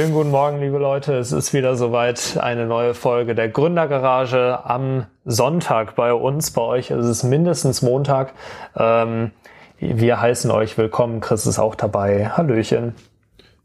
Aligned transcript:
Schönen 0.00 0.14
guten 0.14 0.30
Morgen, 0.30 0.60
liebe 0.60 0.78
Leute. 0.78 1.18
Es 1.18 1.30
ist 1.30 1.52
wieder 1.52 1.76
soweit 1.76 2.38
eine 2.40 2.64
neue 2.64 2.94
Folge 2.94 3.34
der 3.34 3.50
Gründergarage 3.50 4.64
am 4.64 5.04
Sonntag 5.26 5.94
bei 5.94 6.14
uns. 6.14 6.52
Bei 6.52 6.62
euch 6.62 6.90
ist 6.90 7.04
es 7.04 7.22
mindestens 7.22 7.82
Montag. 7.82 8.32
Ähm, 8.74 9.32
wir 9.78 10.18
heißen 10.18 10.50
euch 10.50 10.78
willkommen. 10.78 11.20
Chris 11.20 11.44
ist 11.44 11.58
auch 11.58 11.74
dabei. 11.74 12.30
Hallöchen. 12.30 12.94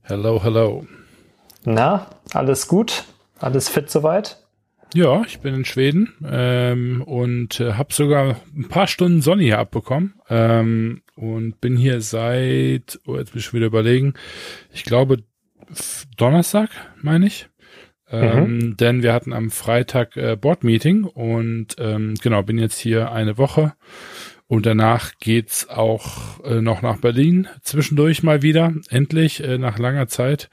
Hello, 0.02 0.44
hello. 0.44 0.86
Na, 1.64 2.08
alles 2.34 2.68
gut? 2.68 3.06
Alles 3.40 3.70
fit 3.70 3.90
soweit? 3.90 4.44
Ja, 4.94 5.22
ich 5.26 5.40
bin 5.40 5.56
in 5.56 5.64
Schweden 5.64 6.16
ähm, 6.30 7.02
und 7.02 7.62
äh, 7.62 7.76
habe 7.76 7.94
sogar 7.94 8.36
ein 8.54 8.68
paar 8.68 8.88
Stunden 8.88 9.22
Sonne 9.22 9.44
hier 9.44 9.60
abbekommen 9.60 10.16
ähm, 10.30 11.02
und 11.16 11.62
bin 11.62 11.78
hier 11.78 12.02
seit, 12.02 13.00
oh, 13.08 13.16
jetzt 13.16 13.34
muss 13.34 13.46
ich 13.46 13.54
wieder 13.54 13.68
überlegen, 13.68 14.16
ich 14.74 14.84
glaube 14.84 15.24
Donnerstag, 16.18 16.70
meine 17.02 17.28
ich. 17.28 17.48
Ähm, 18.10 18.58
mhm. 18.58 18.78
Denn 18.78 19.04
wir 19.04 19.14
hatten 19.14 19.34
am 19.34 19.50
Freitag 19.50 20.16
äh, 20.16 20.36
Board-Meeting 20.36 21.06
und 21.06 21.76
ähm, 21.80 22.14
genau, 22.22 22.44
bin 22.44 22.60
jetzt 22.60 22.78
hier 22.78 23.12
eine 23.12 23.38
Woche 23.38 23.74
und 24.48 24.66
danach 24.66 25.14
geht's 25.20 25.68
auch 25.68 26.44
äh, 26.46 26.62
noch 26.62 26.82
nach 26.82 26.98
Berlin. 26.98 27.48
Zwischendurch 27.62 28.22
mal 28.22 28.42
wieder, 28.42 28.74
endlich, 28.90 29.44
äh, 29.44 29.58
nach 29.58 29.80
langer 29.80 30.08
Zeit. 30.08 30.50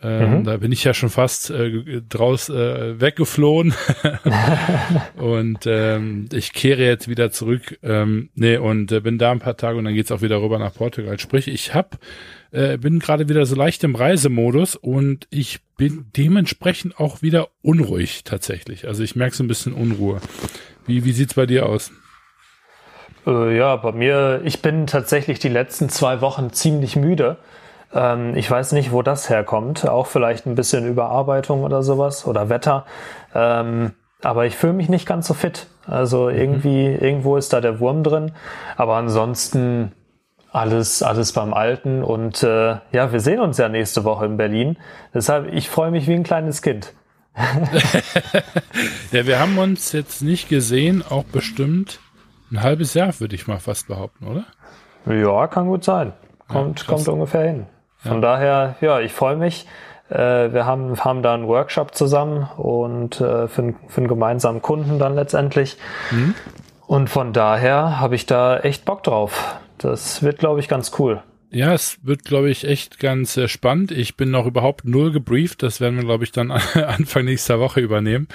Ähm, 0.00 0.38
mhm. 0.38 0.44
Da 0.44 0.56
bin 0.58 0.70
ich 0.70 0.84
ja 0.84 0.94
schon 0.94 1.10
fast 1.10 1.50
äh, 1.50 2.02
draus 2.08 2.48
äh, 2.48 3.00
weggeflohen. 3.00 3.74
und 5.16 5.66
ähm, 5.66 6.28
ich 6.32 6.52
kehre 6.52 6.84
jetzt 6.84 7.08
wieder 7.08 7.30
zurück. 7.30 7.78
Ähm, 7.82 8.30
nee, 8.34 8.56
und 8.56 8.92
äh, 8.92 9.00
bin 9.00 9.18
da 9.18 9.32
ein 9.32 9.40
paar 9.40 9.56
Tage 9.56 9.78
und 9.78 9.84
dann 9.84 9.94
geht's 9.94 10.12
auch 10.12 10.22
wieder 10.22 10.40
rüber 10.40 10.58
nach 10.58 10.74
Portugal. 10.74 11.18
Sprich, 11.18 11.48
ich 11.48 11.74
hab 11.74 11.98
äh, 12.50 12.78
bin 12.78 12.98
gerade 12.98 13.28
wieder 13.28 13.44
so 13.44 13.56
leicht 13.56 13.84
im 13.84 13.94
Reisemodus 13.94 14.76
und 14.76 15.26
ich 15.30 15.60
bin 15.76 16.06
dementsprechend 16.16 16.98
auch 16.98 17.20
wieder 17.20 17.48
unruhig 17.62 18.24
tatsächlich. 18.24 18.86
Also 18.86 19.02
ich 19.02 19.16
merke 19.16 19.36
so 19.36 19.44
ein 19.44 19.48
bisschen 19.48 19.72
Unruhe. 19.72 20.20
Wie, 20.86 21.04
wie 21.04 21.12
sieht's 21.12 21.34
bei 21.34 21.46
dir 21.46 21.66
aus? 21.66 21.90
Äh, 23.26 23.56
ja, 23.56 23.76
bei 23.76 23.92
mir, 23.92 24.40
ich 24.44 24.62
bin 24.62 24.86
tatsächlich 24.86 25.38
die 25.38 25.48
letzten 25.48 25.88
zwei 25.88 26.20
Wochen 26.20 26.50
ziemlich 26.52 26.96
müde. 26.96 27.36
Ähm, 27.92 28.36
ich 28.36 28.50
weiß 28.50 28.72
nicht, 28.72 28.92
wo 28.92 29.02
das 29.02 29.30
herkommt. 29.30 29.88
Auch 29.88 30.06
vielleicht 30.06 30.46
ein 30.46 30.54
bisschen 30.54 30.86
Überarbeitung 30.86 31.64
oder 31.64 31.82
sowas 31.82 32.26
oder 32.26 32.48
Wetter. 32.48 32.86
Ähm, 33.34 33.92
aber 34.22 34.46
ich 34.46 34.56
fühle 34.56 34.72
mich 34.72 34.88
nicht 34.88 35.06
ganz 35.06 35.26
so 35.26 35.34
fit. 35.34 35.66
Also 35.86 36.28
irgendwie, 36.28 36.88
mhm. 36.88 36.98
irgendwo 36.98 37.36
ist 37.36 37.52
da 37.52 37.60
der 37.60 37.80
Wurm 37.80 38.02
drin. 38.02 38.32
Aber 38.76 38.96
ansonsten 38.96 39.92
alles, 40.50 41.02
alles 41.02 41.32
beim 41.32 41.54
Alten. 41.54 42.02
Und 42.02 42.42
äh, 42.42 42.76
ja, 42.92 43.12
wir 43.12 43.20
sehen 43.20 43.40
uns 43.40 43.58
ja 43.58 43.68
nächste 43.68 44.04
Woche 44.04 44.26
in 44.26 44.36
Berlin. 44.36 44.76
Deshalb, 45.14 45.52
ich 45.52 45.68
freue 45.68 45.90
mich 45.90 46.06
wie 46.06 46.14
ein 46.14 46.24
kleines 46.24 46.62
Kind. 46.62 46.94
ja, 49.12 49.26
wir 49.26 49.38
haben 49.38 49.58
uns 49.58 49.92
jetzt 49.92 50.22
nicht 50.22 50.48
gesehen, 50.48 51.04
auch 51.08 51.22
bestimmt 51.22 52.00
ein 52.50 52.62
halbes 52.62 52.94
Jahr, 52.94 53.20
würde 53.20 53.36
ich 53.36 53.46
mal 53.46 53.60
fast 53.60 53.86
behaupten, 53.86 54.26
oder? 54.26 54.44
Ja, 55.06 55.46
kann 55.46 55.68
gut 55.68 55.84
sein. 55.84 56.12
Kommt, 56.48 56.80
ja, 56.80 56.86
kommt 56.86 57.06
ungefähr 57.06 57.42
hin. 57.42 57.66
Von 58.08 58.22
ja. 58.22 58.22
daher, 58.22 58.76
ja, 58.80 59.00
ich 59.00 59.12
freue 59.12 59.36
mich. 59.36 59.66
Äh, 60.10 60.52
wir 60.52 60.64
haben, 60.66 60.98
haben 61.04 61.22
da 61.22 61.34
einen 61.34 61.46
Workshop 61.46 61.94
zusammen 61.94 62.48
und 62.56 63.20
äh, 63.20 63.48
für, 63.48 63.74
für 63.88 63.98
einen 63.98 64.08
gemeinsamen 64.08 64.62
Kunden 64.62 64.98
dann 64.98 65.14
letztendlich. 65.14 65.76
Mhm. 66.10 66.34
Und 66.86 67.10
von 67.10 67.32
daher 67.32 68.00
habe 68.00 68.14
ich 68.14 68.26
da 68.26 68.58
echt 68.58 68.84
Bock 68.84 69.02
drauf. 69.02 69.56
Das 69.76 70.22
wird, 70.22 70.38
glaube 70.38 70.60
ich, 70.60 70.68
ganz 70.68 70.92
cool. 70.98 71.22
Ja, 71.50 71.72
es 71.72 71.98
wird, 72.02 72.24
glaube 72.24 72.50
ich, 72.50 72.64
echt 72.64 72.98
ganz 72.98 73.36
äh, 73.38 73.48
spannend. 73.48 73.90
Ich 73.90 74.16
bin 74.16 74.30
noch 74.30 74.46
überhaupt 74.46 74.84
null 74.84 75.12
gebrieft. 75.12 75.62
Das 75.62 75.80
werden 75.80 75.96
wir, 75.96 76.04
glaube 76.04 76.24
ich, 76.24 76.32
dann 76.32 76.50
Anfang 76.74 77.24
nächster 77.24 77.58
Woche 77.58 77.80
übernehmen, 77.80 78.28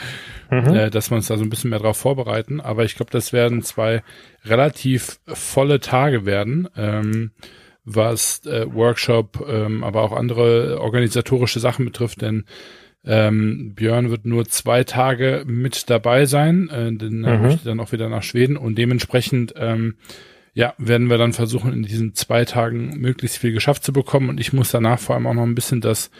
mhm. 0.50 0.74
äh, 0.74 0.90
dass 0.90 1.12
wir 1.12 1.16
uns 1.18 1.28
da 1.28 1.38
so 1.38 1.44
ein 1.44 1.50
bisschen 1.50 1.70
mehr 1.70 1.80
drauf 1.80 1.98
vorbereiten. 1.98 2.60
Aber 2.60 2.84
ich 2.86 2.96
glaube, 2.96 3.12
das 3.12 3.32
werden 3.32 3.62
zwei 3.62 4.04
relativ 4.46 5.20
volle 5.28 5.80
Tage 5.80 6.26
werden, 6.26 6.68
ähm, 6.76 7.32
was 7.86 8.46
äh, 8.46 8.66
Workshop, 8.74 9.46
ähm, 9.48 9.84
aber 9.84 10.02
auch 10.02 10.14
andere 10.14 10.80
organisatorische 10.80 11.60
Sachen 11.60 11.86
betrifft. 11.86 12.22
Denn 12.22 12.46
ähm, 13.06 13.74
Björn 13.76 14.10
wird 14.10 14.26
nur 14.26 14.46
zwei 14.46 14.84
Tage 14.84 15.44
mit 15.46 15.90
dabei 15.90 16.26
sein, 16.26 16.70
äh, 16.70 16.94
denn 16.94 17.20
mhm. 17.20 17.26
er 17.26 17.38
möchte 17.40 17.66
dann 17.66 17.80
auch 17.80 17.92
wieder 17.92 18.10
nach 18.10 18.24
Schweden 18.24 18.56
und 18.56 18.78
dementsprechend 18.78 19.54
ähm, 19.58 19.96
ja, 20.54 20.74
werden 20.78 21.10
wir 21.10 21.18
dann 21.18 21.34
versuchen, 21.34 21.74
in 21.74 21.84
diesen 21.84 22.14
zwei 22.14 22.46
Tagen 22.46 23.00
möglichst 23.00 23.38
viel 23.38 23.54
geschafft 23.54 23.84
zu 23.84 23.92
bekommen. 23.92 24.30
Und 24.30 24.40
ich 24.40 24.54
muss 24.54 24.72
danach 24.72 25.00
vor 25.00 25.16
allem 25.16 25.26
auch 25.26 25.34
noch 25.34 25.44
ein 25.44 25.56
bisschen 25.56 25.82
das 25.82 26.12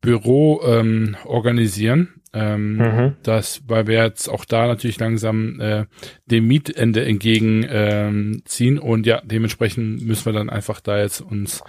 Büro 0.00 0.60
ähm, 0.64 1.16
organisieren. 1.24 2.20
Ähm, 2.36 2.76
mhm. 2.76 3.16
das, 3.22 3.62
weil 3.66 3.86
wir 3.86 4.04
jetzt 4.04 4.28
auch 4.28 4.44
da 4.44 4.66
natürlich 4.66 5.00
langsam 5.00 5.58
äh, 5.60 5.86
dem 6.26 6.46
Mietende 6.46 7.04
entgegenziehen. 7.04 7.66
Ähm, 7.70 8.42
ziehen. 8.44 8.78
und 8.78 9.06
ja, 9.06 9.22
dementsprechend 9.24 10.06
müssen 10.06 10.26
wir 10.26 10.32
dann 10.32 10.50
einfach 10.50 10.80
da 10.80 10.98
jetzt 10.98 11.20
uns 11.20 11.62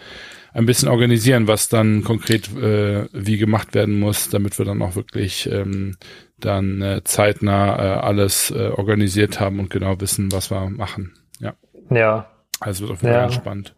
ein 0.54 0.66
bisschen 0.66 0.90
organisieren, 0.90 1.48
was 1.48 1.70
dann 1.70 2.04
konkret 2.04 2.50
äh, 2.58 3.08
wie 3.14 3.38
gemacht 3.38 3.76
werden 3.76 4.00
muss, 4.00 4.30
damit 4.30 4.58
wir 4.58 4.66
dann 4.66 4.82
auch 4.82 4.96
wirklich 4.96 5.50
ähm, 5.52 5.98
dann 6.40 6.82
äh, 6.82 7.04
zeitnah 7.04 7.78
äh, 7.78 8.00
alles 8.00 8.52
äh, 8.52 8.70
organisiert 8.70 9.40
haben 9.40 9.60
und 9.60 9.70
genau 9.70 10.00
wissen, 10.02 10.32
was 10.32 10.52
wir 10.52 10.70
machen. 10.70 11.14
Ja. 11.40 11.54
Ja. 11.90 12.28
Also 12.60 12.88
wird 12.88 12.94
auf 12.94 13.02
jeden 13.04 13.14
Fall 13.14 13.24
ja. 13.24 13.32
spannend. 13.32 13.76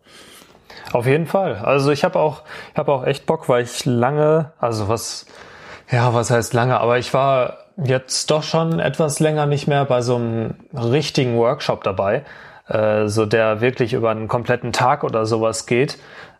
Auf 0.92 1.06
jeden 1.06 1.28
Fall. 1.28 1.56
Also 1.56 1.92
ich 1.92 2.04
habe 2.04 2.18
auch, 2.18 2.44
ich 2.72 2.78
habe 2.78 2.92
auch 2.92 3.06
echt 3.06 3.26
Bock, 3.26 3.50
weil 3.50 3.64
ich 3.64 3.86
lange, 3.86 4.54
also 4.58 4.88
was, 4.88 5.26
ja, 5.92 6.14
was 6.14 6.32
heißt 6.32 6.54
lange, 6.54 6.80
aber 6.80 6.98
ich 6.98 7.14
war 7.14 7.58
jetzt 7.84 8.30
doch 8.30 8.44
schon 8.44 8.80
etwas 8.80 9.20
länger 9.20 9.46
nicht 9.46 9.68
mehr 9.68 9.86
bei 9.86 10.02
so 10.02 10.16
einem 10.16 10.56
richtigen 10.74 11.38
Workshop 11.38 11.84
dabei, 11.84 12.24
äh, 12.68 13.08
so 13.08 13.26
der 13.26 13.62
wirklich 13.62 13.94
über 13.94 14.12
einen 14.12 14.28
kompletten 14.28 14.74
Tag 14.74 15.04
oder 15.04 15.26
sowas 15.26 15.66
geht. 15.66 15.98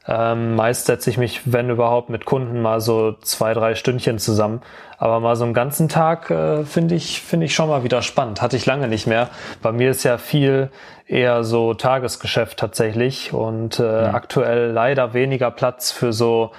Ähm, 0.08 0.56
meist 0.56 0.88
setze 0.88 1.10
ich 1.10 1.18
mich, 1.18 1.42
wenn 1.46 1.70
überhaupt, 1.70 2.10
mit 2.10 2.26
Kunden 2.26 2.62
mal 2.62 2.82
so 2.82 3.14
zwei, 3.22 3.54
drei 3.54 3.76
Stündchen 3.76 4.18
zusammen. 4.18 4.62
Aber 4.98 5.20
mal 5.20 5.36
so 5.36 5.44
einen 5.44 5.54
ganzen 5.54 5.88
Tag 5.88 6.32
äh, 6.32 6.64
finde 6.64 6.96
ich, 6.96 7.22
finde 7.22 7.46
ich 7.46 7.54
schon 7.54 7.70
mal 7.70 7.84
wieder 7.84 8.02
spannend. 8.02 8.42
Hatte 8.42 8.58
ich 8.58 8.66
lange 8.66 8.88
nicht 8.88 9.08
mehr. 9.08 9.30
Bei 9.62 9.72
mir 9.72 9.92
ist 9.92 10.04
ja 10.04 10.18
viel 10.18 10.72
eher 11.06 11.44
so 11.44 11.74
Tagesgeschäft 11.74 12.58
tatsächlich 12.58 13.34
und 13.34 13.80
äh, 13.80 13.84
ja. 13.84 14.14
aktuell 14.14 14.72
leider 14.72 15.14
weniger 15.14 15.52
Platz 15.52 15.92
für 15.92 16.12
so 16.12 16.52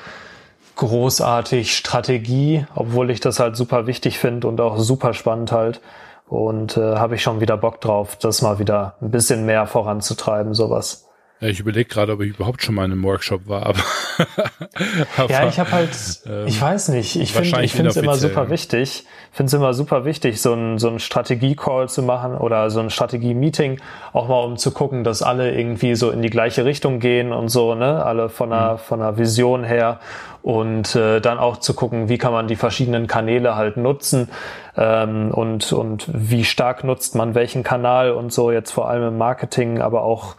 großartig 0.80 1.76
Strategie, 1.76 2.64
obwohl 2.74 3.10
ich 3.10 3.20
das 3.20 3.38
halt 3.38 3.54
super 3.54 3.86
wichtig 3.86 4.18
finde 4.18 4.48
und 4.48 4.60
auch 4.62 4.78
super 4.78 5.12
spannend 5.12 5.52
halt. 5.52 5.82
Und 6.26 6.76
äh, 6.76 6.96
habe 6.96 7.16
ich 7.16 7.22
schon 7.22 7.40
wieder 7.40 7.58
Bock 7.58 7.80
drauf, 7.82 8.16
das 8.16 8.40
mal 8.40 8.58
wieder 8.58 8.94
ein 9.02 9.10
bisschen 9.10 9.44
mehr 9.44 9.66
voranzutreiben, 9.66 10.54
sowas. 10.54 11.09
Ja, 11.40 11.48
ich 11.48 11.58
überlege 11.58 11.88
gerade, 11.88 12.12
ob 12.12 12.20
ich 12.20 12.34
überhaupt 12.34 12.62
schon 12.62 12.74
mal 12.74 12.84
in 12.84 12.92
einem 12.92 13.02
Workshop 13.02 13.48
war, 13.48 13.64
aber, 13.64 13.78
aber 15.16 15.30
ja, 15.30 15.48
ich 15.48 15.58
habe 15.58 15.72
halt, 15.72 15.88
ähm, 16.26 16.46
ich 16.46 16.60
weiß 16.60 16.88
nicht, 16.90 17.16
ich 17.16 17.32
finde, 17.32 17.62
ich 17.62 17.72
finde 17.72 17.88
es 17.88 17.96
immer 17.96 18.16
super 18.16 18.50
wichtig, 18.50 19.06
finde 19.32 19.48
es 19.48 19.54
immer 19.54 19.72
super 19.72 20.04
wichtig, 20.04 20.42
so 20.42 20.52
ein 20.52 20.78
so 20.78 20.90
ein 20.90 20.98
Strategie-Call 20.98 21.88
zu 21.88 22.02
machen 22.02 22.34
oder 22.34 22.68
so 22.68 22.80
ein 22.80 22.90
Strategie-Meeting, 22.90 23.80
auch 24.12 24.28
mal 24.28 24.44
um 24.44 24.58
zu 24.58 24.70
gucken, 24.70 25.02
dass 25.02 25.22
alle 25.22 25.54
irgendwie 25.54 25.94
so 25.94 26.10
in 26.10 26.20
die 26.20 26.28
gleiche 26.28 26.66
Richtung 26.66 27.00
gehen 27.00 27.32
und 27.32 27.48
so, 27.48 27.74
ne, 27.74 28.04
alle 28.04 28.28
von 28.28 28.52
einer 28.52 28.74
mhm. 28.74 28.78
von 28.78 29.00
einer 29.00 29.16
Vision 29.16 29.64
her 29.64 29.98
und 30.42 30.94
äh, 30.94 31.20
dann 31.20 31.38
auch 31.38 31.56
zu 31.56 31.72
gucken, 31.72 32.10
wie 32.10 32.18
kann 32.18 32.32
man 32.32 32.48
die 32.48 32.56
verschiedenen 32.56 33.06
Kanäle 33.06 33.56
halt 33.56 33.78
nutzen 33.78 34.28
ähm, 34.76 35.30
und 35.30 35.72
und 35.72 36.06
wie 36.12 36.44
stark 36.44 36.84
nutzt 36.84 37.14
man 37.14 37.34
welchen 37.34 37.62
Kanal 37.62 38.10
und 38.10 38.30
so 38.30 38.50
jetzt 38.50 38.72
vor 38.72 38.90
allem 38.90 39.08
im 39.08 39.16
Marketing, 39.16 39.80
aber 39.80 40.02
auch 40.02 40.36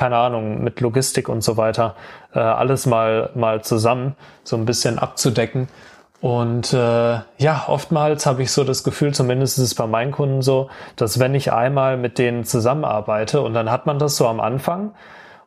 keine 0.00 0.16
Ahnung, 0.16 0.64
mit 0.64 0.80
Logistik 0.80 1.28
und 1.28 1.42
so 1.42 1.58
weiter, 1.58 1.94
äh, 2.32 2.38
alles 2.38 2.86
mal, 2.86 3.28
mal 3.34 3.60
zusammen 3.60 4.16
so 4.44 4.56
ein 4.56 4.64
bisschen 4.64 4.98
abzudecken. 4.98 5.68
Und 6.22 6.72
äh, 6.72 7.18
ja, 7.36 7.64
oftmals 7.66 8.24
habe 8.24 8.42
ich 8.42 8.50
so 8.50 8.64
das 8.64 8.82
Gefühl, 8.82 9.12
zumindest 9.12 9.58
ist 9.58 9.64
es 9.64 9.74
bei 9.74 9.86
meinen 9.86 10.10
Kunden 10.10 10.40
so, 10.40 10.70
dass 10.96 11.18
wenn 11.18 11.34
ich 11.34 11.52
einmal 11.52 11.98
mit 11.98 12.16
denen 12.16 12.44
zusammenarbeite 12.44 13.42
und 13.42 13.52
dann 13.52 13.70
hat 13.70 13.84
man 13.84 13.98
das 13.98 14.16
so 14.16 14.26
am 14.26 14.40
Anfang 14.40 14.92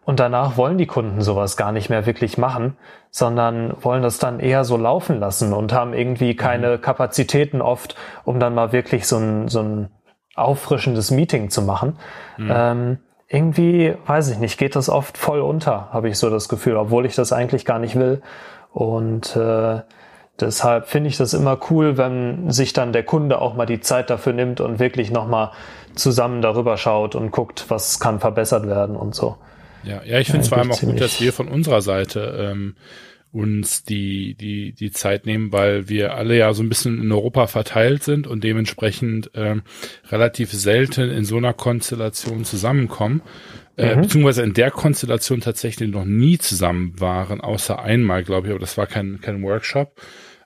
und 0.06 0.20
danach 0.20 0.56
wollen 0.56 0.78
die 0.78 0.86
Kunden 0.86 1.22
sowas 1.22 1.58
gar 1.58 1.72
nicht 1.72 1.90
mehr 1.90 2.06
wirklich 2.06 2.38
machen, 2.38 2.78
sondern 3.10 3.74
wollen 3.82 4.04
das 4.04 4.20
dann 4.20 4.40
eher 4.40 4.66
so 4.66 4.78
laufen 4.78 5.20
lassen 5.20 5.52
und 5.52 5.74
haben 5.74 5.96
irgendwie 5.96 6.36
keine 6.36 6.78
mhm. 6.78 6.82
Kapazitäten 6.82 7.60
oft, 7.60 7.96
um 8.24 8.40
dann 8.40 8.54
mal 8.54 8.72
wirklich 8.72 9.08
so 9.08 9.18
ein, 9.18 9.48
so 9.48 9.62
ein 9.62 9.90
auffrischendes 10.36 11.10
Meeting 11.10 11.50
zu 11.50 11.64
machen. 11.64 11.98
Mhm. 12.38 12.52
Ähm, 12.54 12.98
irgendwie, 13.34 13.96
weiß 14.06 14.30
ich 14.30 14.38
nicht, 14.38 14.60
geht 14.60 14.76
das 14.76 14.90
oft 14.90 15.18
voll 15.18 15.42
unter, 15.42 15.90
habe 15.92 16.08
ich 16.08 16.20
so 16.20 16.30
das 16.30 16.48
Gefühl, 16.50 16.78
obwohl 16.78 17.08
ich 17.08 17.16
das 17.16 17.34
eigentlich 17.34 17.66
gar 17.66 17.80
nicht 17.80 17.96
will. 17.96 18.22
Und 18.72 19.36
äh, 19.36 19.82
deshalb 20.40 20.88
finde 20.88 21.10
ich 21.10 21.18
das 21.18 21.34
immer 21.34 21.58
cool, 21.72 21.98
wenn 21.98 22.52
sich 22.52 22.74
dann 22.74 22.94
der 22.94 23.02
Kunde 23.02 23.42
auch 23.42 23.56
mal 23.56 23.66
die 23.66 23.80
Zeit 23.80 24.12
dafür 24.12 24.34
nimmt 24.34 24.62
und 24.62 24.78
wirklich 24.78 25.10
nochmal 25.10 25.52
zusammen 25.96 26.44
darüber 26.44 26.78
schaut 26.78 27.16
und 27.16 27.32
guckt, 27.32 27.66
was 27.70 28.00
kann 28.00 28.20
verbessert 28.20 28.68
werden 28.68 28.96
und 28.96 29.16
so. 29.16 29.38
Ja, 29.84 30.02
ja, 30.06 30.20
ich 30.20 30.28
finde 30.28 30.42
es 30.42 30.50
vor 30.50 30.60
allem 30.60 30.72
auch 30.72 30.80
gut, 30.80 31.02
dass 31.02 31.20
wir 31.20 31.34
von 31.34 31.48
unserer 31.48 31.82
Seite 31.82 32.52
ähm, 32.52 32.76
uns 33.34 33.84
die, 33.84 34.36
die, 34.36 34.74
die 34.74 34.92
Zeit 34.92 35.26
nehmen, 35.26 35.52
weil 35.52 35.90
wir 35.90 36.14
alle 36.14 36.38
ja 36.38 36.54
so 36.54 36.62
ein 36.62 36.70
bisschen 36.70 37.02
in 37.02 37.12
Europa 37.12 37.48
verteilt 37.48 38.04
sind 38.04 38.28
und 38.28 38.44
dementsprechend 38.44 39.32
ähm, 39.34 39.64
relativ 40.10 40.52
selten 40.52 41.10
in 41.10 41.26
so 41.26 41.38
einer 41.38 41.54
Konstellation 41.54 42.46
zusammenkommen. 42.46 43.22
Äh, 43.76 43.96
mhm. 43.96 44.02
beziehungsweise 44.02 44.44
in 44.44 44.54
der 44.54 44.70
Konstellation 44.70 45.42
tatsächlich 45.42 45.90
noch 45.90 46.06
nie 46.06 46.38
zusammen 46.38 46.94
waren, 47.00 47.42
außer 47.42 47.82
einmal, 47.82 48.24
glaube 48.24 48.48
ich, 48.48 48.52
aber 48.52 48.60
das 48.60 48.78
war 48.78 48.86
kein, 48.86 49.20
kein 49.20 49.42
Workshop. 49.42 50.00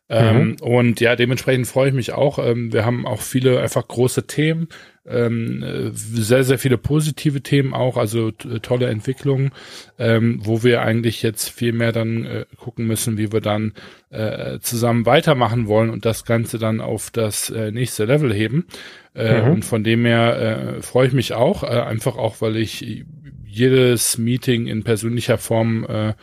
Ähm, 0.09 0.50
mhm. 0.50 0.56
Und 0.62 1.00
ja, 1.01 1.15
dementsprechend 1.15 1.68
freue 1.68 1.89
ich 1.89 1.94
mich 1.94 2.13
auch. 2.13 2.39
Ähm, 2.39 2.71
wir 2.71 2.86
haben 2.86 3.06
auch 3.06 3.21
viele 3.21 3.59
einfach 3.59 3.88
große 3.88 4.25
Themen, 4.25 4.69
ähm, 5.06 5.63
äh, 5.63 5.89
sehr, 5.94 6.44
sehr 6.44 6.59
viele 6.59 6.77
positive 6.77 7.42
Themen 7.42 7.74
auch, 7.74 7.98
also 7.98 8.31
tolle 8.31 8.88
Entwicklungen, 8.88 9.51
ähm, 10.00 10.39
wo 10.44 10.63
wir 10.63 10.81
eigentlich 10.81 11.24
jetzt 11.24 11.50
viel 11.50 11.74
mehr 11.74 11.92
dann 11.92 12.25
äh, 12.25 12.45
gucken 12.57 12.88
müssen, 12.88 13.18
wie 13.18 13.31
wir 13.31 13.42
dann 13.42 13.74
äh, 14.09 14.59
zusammen 14.59 15.06
weitermachen 15.06 15.68
wollen 15.68 15.89
und 15.89 16.06
das 16.06 16.24
Ganze 16.24 16.57
dann 16.57 16.80
auf 16.80 17.10
das 17.12 17.50
äh, 17.50 17.71
nächste 17.71 18.06
Level 18.06 18.33
heben. 18.33 18.68
Äh, 19.13 19.42
mhm. 19.42 19.51
Und 19.51 19.65
von 19.65 19.83
dem 19.83 20.06
her 20.06 20.77
äh, 20.77 20.81
freue 20.81 21.07
ich 21.07 21.13
mich 21.13 21.33
auch, 21.33 21.63
äh, 21.63 21.68
einfach 21.68 22.18
auch, 22.18 22.39
weil 22.39 22.56
ich 22.56 23.03
jedes 23.45 24.18
Meeting 24.18 24.68
in 24.68 24.83
persönlicher 24.83 25.38
Form 25.38 25.86
äh, 25.86 26.10
äh, 26.10 26.13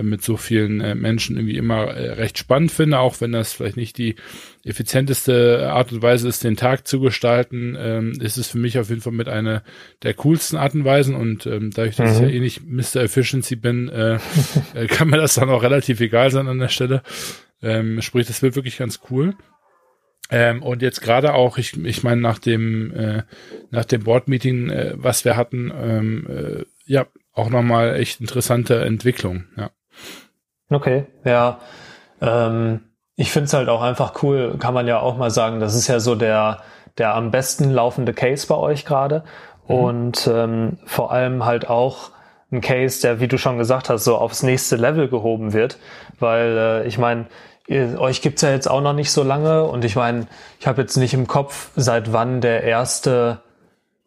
mit 0.00 0.22
so 0.22 0.36
vielen 0.36 0.80
äh, 0.80 0.94
Menschen 0.94 1.36
irgendwie 1.36 1.56
immer 1.56 1.88
äh, 1.88 2.12
recht 2.12 2.38
spannend 2.38 2.70
finde, 2.70 3.00
auch 3.00 3.20
wenn 3.20 3.32
das 3.32 3.52
vielleicht 3.52 3.76
nicht 3.76 3.98
die 3.98 4.14
effizienteste 4.64 5.70
Art 5.72 5.92
und 5.92 6.02
Weise 6.02 6.28
ist, 6.28 6.44
den 6.44 6.56
Tag 6.56 6.86
zu 6.86 7.00
gestalten, 7.00 7.76
ähm, 7.78 8.12
ist 8.20 8.36
es 8.36 8.48
für 8.48 8.58
mich 8.58 8.78
auf 8.78 8.88
jeden 8.88 9.00
Fall 9.00 9.12
mit 9.12 9.28
einer 9.28 9.62
der 10.02 10.14
coolsten 10.14 10.56
Arten 10.56 10.80
und 10.80 10.84
Weisen 10.84 11.14
und 11.14 11.46
ähm, 11.46 11.70
dadurch, 11.74 11.96
dass 11.96 12.20
mhm. 12.20 12.26
ich 12.26 12.32
ja 12.32 12.36
eh 12.36 12.40
nicht 12.40 12.62
Mr. 12.64 13.02
Efficiency 13.02 13.56
bin, 13.56 13.88
äh, 13.88 14.18
kann 14.88 15.10
mir 15.10 15.18
das 15.18 15.34
dann 15.34 15.50
auch 15.50 15.62
relativ 15.62 16.00
egal 16.00 16.30
sein 16.30 16.48
an 16.48 16.58
der 16.58 16.68
Stelle. 16.68 17.02
Ähm, 17.62 18.00
sprich, 18.02 18.26
das 18.26 18.42
wird 18.42 18.56
wirklich 18.56 18.78
ganz 18.78 19.00
cool. 19.10 19.34
Ähm, 20.32 20.62
und 20.62 20.80
jetzt 20.80 21.02
gerade 21.02 21.34
auch, 21.34 21.58
ich, 21.58 21.76
ich 21.84 22.02
meine, 22.02 22.20
nach 22.20 22.38
dem, 22.38 22.90
äh, 22.94 23.22
nach 23.70 23.84
dem 23.84 24.04
Board-Meeting, 24.04 24.70
äh, 24.70 24.92
was 24.96 25.26
wir 25.26 25.36
hatten, 25.36 25.70
ähm, 25.74 26.26
äh, 26.26 26.64
ja, 26.86 27.06
auch 27.34 27.50
nochmal 27.50 27.96
echt 27.96 28.20
interessante 28.20 28.80
Entwicklung, 28.80 29.44
ja. 29.58 29.70
Okay, 30.70 31.06
ja. 31.24 31.58
Ähm, 32.20 32.80
ich 33.16 33.30
finde 33.30 33.46
es 33.46 33.52
halt 33.52 33.68
auch 33.68 33.82
einfach 33.82 34.22
cool, 34.22 34.56
kann 34.58 34.74
man 34.74 34.86
ja 34.86 35.00
auch 35.00 35.16
mal 35.16 35.30
sagen, 35.30 35.60
das 35.60 35.74
ist 35.74 35.88
ja 35.88 36.00
so 36.00 36.14
der, 36.14 36.62
der 36.98 37.14
am 37.14 37.30
besten 37.30 37.70
laufende 37.70 38.14
Case 38.14 38.46
bei 38.46 38.56
euch 38.56 38.84
gerade. 38.84 39.24
Mhm. 39.68 39.74
Und 39.74 40.30
ähm, 40.32 40.78
vor 40.84 41.12
allem 41.12 41.44
halt 41.44 41.68
auch 41.68 42.10
ein 42.50 42.60
Case, 42.60 43.00
der, 43.00 43.20
wie 43.20 43.28
du 43.28 43.38
schon 43.38 43.58
gesagt 43.58 43.88
hast, 43.88 44.04
so 44.04 44.16
aufs 44.16 44.42
nächste 44.42 44.76
Level 44.76 45.08
gehoben 45.08 45.52
wird. 45.52 45.78
Weil 46.18 46.56
äh, 46.56 46.86
ich 46.86 46.98
meine, 46.98 47.26
euch 47.68 48.22
gibt's 48.22 48.42
ja 48.42 48.50
jetzt 48.50 48.68
auch 48.68 48.80
noch 48.80 48.92
nicht 48.92 49.10
so 49.10 49.22
lange 49.22 49.64
und 49.64 49.84
ich 49.84 49.96
meine, 49.96 50.26
ich 50.58 50.66
habe 50.66 50.82
jetzt 50.82 50.96
nicht 50.96 51.14
im 51.14 51.26
Kopf, 51.26 51.70
seit 51.76 52.12
wann 52.12 52.40
der 52.40 52.64
erste 52.64 53.40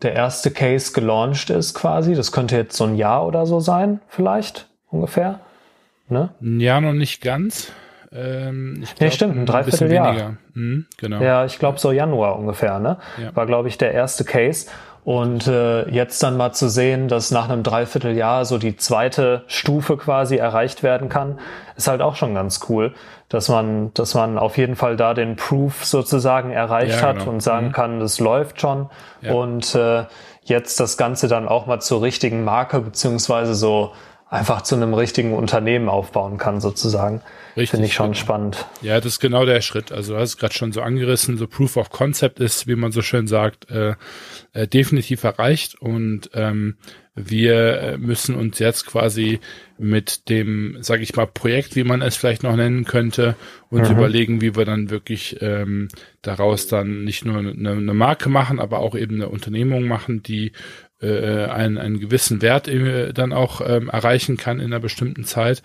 der 0.01 0.13
erste 0.13 0.51
Case 0.51 0.91
gelauncht 0.93 1.49
ist 1.49 1.73
quasi. 1.73 2.15
Das 2.15 2.31
könnte 2.31 2.55
jetzt 2.55 2.77
so 2.77 2.83
ein 2.83 2.95
Jahr 2.95 3.25
oder 3.25 3.45
so 3.45 3.59
sein, 3.59 4.01
vielleicht 4.07 4.67
ungefähr. 4.89 5.39
Ne? 6.07 6.29
Jahr 6.39 6.81
noch 6.81 6.93
nicht 6.93 7.21
ganz. 7.21 7.71
Ähm, 8.11 8.79
ich 8.81 8.95
glaub, 8.95 9.01
nee, 9.01 9.11
stimmt, 9.11 9.37
ein 9.37 9.45
Dreivierteljahr. 9.45 10.37
Mhm, 10.53 10.85
genau. 10.97 11.21
Ja, 11.21 11.45
ich 11.45 11.59
glaube 11.59 11.79
so 11.79 11.91
Januar 11.91 12.37
ungefähr, 12.37 12.79
ne? 12.79 12.97
Ja. 13.21 13.35
War, 13.35 13.45
glaube 13.45 13.67
ich, 13.67 13.77
der 13.77 13.91
erste 13.91 14.23
Case. 14.23 14.67
Und 15.03 15.45
äh, 15.45 15.87
jetzt 15.89 16.23
dann 16.23 16.35
mal 16.35 16.51
zu 16.51 16.67
sehen, 16.67 17.07
dass 17.07 17.29
nach 17.29 17.47
einem 17.47 17.61
Dreivierteljahr 17.61 18.43
so 18.43 18.57
die 18.57 18.75
zweite 18.75 19.43
Stufe 19.45 19.97
quasi 19.97 20.37
erreicht 20.37 20.81
werden 20.81 21.09
kann, 21.09 21.39
ist 21.75 21.87
halt 21.87 22.01
auch 22.01 22.15
schon 22.15 22.33
ganz 22.33 22.61
cool, 22.69 22.95
dass 23.29 23.47
man, 23.47 23.93
dass 23.93 24.15
man 24.15 24.39
auf 24.39 24.57
jeden 24.57 24.75
Fall 24.75 24.95
da 24.95 25.13
den 25.13 25.35
Proof 25.35 25.85
sozusagen 25.85 26.51
erreicht 26.51 27.01
ja, 27.01 27.07
hat 27.07 27.19
genau. 27.19 27.31
und 27.31 27.41
sagen 27.41 27.67
mhm. 27.67 27.71
kann, 27.73 27.99
das 27.99 28.19
läuft 28.19 28.59
schon. 28.59 28.89
Ja. 29.21 29.33
Und 29.33 29.75
äh, 29.75 30.05
jetzt 30.43 30.79
das 30.79 30.97
Ganze 30.97 31.27
dann 31.27 31.47
auch 31.47 31.67
mal 31.67 31.81
zur 31.81 32.01
richtigen 32.01 32.43
Marke 32.43 32.79
beziehungsweise 32.79 33.53
so 33.53 33.91
einfach 34.29 34.61
zu 34.63 34.75
einem 34.75 34.93
richtigen 34.93 35.33
Unternehmen 35.33 35.87
aufbauen 35.87 36.37
kann, 36.37 36.59
sozusagen. 36.59 37.21
Richtig. 37.55 37.71
Finde 37.71 37.85
ich 37.85 37.93
schon 37.93 38.07
genau. 38.07 38.19
spannend. 38.19 38.65
Ja, 38.81 38.97
das 38.97 39.13
ist 39.13 39.19
genau 39.19 39.45
der 39.45 39.61
Schritt. 39.61 39.91
Also 39.91 40.13
du 40.13 40.19
hast 40.19 40.29
es 40.29 40.37
gerade 40.37 40.53
schon 40.53 40.73
so 40.73 40.81
angerissen, 40.81 41.37
so 41.37 41.47
Proof 41.47 41.77
of 41.77 41.89
Concept 41.89 42.39
ist, 42.39 42.67
wie 42.67 42.75
man 42.75 42.91
so 42.91 43.01
schön 43.01 43.27
sagt, 43.27 43.69
äh, 43.69 43.95
äh, 44.53 44.67
definitiv 44.67 45.23
erreicht 45.23 45.75
und 45.79 46.29
ähm, 46.33 46.75
wir 47.17 47.95
müssen 47.97 48.35
uns 48.35 48.59
jetzt 48.59 48.85
quasi 48.85 49.39
mit 49.77 50.27
dem, 50.27 50.77
sage 50.81 51.01
ich 51.01 51.15
mal, 51.15 51.25
Projekt, 51.25 51.77
wie 51.77 51.85
man 51.85 52.01
es 52.01 52.17
vielleicht 52.17 52.43
noch 52.43 52.57
nennen 52.57 52.83
könnte, 52.83 53.35
uns 53.69 53.89
mhm. 53.89 53.95
überlegen, 53.95 54.41
wie 54.41 54.57
wir 54.57 54.65
dann 54.65 54.89
wirklich 54.89 55.37
ähm, 55.39 55.87
daraus 56.21 56.67
dann 56.67 57.05
nicht 57.05 57.23
nur 57.23 57.37
eine, 57.37 57.51
eine 57.51 57.93
Marke 57.93 58.27
machen, 58.27 58.59
aber 58.59 58.79
auch 58.79 58.95
eben 58.95 59.15
eine 59.15 59.29
Unternehmung 59.29 59.87
machen, 59.87 60.23
die 60.23 60.51
äh, 61.01 61.45
einen, 61.45 61.77
einen 61.77 61.99
gewissen 61.99 62.41
Wert 62.41 62.67
äh, 62.67 63.13
dann 63.13 63.33
auch 63.33 63.61
ähm, 63.65 63.89
erreichen 63.89 64.37
kann 64.37 64.59
in 64.59 64.67
einer 64.67 64.79
bestimmten 64.79 65.23
Zeit. 65.23 65.61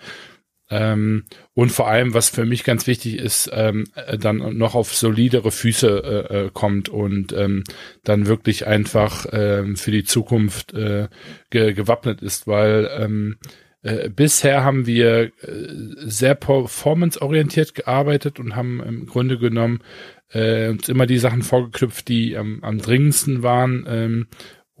Ähm, 0.71 1.25
und 1.53 1.71
vor 1.71 1.89
allem, 1.89 2.13
was 2.13 2.29
für 2.29 2.45
mich 2.45 2.63
ganz 2.63 2.87
wichtig 2.87 3.17
ist, 3.17 3.49
ähm, 3.53 3.87
äh, 3.95 4.17
dann 4.17 4.57
noch 4.57 4.73
auf 4.73 4.95
solidere 4.95 5.51
Füße 5.51 6.27
äh, 6.29 6.45
äh, 6.45 6.49
kommt 6.53 6.87
und 6.87 7.33
ähm, 7.33 7.65
dann 8.05 8.25
wirklich 8.25 8.67
einfach 8.67 9.25
ähm, 9.33 9.75
für 9.75 9.91
die 9.91 10.05
Zukunft 10.05 10.73
äh, 10.73 11.09
ge 11.49 11.73
gewappnet 11.73 12.21
ist, 12.21 12.47
weil 12.47 12.89
ähm, 12.97 13.35
äh, 13.83 14.09
bisher 14.09 14.63
haben 14.63 14.85
wir 14.85 15.23
äh, 15.23 15.31
sehr 16.05 16.35
performanceorientiert 16.35 17.75
gearbeitet 17.75 18.39
und 18.39 18.55
haben 18.55 18.81
im 18.81 19.07
Grunde 19.07 19.37
genommen 19.37 19.81
äh, 20.29 20.69
uns 20.69 20.87
immer 20.87 21.05
die 21.05 21.17
Sachen 21.17 21.41
vorgeknüpft, 21.41 22.07
die 22.07 22.37
am, 22.37 22.63
am 22.63 22.77
dringendsten 22.77 23.43
waren. 23.43 23.85
Ähm, 23.89 24.27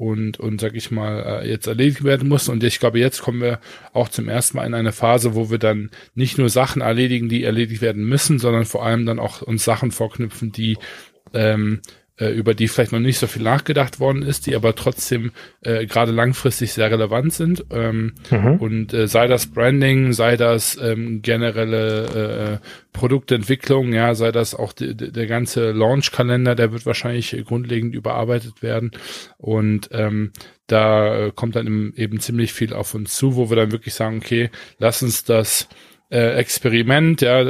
und, 0.01 0.39
und 0.39 0.59
sag 0.59 0.73
ich 0.73 0.89
mal, 0.89 1.43
äh, 1.43 1.49
jetzt 1.49 1.67
erledigt 1.67 2.03
werden 2.03 2.27
muss. 2.27 2.49
Und 2.49 2.63
ich 2.63 2.79
glaube, 2.79 2.97
jetzt 2.97 3.21
kommen 3.21 3.39
wir 3.39 3.59
auch 3.93 4.09
zum 4.09 4.29
ersten 4.29 4.57
Mal 4.57 4.65
in 4.65 4.73
eine 4.73 4.93
Phase, 4.93 5.35
wo 5.35 5.51
wir 5.51 5.59
dann 5.59 5.91
nicht 6.15 6.39
nur 6.39 6.49
Sachen 6.49 6.81
erledigen, 6.81 7.29
die 7.29 7.43
erledigt 7.43 7.83
werden 7.83 8.03
müssen, 8.03 8.39
sondern 8.39 8.65
vor 8.65 8.83
allem 8.83 9.05
dann 9.05 9.19
auch 9.19 9.43
uns 9.43 9.63
Sachen 9.63 9.91
vorknüpfen, 9.91 10.51
die 10.51 10.79
ähm, 11.35 11.81
äh, 11.85 12.00
über 12.29 12.53
die 12.53 12.67
vielleicht 12.67 12.91
noch 12.91 12.99
nicht 12.99 13.17
so 13.17 13.27
viel 13.27 13.43
nachgedacht 13.43 13.99
worden 13.99 14.21
ist, 14.21 14.45
die 14.45 14.55
aber 14.55 14.75
trotzdem 14.75 15.31
äh, 15.61 15.85
gerade 15.85 16.11
langfristig 16.11 16.73
sehr 16.73 16.91
relevant 16.91 17.33
sind. 17.33 17.65
Ähm, 17.71 18.13
mhm. 18.29 18.55
Und 18.57 18.93
äh, 18.93 19.07
sei 19.07 19.27
das 19.27 19.47
Branding, 19.47 20.13
sei 20.13 20.37
das 20.37 20.77
ähm, 20.81 21.21
generelle 21.21 22.59
äh, 22.61 22.67
Produktentwicklung, 22.93 23.93
ja, 23.93 24.13
sei 24.15 24.31
das 24.31 24.55
auch 24.55 24.73
die, 24.73 24.95
die, 24.95 25.11
der 25.11 25.27
ganze 25.27 25.71
Launch-Kalender, 25.71 26.55
der 26.55 26.71
wird 26.71 26.85
wahrscheinlich 26.85 27.35
grundlegend 27.45 27.95
überarbeitet 27.95 28.61
werden. 28.61 28.91
Und 29.37 29.89
ähm, 29.91 30.31
da 30.67 31.27
äh, 31.27 31.31
kommt 31.33 31.55
dann 31.55 31.93
eben 31.95 32.19
ziemlich 32.19 32.53
viel 32.53 32.73
auf 32.73 32.93
uns 32.93 33.15
zu, 33.15 33.35
wo 33.35 33.49
wir 33.49 33.57
dann 33.57 33.71
wirklich 33.71 33.93
sagen, 33.93 34.17
okay, 34.17 34.49
lass 34.79 35.01
uns 35.03 35.23
das 35.23 35.67
äh, 36.11 36.33
Experiment, 36.33 37.21
ja, 37.21 37.43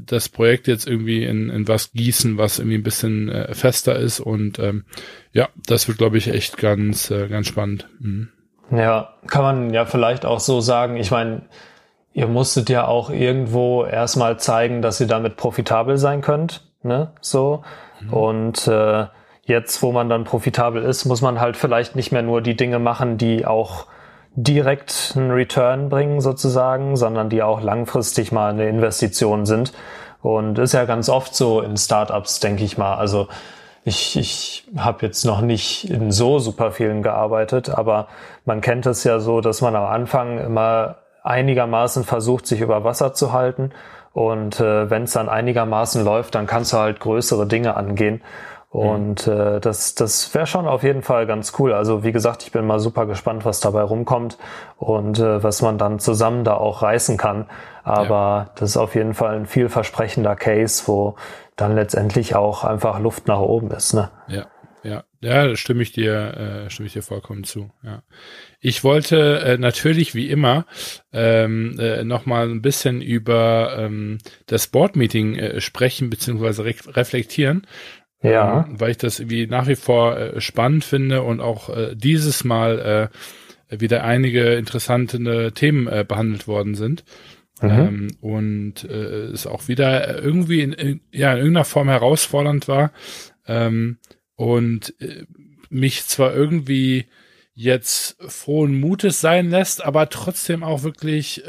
das 0.00 0.28
Projekt 0.28 0.66
jetzt 0.66 0.86
irgendwie 0.86 1.24
in, 1.24 1.50
in 1.50 1.68
was 1.68 1.92
gießen, 1.92 2.36
was 2.36 2.58
irgendwie 2.58 2.78
ein 2.78 2.82
bisschen 2.82 3.28
äh, 3.28 3.54
fester 3.54 3.96
ist 3.96 4.20
und 4.20 4.58
ähm, 4.58 4.84
ja, 5.32 5.48
das 5.66 5.86
wird, 5.86 5.98
glaube 5.98 6.18
ich, 6.18 6.28
echt 6.28 6.58
ganz, 6.58 7.10
äh, 7.10 7.28
ganz 7.28 7.46
spannend. 7.46 7.88
Mhm. 8.00 8.28
Ja, 8.70 9.14
kann 9.28 9.42
man 9.42 9.72
ja 9.72 9.86
vielleicht 9.86 10.26
auch 10.26 10.40
so 10.40 10.60
sagen. 10.60 10.96
Ich 10.96 11.10
meine, 11.10 11.42
ihr 12.12 12.26
musstet 12.26 12.68
ja 12.68 12.86
auch 12.86 13.08
irgendwo 13.08 13.84
erstmal 13.84 14.38
zeigen, 14.38 14.82
dass 14.82 15.00
ihr 15.00 15.06
damit 15.06 15.36
profitabel 15.36 15.96
sein 15.96 16.20
könnt, 16.20 16.68
ne? 16.82 17.12
So. 17.20 17.62
Mhm. 18.00 18.12
Und 18.12 18.66
äh, 18.66 19.06
jetzt, 19.44 19.82
wo 19.82 19.92
man 19.92 20.08
dann 20.08 20.24
profitabel 20.24 20.82
ist, 20.82 21.04
muss 21.04 21.22
man 21.22 21.40
halt 21.40 21.56
vielleicht 21.56 21.96
nicht 21.96 22.12
mehr 22.12 22.22
nur 22.22 22.42
die 22.42 22.56
Dinge 22.56 22.78
machen, 22.78 23.16
die 23.16 23.46
auch 23.46 23.86
direkt 24.34 25.14
einen 25.16 25.30
Return 25.30 25.88
bringen 25.88 26.20
sozusagen, 26.20 26.96
sondern 26.96 27.28
die 27.28 27.42
auch 27.42 27.60
langfristig 27.60 28.32
mal 28.32 28.50
eine 28.50 28.68
Investition 28.68 29.46
sind. 29.46 29.72
Und 30.22 30.58
ist 30.58 30.74
ja 30.74 30.84
ganz 30.84 31.08
oft 31.08 31.34
so 31.34 31.60
in 31.60 31.76
Startups, 31.76 32.40
denke 32.40 32.64
ich 32.64 32.76
mal. 32.78 32.96
Also 32.96 33.28
ich, 33.84 34.16
ich 34.16 34.68
habe 34.76 35.06
jetzt 35.06 35.24
noch 35.24 35.40
nicht 35.40 35.90
in 35.90 36.12
so 36.12 36.38
super 36.38 36.72
vielen 36.72 37.02
gearbeitet, 37.02 37.70
aber 37.70 38.08
man 38.44 38.60
kennt 38.60 38.86
es 38.86 39.04
ja 39.04 39.18
so, 39.20 39.40
dass 39.40 39.60
man 39.60 39.74
am 39.76 39.84
Anfang 39.84 40.38
immer 40.38 40.96
einigermaßen 41.22 42.04
versucht, 42.04 42.46
sich 42.46 42.60
über 42.60 42.84
Wasser 42.84 43.14
zu 43.14 43.32
halten. 43.32 43.70
Und 44.12 44.60
äh, 44.60 44.90
wenn 44.90 45.04
es 45.04 45.12
dann 45.12 45.28
einigermaßen 45.28 46.04
läuft, 46.04 46.34
dann 46.34 46.46
kannst 46.46 46.72
du 46.72 46.78
halt 46.78 47.00
größere 47.00 47.46
Dinge 47.46 47.76
angehen. 47.76 48.22
Und 48.70 49.26
mhm. 49.26 49.32
äh, 49.32 49.60
das, 49.60 49.94
das 49.94 50.34
wäre 50.34 50.46
schon 50.46 50.66
auf 50.66 50.82
jeden 50.82 51.02
Fall 51.02 51.26
ganz 51.26 51.52
cool. 51.58 51.72
Also 51.72 52.04
wie 52.04 52.12
gesagt, 52.12 52.42
ich 52.42 52.52
bin 52.52 52.66
mal 52.66 52.80
super 52.80 53.06
gespannt, 53.06 53.44
was 53.44 53.60
dabei 53.60 53.82
rumkommt 53.82 54.36
und 54.76 55.18
äh, 55.18 55.42
was 55.42 55.62
man 55.62 55.78
dann 55.78 55.98
zusammen 55.98 56.44
da 56.44 56.54
auch 56.54 56.82
reißen 56.82 57.16
kann. 57.16 57.46
Aber 57.82 58.14
ja. 58.14 58.50
das 58.56 58.70
ist 58.70 58.76
auf 58.76 58.94
jeden 58.94 59.14
Fall 59.14 59.36
ein 59.36 59.46
vielversprechender 59.46 60.36
Case, 60.36 60.82
wo 60.86 61.16
dann 61.56 61.74
letztendlich 61.74 62.36
auch 62.36 62.64
einfach 62.64 63.00
Luft 63.00 63.26
nach 63.26 63.40
oben 63.40 63.70
ist. 63.70 63.94
Ne? 63.94 64.10
Ja. 64.28 64.46
Ja, 64.84 65.04
Ja, 65.20 65.46
da 65.46 65.56
stimme 65.56 65.82
ich 65.82 65.92
dir, 65.92 66.66
äh, 66.66 66.70
stimme 66.70 66.86
ich 66.86 66.92
dir 66.92 67.02
vollkommen 67.02 67.44
zu. 67.44 67.70
Ja, 67.82 68.02
ich 68.60 68.84
wollte 68.84 69.40
äh, 69.40 69.58
natürlich 69.58 70.14
wie 70.14 70.30
immer 70.30 70.66
ähm, 71.12 71.76
äh, 71.78 72.04
noch 72.04 72.26
mal 72.26 72.48
ein 72.48 72.62
bisschen 72.62 73.02
über 73.02 73.76
ähm, 73.76 74.18
das 74.46 74.68
Board-Meeting 74.68 75.34
äh, 75.34 75.60
sprechen 75.60 76.10
beziehungsweise 76.10 76.64
re 76.64 76.74
reflektieren. 76.88 77.66
Ja. 78.22 78.66
Ähm, 78.66 78.80
weil 78.80 78.90
ich 78.90 78.98
das 78.98 79.20
irgendwie 79.20 79.46
nach 79.46 79.68
wie 79.68 79.76
vor 79.76 80.16
äh, 80.16 80.40
spannend 80.40 80.84
finde 80.84 81.22
und 81.22 81.40
auch 81.40 81.68
äh, 81.68 81.94
dieses 81.94 82.44
Mal 82.44 83.10
äh, 83.70 83.80
wieder 83.80 84.02
einige 84.02 84.54
interessante 84.54 85.52
Themen 85.52 85.84
behandelt 86.06 86.48
worden 86.48 86.74
sind. 86.74 87.04
Mhm. 87.60 87.70
Ähm, 87.70 88.08
und 88.22 88.84
es 88.84 89.46
auch 89.46 89.68
wieder 89.68 90.22
irgendwie 90.22 90.62
in, 90.62 90.72
in, 90.72 91.00
ja, 91.12 91.32
in 91.32 91.38
irgendeiner 91.40 91.66
Form 91.66 91.90
herausfordernd 91.90 92.66
war. 92.66 92.92
Ähm, 93.46 93.98
und 94.36 94.94
mich 95.68 96.06
zwar 96.06 96.34
irgendwie 96.34 97.08
jetzt 97.52 98.16
frohen 98.26 98.80
Mutes 98.80 99.20
sein 99.20 99.50
lässt, 99.50 99.84
aber 99.84 100.08
trotzdem 100.08 100.64
auch 100.64 100.82
wirklich 100.82 101.44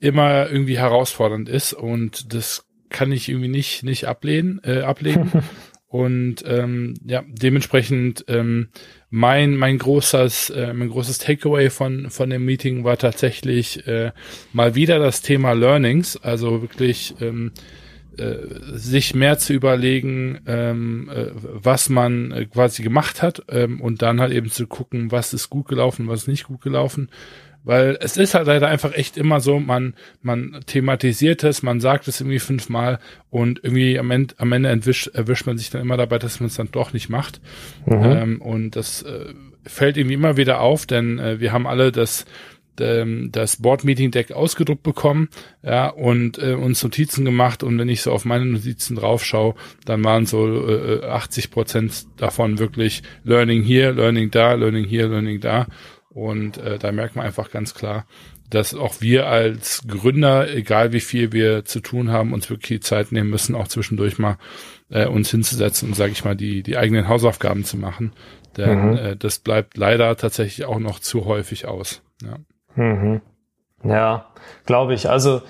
immer 0.00 0.50
irgendwie 0.50 0.78
herausfordernd 0.78 1.48
ist 1.48 1.72
und 1.72 2.34
das 2.34 2.65
kann 2.88 3.12
ich 3.12 3.28
irgendwie 3.28 3.48
nicht 3.48 3.82
nicht 3.82 4.06
ablehnen 4.06 4.60
äh, 4.64 4.80
ablegen 4.80 5.30
und 5.88 6.36
ähm, 6.46 6.94
ja 7.04 7.22
dementsprechend 7.26 8.24
ähm, 8.28 8.68
mein 9.10 9.56
mein 9.56 9.78
großes 9.78 10.50
äh, 10.50 10.72
mein 10.72 10.88
großes 10.88 11.18
Takeaway 11.18 11.70
von 11.70 12.10
von 12.10 12.30
dem 12.30 12.44
Meeting 12.44 12.84
war 12.84 12.98
tatsächlich 12.98 13.86
äh, 13.86 14.12
mal 14.52 14.74
wieder 14.74 14.98
das 14.98 15.22
Thema 15.22 15.52
Learnings 15.52 16.16
also 16.16 16.62
wirklich 16.62 17.14
ähm, 17.20 17.52
äh, 18.18 18.38
sich 18.72 19.14
mehr 19.14 19.36
zu 19.36 19.52
überlegen, 19.52 20.40
ähm, 20.46 21.10
äh, 21.14 21.26
was 21.34 21.90
man 21.90 22.32
äh, 22.32 22.46
quasi 22.46 22.82
gemacht 22.82 23.20
hat 23.20 23.42
ähm, 23.50 23.78
und 23.82 24.00
dann 24.00 24.22
halt 24.22 24.32
eben 24.32 24.50
zu 24.50 24.66
gucken, 24.66 25.12
was 25.12 25.34
ist 25.34 25.50
gut 25.50 25.68
gelaufen, 25.68 26.08
was 26.08 26.22
ist 26.22 26.28
nicht 26.28 26.44
gut 26.44 26.62
gelaufen. 26.62 27.10
Weil 27.66 27.98
es 28.00 28.16
ist 28.16 28.34
halt 28.34 28.46
leider 28.46 28.68
einfach 28.68 28.92
echt 28.92 29.16
immer 29.16 29.40
so, 29.40 29.58
man, 29.58 29.94
man 30.22 30.60
thematisiert 30.66 31.42
es, 31.42 31.64
man 31.64 31.80
sagt 31.80 32.06
es 32.06 32.20
irgendwie 32.20 32.38
fünfmal 32.38 33.00
und 33.28 33.58
irgendwie 33.64 33.98
am 33.98 34.12
Ende, 34.12 34.36
am 34.38 34.52
Ende 34.52 34.68
entwischt, 34.68 35.08
erwischt 35.08 35.46
man 35.46 35.58
sich 35.58 35.70
dann 35.70 35.80
immer 35.80 35.96
dabei, 35.96 36.18
dass 36.18 36.38
man 36.38 36.46
es 36.46 36.54
dann 36.54 36.68
doch 36.70 36.92
nicht 36.92 37.08
macht. 37.08 37.40
Mhm. 37.84 38.04
Ähm, 38.04 38.40
und 38.40 38.76
das 38.76 39.02
äh, 39.02 39.34
fällt 39.64 39.96
irgendwie 39.96 40.14
immer 40.14 40.36
wieder 40.36 40.60
auf, 40.60 40.86
denn 40.86 41.18
äh, 41.18 41.40
wir 41.40 41.52
haben 41.52 41.66
alle 41.66 41.90
das 41.90 42.24
ähm, 42.78 43.30
das 43.32 43.56
Board 43.56 43.82
Meeting 43.82 44.12
Deck 44.12 44.30
ausgedruckt 44.30 44.84
bekommen, 44.84 45.28
ja, 45.64 45.88
und 45.88 46.38
äh, 46.38 46.52
uns 46.52 46.84
Notizen 46.84 47.24
gemacht 47.24 47.64
und 47.64 47.78
wenn 47.80 47.88
ich 47.88 48.02
so 48.02 48.12
auf 48.12 48.24
meine 48.24 48.44
Notizen 48.44 48.94
draufschaue, 48.94 49.54
dann 49.86 50.04
waren 50.04 50.26
so 50.26 50.68
äh, 50.68 51.04
80 51.04 51.50
Prozent 51.50 52.06
davon 52.16 52.60
wirklich 52.60 53.02
Learning 53.24 53.62
hier, 53.62 53.92
Learning 53.92 54.30
da, 54.30 54.52
Learning 54.54 54.84
hier, 54.84 55.08
Learning 55.08 55.40
da 55.40 55.66
und 56.16 56.56
äh, 56.56 56.78
da 56.78 56.92
merkt 56.92 57.14
man 57.14 57.26
einfach 57.26 57.50
ganz 57.50 57.74
klar, 57.74 58.06
dass 58.48 58.74
auch 58.74 59.02
wir 59.02 59.26
als 59.26 59.82
Gründer, 59.86 60.50
egal 60.50 60.94
wie 60.94 61.00
viel 61.00 61.32
wir 61.32 61.66
zu 61.66 61.80
tun 61.80 62.10
haben, 62.10 62.32
uns 62.32 62.48
wirklich 62.48 62.80
die 62.80 62.80
Zeit 62.80 63.12
nehmen 63.12 63.28
müssen, 63.28 63.54
auch 63.54 63.68
zwischendurch 63.68 64.18
mal 64.18 64.38
äh, 64.88 65.06
uns 65.06 65.30
hinzusetzen 65.30 65.90
und, 65.90 65.94
sage 65.94 66.12
ich 66.12 66.24
mal, 66.24 66.34
die, 66.34 66.62
die 66.62 66.78
eigenen 66.78 67.06
Hausaufgaben 67.06 67.64
zu 67.64 67.76
machen. 67.76 68.14
Denn 68.56 68.92
mhm. 68.92 68.96
äh, 68.96 69.16
das 69.16 69.40
bleibt 69.40 69.76
leider 69.76 70.16
tatsächlich 70.16 70.64
auch 70.64 70.78
noch 70.78 71.00
zu 71.00 71.26
häufig 71.26 71.66
aus. 71.66 72.00
Ja. 72.22 72.38
Mhm. 72.82 73.20
Ja, 73.84 74.28
glaube 74.64 74.94
ich. 74.94 75.10
Also 75.10 75.42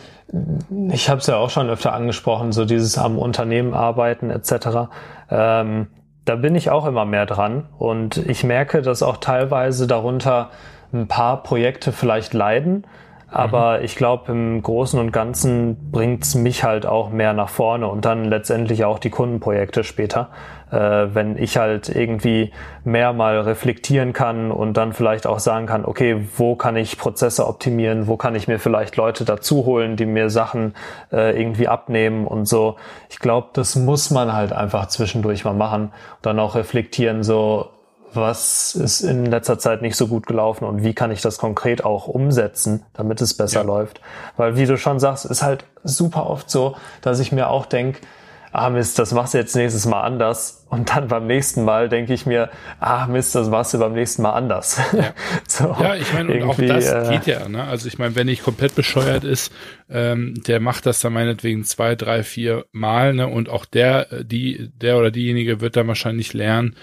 ich 0.91 1.09
habe 1.09 1.21
es 1.21 1.29
ja 1.29 1.37
auch 1.37 1.51
schon 1.51 1.71
öfter 1.71 1.93
angesprochen, 1.93 2.51
so 2.51 2.65
dieses 2.65 2.99
am 2.99 3.19
Unternehmen 3.19 3.73
arbeiten 3.73 4.31
etc. 4.31 4.91
Ähm, 5.31 5.87
da 6.27 6.37
bin 6.37 6.55
ich 6.55 6.71
auch 6.71 6.87
immer 6.87 7.07
mehr 7.07 7.25
dran. 7.25 7.65
Und 7.79 8.19
ich 8.19 8.45
merke, 8.45 8.83
dass 8.83 9.03
auch 9.03 9.17
teilweise 9.17 9.87
darunter 9.87 10.51
ein 10.93 11.09
paar 11.09 11.43
Projekte 11.43 11.93
vielleicht 11.93 12.35
leiden, 12.35 12.85
aber 13.29 13.79
mhm. 13.79 13.85
ich 13.85 13.97
glaube, 13.97 14.33
im 14.33 14.63
Großen 14.63 15.01
und 15.01 15.13
Ganzen 15.13 15.91
bringt's 15.91 16.35
mich 16.35 16.63
halt 16.63 16.87
auch 16.87 17.11
mehr 17.11 17.33
nach 17.33 17.49
vorne 17.49 17.89
und 17.89 18.05
dann 18.05 18.25
letztendlich 18.25 18.85
auch 18.85 18.99
die 18.99 19.11
Kundenprojekte 19.11 19.83
später, 19.83 20.29
äh, 20.71 20.77
wenn 20.77 21.39
ich 21.39 21.57
halt 21.57 21.89
irgendwie 21.89 22.53
mehr 22.85 23.13
mal 23.13 23.41
reflektieren 23.41 24.13
kann 24.13 24.51
und 24.51 24.77
dann 24.77 24.93
vielleicht 24.93 25.27
auch 25.27 25.39
sagen 25.39 25.67
kann, 25.67 25.85
okay, 25.85 26.27
wo 26.37 26.57
kann 26.57 26.77
ich 26.77 26.99
Prozesse 26.99 27.47
optimieren, 27.47 28.07
wo 28.07 28.17
kann 28.17 28.35
ich 28.35 28.49
mir 28.49 28.59
vielleicht 28.59 28.97
Leute 28.97 29.25
dazu 29.25 29.65
holen, 29.65 29.97
die 29.97 30.07
mir 30.07 30.31
Sachen 30.31 30.75
äh, 31.13 31.41
irgendwie 31.41 31.69
abnehmen 31.69 32.27
und 32.27 32.47
so. 32.47 32.77
Ich 33.09 33.19
glaube, 33.19 33.49
das 33.53 33.77
muss 33.77 34.11
man 34.11 34.33
halt 34.33 34.53
einfach 34.53 34.89
zwischendurch 34.89 35.45
mal 35.45 35.55
machen 35.55 35.85
und 35.85 36.27
dann 36.27 36.39
auch 36.39 36.55
reflektieren, 36.55 37.23
so 37.23 37.71
was 38.17 38.75
ist 38.75 39.03
in 39.03 39.27
letzter 39.27 39.59
Zeit 39.59 39.83
nicht 39.83 39.97
so 39.97 40.09
gut 40.09 40.27
gelaufen 40.27 40.65
und 40.65 40.83
wie 40.83 40.95
kann 40.95 41.11
ich 41.11 41.21
das 41.21 41.39
konkret 41.39 41.85
auch 41.85 42.09
umsetzen, 42.09 42.83
damit 42.95 43.21
es 43.21 43.35
besser 43.35 43.61
ja. 43.61 43.67
läuft. 43.67 44.01
Weil 44.37 44.57
wie 44.57 44.65
du 44.65 44.79
schon 44.79 44.99
sagst, 44.99 45.27
ist 45.27 45.43
halt 45.43 45.65
super 45.85 46.29
oft 46.29 46.51
so, 46.51 46.77
dass 47.03 47.21
ich 47.21 47.31
mir 47.31 47.51
auch 47.51 47.67
denke, 47.67 48.01
ah 48.57 48.71
Mist, 48.71 48.99
das 48.99 49.13
machst 49.13 49.35
du 49.35 49.39
jetzt 49.39 49.55
nächstes 49.55 49.85
Mal 49.85 50.01
anders. 50.01 50.67
Und 50.71 50.91
dann 50.91 51.09
beim 51.09 51.27
nächsten 51.27 51.65
Mal 51.65 51.89
denke 51.89 52.15
ich 52.15 52.25
mir, 52.25 52.51
ah 52.81 53.07
Mist, 53.07 53.35
das 53.35 53.49
machst 53.51 53.75
du 53.75 53.79
beim 53.79 53.93
nächsten 53.93 54.23
Mal 54.23 54.33
anders. 54.33 54.81
Ja, 54.93 55.15
so, 55.49 55.77
ja 55.79 55.95
ich 55.95 56.13
meine, 56.15 56.33
und 56.33 56.43
auch 56.43 56.57
das 56.57 56.91
äh, 56.91 57.11
geht 57.11 57.27
ja. 57.27 57.49
Ne? 57.49 57.63
Also 57.65 57.87
ich 57.87 57.99
meine, 57.99 58.17
wenn 58.17 58.29
ich 58.29 58.43
komplett 58.43 58.75
bescheuert 58.75 59.25
ist, 59.25 59.53
ähm, 59.91 60.35
der 60.47 60.61
macht 60.61 60.87
das 60.87 61.01
dann 61.01 61.13
meinetwegen 61.13 61.65
zwei, 61.65 61.95
drei, 61.95 62.23
vier 62.23 62.65
Mal. 62.73 63.13
Ne? 63.13 63.29
Und 63.29 63.51
auch 63.51 63.67
der, 63.67 64.25
die, 64.25 64.71
der 64.81 64.97
oder 64.97 65.11
diejenige 65.11 65.61
wird 65.61 65.77
dann 65.77 65.89
wahrscheinlich 65.89 66.33
lernen, 66.33 66.77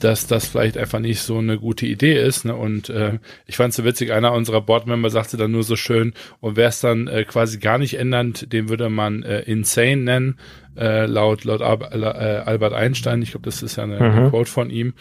dass 0.00 0.26
das 0.26 0.46
vielleicht 0.46 0.76
einfach 0.76 1.00
nicht 1.00 1.20
so 1.20 1.38
eine 1.38 1.58
gute 1.58 1.86
Idee 1.86 2.20
ist. 2.20 2.44
Ne? 2.44 2.54
Und 2.54 2.88
äh, 2.88 3.18
ich 3.46 3.56
fand 3.56 3.70
es 3.70 3.76
so 3.76 3.84
witzig, 3.84 4.12
einer 4.12 4.32
unserer 4.32 4.60
Boardmember 4.60 5.10
sagte 5.10 5.36
dann 5.36 5.50
nur 5.50 5.62
so 5.62 5.76
schön, 5.76 6.14
und 6.40 6.56
wer 6.56 6.68
es 6.68 6.80
dann 6.80 7.08
äh, 7.08 7.24
quasi 7.24 7.58
gar 7.58 7.78
nicht 7.78 7.94
ändert, 7.94 8.52
den 8.52 8.68
würde 8.68 8.88
man 8.90 9.22
äh, 9.22 9.40
insane 9.40 9.96
nennen, 9.96 10.38
äh, 10.76 11.06
laut, 11.06 11.44
laut 11.44 11.62
Al 11.62 12.02
äh, 12.02 12.06
Albert 12.44 12.72
Einstein. 12.72 13.22
Ich 13.22 13.32
glaube, 13.32 13.44
das 13.44 13.62
ist 13.62 13.76
ja 13.76 13.84
eine, 13.84 13.96
mhm. 13.96 14.02
eine 14.02 14.30
Quote 14.30 14.50
von 14.50 14.70
ihm. 14.70 14.94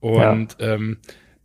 Und 0.00 0.56
ja. 0.58 0.74
ähm, 0.74 0.98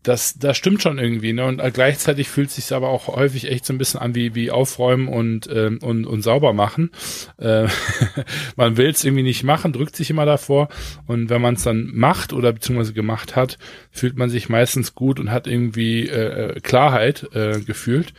das, 0.06 0.38
das 0.38 0.56
stimmt 0.56 0.84
schon 0.84 1.00
irgendwie, 1.00 1.34
ne? 1.34 1.46
Und 1.46 1.62
gleichzeitig 1.74 2.30
fühlt 2.30 2.50
es 2.50 2.56
sich 2.56 2.72
aber 2.74 2.90
auch 2.90 3.08
häufig 3.08 3.50
echt 3.50 3.66
so 3.66 3.74
ein 3.74 3.80
bisschen 3.80 4.00
an 4.00 4.14
wie, 4.14 4.36
wie 4.36 4.52
aufräumen 4.52 5.08
und, 5.08 5.50
ähm, 5.52 5.80
und, 5.82 6.06
und 6.06 6.22
sauber 6.22 6.54
machen. 6.54 6.92
Äh, 7.38 7.68
man 8.56 8.78
will 8.78 8.90
es 8.90 9.04
irgendwie 9.04 9.24
nicht 9.24 9.44
machen, 9.44 9.74
drückt 9.74 9.96
sich 9.96 10.12
immer 10.12 10.26
davor. 10.26 10.70
Und 11.08 11.30
wenn 11.30 11.42
man 11.42 11.56
es 11.56 11.64
dann 11.64 11.90
macht 11.94 12.34
oder 12.34 12.54
beziehungsweise 12.54 12.94
gemacht 12.94 13.36
hat, 13.36 13.58
fühlt 13.90 14.16
man 14.16 14.30
sich 14.30 14.48
meistens 14.48 14.94
gut 14.94 15.20
und 15.20 15.32
hat 15.32 15.48
irgendwie 15.48 16.08
äh, 16.08 16.52
äh 16.56 16.60
Klarheit 16.60 17.28
äh, 17.34 17.60
gefühlt. 17.62 18.14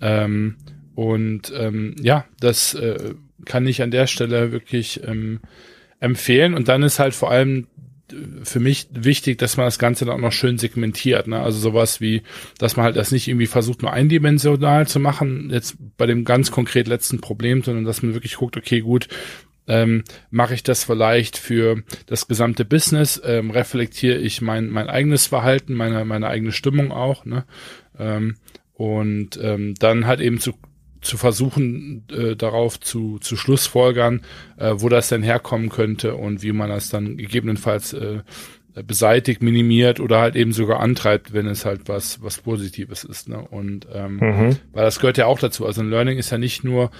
Ähm, 0.00 0.56
und 0.94 1.52
ähm, 1.56 1.96
ja, 2.00 2.24
das 2.38 2.74
äh, 2.74 3.14
kann 3.44 3.66
ich 3.66 3.82
an 3.82 3.90
der 3.90 4.06
Stelle 4.06 4.52
wirklich 4.52 5.02
ähm, 5.04 5.40
empfehlen. 5.98 6.54
Und 6.54 6.68
dann 6.68 6.84
ist 6.84 7.00
halt 7.00 7.14
vor 7.14 7.30
allem 7.30 7.66
für 8.44 8.60
mich 8.60 8.88
wichtig, 8.92 9.38
dass 9.38 9.56
man 9.56 9.66
das 9.66 9.78
Ganze 9.78 10.04
dann 10.04 10.14
auch 10.14 10.20
noch 10.20 10.32
schön 10.32 10.58
segmentiert. 10.58 11.26
Ne? 11.26 11.40
Also 11.40 11.58
sowas 11.58 12.00
wie, 12.00 12.22
dass 12.58 12.76
man 12.76 12.84
halt 12.84 12.96
das 12.96 13.10
nicht 13.10 13.28
irgendwie 13.28 13.46
versucht, 13.46 13.82
nur 13.82 13.92
eindimensional 13.92 14.86
zu 14.86 15.00
machen, 15.00 15.50
jetzt 15.50 15.76
bei 15.96 16.06
dem 16.06 16.24
ganz 16.24 16.50
konkret 16.50 16.86
letzten 16.86 17.20
Problem, 17.20 17.62
sondern 17.62 17.84
dass 17.84 18.02
man 18.02 18.14
wirklich 18.14 18.36
guckt, 18.36 18.56
okay, 18.56 18.80
gut, 18.80 19.08
ähm, 19.68 20.04
mache 20.30 20.54
ich 20.54 20.62
das 20.62 20.84
vielleicht 20.84 21.36
für 21.36 21.82
das 22.06 22.28
gesamte 22.28 22.64
Business, 22.64 23.20
ähm, 23.24 23.50
reflektiere 23.50 24.18
ich 24.18 24.40
mein, 24.40 24.68
mein 24.68 24.88
eigenes 24.88 25.26
Verhalten, 25.26 25.74
meine, 25.74 26.04
meine 26.04 26.28
eigene 26.28 26.52
Stimmung 26.52 26.92
auch, 26.92 27.24
ne? 27.24 27.44
Ähm, 27.98 28.36
und 28.74 29.40
ähm, 29.42 29.74
dann 29.78 30.06
halt 30.06 30.20
eben 30.20 30.38
zu 30.38 30.54
zu 31.00 31.16
versuchen, 31.16 32.04
äh, 32.10 32.36
darauf 32.36 32.80
zu, 32.80 33.18
zu 33.18 33.36
Schlussfolgern, 33.36 34.22
äh, 34.56 34.74
wo 34.76 34.88
das 34.88 35.08
denn 35.08 35.22
herkommen 35.22 35.68
könnte 35.68 36.14
und 36.16 36.42
wie 36.42 36.52
man 36.52 36.68
das 36.70 36.88
dann 36.88 37.16
gegebenenfalls 37.16 37.92
äh, 37.92 38.20
beseitigt, 38.82 39.42
minimiert 39.42 40.00
oder 40.00 40.20
halt 40.20 40.36
eben 40.36 40.52
sogar 40.52 40.80
antreibt, 40.80 41.32
wenn 41.32 41.46
es 41.46 41.64
halt 41.64 41.88
was 41.88 42.22
was 42.22 42.38
Positives 42.38 43.04
ist. 43.04 43.28
Ne? 43.28 43.40
Und 43.40 43.86
ähm, 43.92 44.16
mhm. 44.16 44.56
weil 44.72 44.84
das 44.84 45.00
gehört 45.00 45.18
ja 45.18 45.26
auch 45.26 45.38
dazu. 45.38 45.66
Also 45.66 45.80
ein 45.80 45.90
Learning 45.90 46.18
ist 46.18 46.30
ja 46.30 46.38
nicht 46.38 46.64
nur 46.64 46.90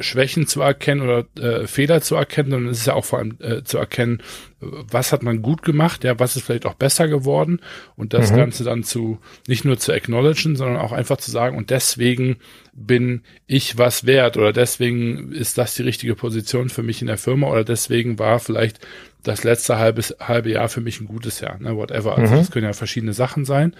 Schwächen 0.00 0.46
zu 0.46 0.60
erkennen 0.60 1.00
oder 1.00 1.24
äh, 1.38 1.66
Fehler 1.66 2.00
zu 2.02 2.16
erkennen, 2.16 2.50
sondern 2.50 2.72
es 2.72 2.80
ist 2.80 2.86
ja 2.86 2.94
auch 2.94 3.04
vor 3.04 3.18
allem 3.18 3.38
äh, 3.40 3.62
zu 3.64 3.78
erkennen, 3.78 4.22
was 4.60 5.12
hat 5.12 5.22
man 5.22 5.42
gut 5.42 5.62
gemacht, 5.62 6.04
ja, 6.04 6.18
was 6.18 6.36
ist 6.36 6.44
vielleicht 6.44 6.66
auch 6.66 6.74
besser 6.74 7.08
geworden 7.08 7.60
und 7.96 8.12
das 8.12 8.30
mhm. 8.30 8.36
Ganze 8.36 8.64
dann 8.64 8.82
zu 8.82 9.18
nicht 9.46 9.64
nur 9.64 9.78
zu 9.78 9.92
acknowledgen, 9.92 10.56
sondern 10.56 10.78
auch 10.78 10.92
einfach 10.92 11.16
zu 11.16 11.30
sagen 11.30 11.56
und 11.56 11.70
deswegen 11.70 12.36
bin 12.74 13.22
ich 13.46 13.78
was 13.78 14.04
wert 14.04 14.36
oder 14.36 14.52
deswegen 14.52 15.32
ist 15.32 15.58
das 15.58 15.74
die 15.74 15.82
richtige 15.82 16.14
Position 16.14 16.68
für 16.68 16.82
mich 16.82 17.00
in 17.00 17.06
der 17.06 17.18
Firma 17.18 17.48
oder 17.48 17.64
deswegen 17.64 18.18
war 18.18 18.40
vielleicht 18.40 18.80
das 19.24 19.42
letzte 19.42 19.78
halbe, 19.78 20.02
halbe 20.20 20.50
Jahr 20.50 20.68
für 20.68 20.80
mich 20.80 21.00
ein 21.00 21.06
gutes 21.06 21.40
Jahr, 21.40 21.58
ne, 21.58 21.76
whatever. 21.76 22.16
Also 22.16 22.32
mhm. 22.32 22.38
das 22.38 22.50
können 22.50 22.66
ja 22.66 22.72
verschiedene 22.72 23.12
Sachen 23.12 23.44
sein. 23.44 23.74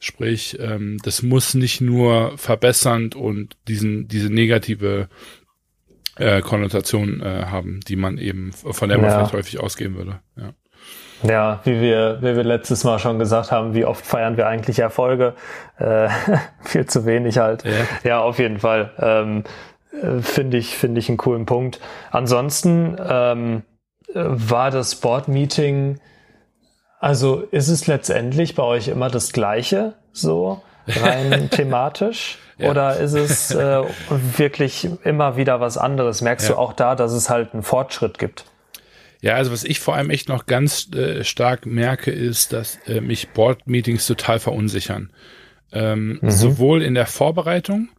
Sprich, 0.00 0.58
ähm, 0.60 0.98
das 1.02 1.22
muss 1.22 1.54
nicht 1.54 1.80
nur 1.80 2.36
verbessernd 2.36 3.14
und 3.16 3.56
diesen, 3.66 4.08
diese 4.08 4.32
negative 4.32 5.08
äh, 6.16 6.40
Konnotation 6.40 7.20
äh, 7.20 7.46
haben, 7.46 7.80
die 7.86 7.96
man 7.96 8.18
eben, 8.18 8.52
von 8.52 8.88
der 8.88 8.98
man 8.98 9.10
ja. 9.10 9.16
vielleicht 9.16 9.32
häufig 9.32 9.60
ausgehen 9.60 9.96
würde. 9.96 10.20
Ja. 10.36 10.52
Ja, 11.24 11.60
wie 11.64 11.80
wir, 11.80 12.18
wie 12.20 12.36
wir 12.36 12.44
letztes 12.44 12.84
Mal 12.84 13.00
schon 13.00 13.18
gesagt 13.18 13.50
haben, 13.50 13.74
wie 13.74 13.84
oft 13.84 14.06
feiern 14.06 14.36
wir 14.36 14.46
eigentlich 14.46 14.78
Erfolge? 14.78 15.34
Äh, 15.76 16.08
viel 16.60 16.86
zu 16.86 17.06
wenig 17.06 17.38
halt. 17.38 17.64
Ja, 17.64 17.70
ja 18.04 18.20
auf 18.20 18.38
jeden 18.38 18.60
Fall. 18.60 18.92
Ähm, 19.00 19.42
äh, 20.00 20.20
finde 20.20 20.58
ich, 20.58 20.76
finde 20.76 21.00
ich 21.00 21.08
einen 21.08 21.18
coolen 21.18 21.44
Punkt. 21.44 21.80
Ansonsten 22.12 22.96
ähm, 23.04 23.62
war 24.14 24.70
das 24.70 24.96
Board-Meeting, 24.96 26.00
also 27.00 27.40
ist 27.50 27.68
es 27.68 27.86
letztendlich 27.86 28.54
bei 28.54 28.62
euch 28.62 28.88
immer 28.88 29.10
das 29.10 29.32
Gleiche, 29.32 29.94
so 30.12 30.62
rein 30.86 31.50
thematisch? 31.50 32.38
Ja. 32.58 32.70
Oder 32.70 32.96
ist 32.96 33.12
es 33.12 33.52
äh, 33.52 33.82
wirklich 34.36 34.88
immer 35.04 35.36
wieder 35.36 35.60
was 35.60 35.78
anderes? 35.78 36.22
Merkst 36.22 36.48
ja. 36.48 36.54
du 36.54 36.60
auch 36.60 36.72
da, 36.72 36.96
dass 36.96 37.12
es 37.12 37.30
halt 37.30 37.54
einen 37.54 37.62
Fortschritt 37.62 38.18
gibt? 38.18 38.46
Ja, 39.20 39.34
also 39.34 39.52
was 39.52 39.64
ich 39.64 39.80
vor 39.80 39.94
allem 39.94 40.10
echt 40.10 40.28
noch 40.28 40.46
ganz 40.46 40.92
äh, 40.92 41.24
stark 41.24 41.66
merke, 41.66 42.10
ist, 42.10 42.52
dass 42.52 42.76
äh, 42.86 43.00
mich 43.00 43.30
Board-Meetings 43.30 44.06
total 44.06 44.38
verunsichern. 44.38 45.12
Ähm, 45.72 46.18
mhm. 46.20 46.30
Sowohl 46.30 46.82
in 46.82 46.94
der 46.94 47.06
Vorbereitung 47.06 47.90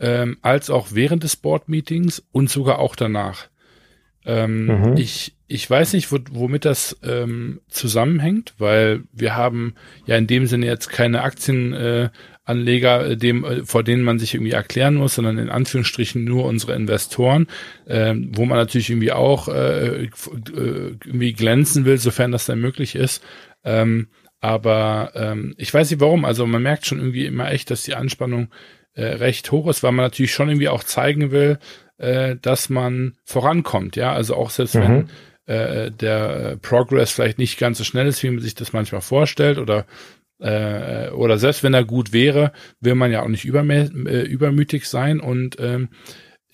ähm, 0.00 0.38
als 0.42 0.70
auch 0.70 0.88
während 0.90 1.22
des 1.22 1.36
Board-Meetings 1.36 2.22
und 2.32 2.50
sogar 2.50 2.80
auch 2.80 2.96
danach. 2.96 3.48
Ähm, 4.24 4.66
mhm. 4.66 4.96
ich, 4.96 5.34
ich 5.48 5.68
weiß 5.68 5.94
nicht, 5.94 6.08
womit 6.12 6.64
das 6.64 6.96
ähm, 7.02 7.60
zusammenhängt, 7.68 8.54
weil 8.58 9.02
wir 9.12 9.34
haben 9.36 9.74
ja 10.06 10.16
in 10.16 10.26
dem 10.26 10.46
Sinne 10.46 10.66
jetzt 10.66 10.90
keine 10.90 11.22
Aktienanleger, 11.22 13.10
äh, 13.10 13.16
dem, 13.16 13.44
äh, 13.44 13.64
vor 13.64 13.82
denen 13.82 14.04
man 14.04 14.18
sich 14.18 14.34
irgendwie 14.34 14.52
erklären 14.52 14.94
muss, 14.94 15.16
sondern 15.16 15.38
in 15.38 15.50
Anführungsstrichen 15.50 16.24
nur 16.24 16.44
unsere 16.44 16.74
Investoren, 16.74 17.48
äh, 17.86 18.14
wo 18.32 18.44
man 18.44 18.58
natürlich 18.58 18.90
irgendwie 18.90 19.12
auch 19.12 19.48
äh, 19.48 20.04
äh, 20.04 20.08
irgendwie 21.04 21.32
glänzen 21.32 21.84
will, 21.84 21.98
sofern 21.98 22.32
das 22.32 22.46
dann 22.46 22.60
möglich 22.60 22.94
ist. 22.94 23.24
Ähm, 23.64 24.08
aber 24.40 25.12
ähm, 25.14 25.54
ich 25.56 25.72
weiß 25.72 25.90
nicht 25.90 26.00
warum. 26.00 26.24
Also 26.24 26.46
man 26.46 26.62
merkt 26.62 26.86
schon 26.86 26.98
irgendwie 26.98 27.26
immer 27.26 27.50
echt, 27.50 27.70
dass 27.70 27.82
die 27.82 27.94
Anspannung 27.94 28.48
äh, 28.94 29.04
recht 29.04 29.50
hoch 29.52 29.68
ist, 29.68 29.82
weil 29.82 29.92
man 29.92 30.04
natürlich 30.04 30.32
schon 30.32 30.48
irgendwie 30.48 30.68
auch 30.68 30.84
zeigen 30.84 31.30
will, 31.30 31.58
äh, 32.02 32.36
dass 32.42 32.68
man 32.68 33.14
vorankommt. 33.24 33.96
Ja, 33.96 34.12
also 34.12 34.34
auch 34.34 34.50
selbst 34.50 34.74
mhm. 34.74 35.08
wenn 35.46 35.54
äh, 35.54 35.90
der 35.90 36.58
Progress 36.60 37.12
vielleicht 37.12 37.38
nicht 37.38 37.58
ganz 37.58 37.78
so 37.78 37.84
schnell 37.84 38.06
ist, 38.06 38.22
wie 38.22 38.30
man 38.30 38.40
sich 38.40 38.54
das 38.54 38.72
manchmal 38.72 39.00
vorstellt 39.00 39.58
oder 39.58 39.86
äh, 40.40 41.10
oder 41.10 41.38
selbst 41.38 41.62
wenn 41.62 41.74
er 41.74 41.84
gut 41.84 42.12
wäre, 42.12 42.52
will 42.80 42.96
man 42.96 43.12
ja 43.12 43.22
auch 43.22 43.28
nicht 43.28 43.44
äh, 43.44 44.22
übermütig 44.22 44.88
sein 44.88 45.20
und 45.20 45.56
ähm, 45.60 45.88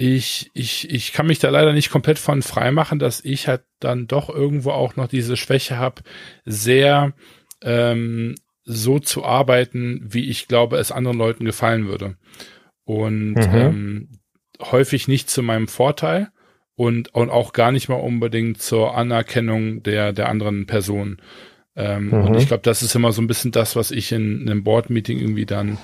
ich, 0.00 0.50
ich, 0.54 0.88
ich 0.90 1.12
kann 1.12 1.26
mich 1.26 1.40
da 1.40 1.48
leider 1.50 1.72
nicht 1.72 1.90
komplett 1.90 2.20
von 2.20 2.42
frei 2.42 2.70
machen, 2.70 3.00
dass 3.00 3.24
ich 3.24 3.48
halt 3.48 3.62
dann 3.80 4.06
doch 4.06 4.28
irgendwo 4.28 4.70
auch 4.70 4.94
noch 4.94 5.08
diese 5.08 5.36
Schwäche 5.36 5.76
habe, 5.78 6.02
sehr 6.44 7.14
ähm, 7.62 8.36
so 8.62 9.00
zu 9.00 9.24
arbeiten, 9.24 10.02
wie 10.04 10.28
ich 10.28 10.46
glaube, 10.46 10.76
es 10.76 10.92
anderen 10.92 11.18
Leuten 11.18 11.44
gefallen 11.44 11.88
würde. 11.88 12.16
Und 12.84 13.34
mhm. 13.34 13.54
ähm, 13.54 14.08
häufig 14.60 15.08
nicht 15.08 15.30
zu 15.30 15.42
meinem 15.42 15.68
Vorteil 15.68 16.28
und, 16.74 17.14
und 17.14 17.30
auch 17.30 17.52
gar 17.52 17.72
nicht 17.72 17.88
mal 17.88 17.96
unbedingt 17.96 18.62
zur 18.62 18.96
Anerkennung 18.96 19.82
der, 19.82 20.12
der 20.12 20.28
anderen 20.28 20.66
Person. 20.66 21.20
Ähm, 21.78 22.06
mhm. 22.06 22.12
Und 22.24 22.34
ich 22.36 22.48
glaube, 22.48 22.64
das 22.64 22.82
ist 22.82 22.96
immer 22.96 23.12
so 23.12 23.22
ein 23.22 23.28
bisschen 23.28 23.52
das, 23.52 23.76
was 23.76 23.92
ich 23.92 24.10
in, 24.10 24.42
in 24.42 24.50
einem 24.50 24.64
Board-Meeting 24.64 25.20
irgendwie 25.20 25.46
dann, 25.46 25.78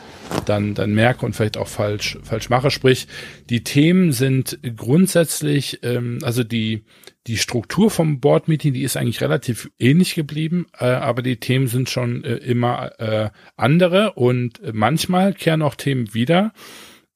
dann, 0.45 0.75
dann 0.75 0.93
merke 0.93 1.25
und 1.25 1.37
vielleicht 1.37 1.57
auch 1.57 1.69
falsch, 1.69 2.19
falsch 2.25 2.51
mache. 2.51 2.73
Sprich, 2.73 3.07
die 3.49 3.63
Themen 3.63 4.11
sind 4.11 4.59
grundsätzlich, 4.77 5.81
ähm, 5.85 6.19
also 6.23 6.43
die, 6.43 6.85
die 7.29 7.37
Struktur 7.37 7.93
vom 7.93 8.19
Board-Meeting, 8.19 8.73
die 8.73 8.83
ist 8.83 8.97
eigentlich 8.97 9.21
relativ 9.21 9.71
ähnlich 9.79 10.17
geblieben, 10.17 10.67
äh, 10.79 10.87
aber 10.87 11.23
die 11.23 11.37
Themen 11.37 11.69
sind 11.69 11.89
schon 11.89 12.25
äh, 12.25 12.39
immer 12.39 12.91
äh, 12.99 13.31
andere 13.57 14.15
und 14.15 14.61
manchmal 14.73 15.33
kehren 15.33 15.63
auch 15.63 15.77
Themen 15.77 16.13
wieder. 16.13 16.53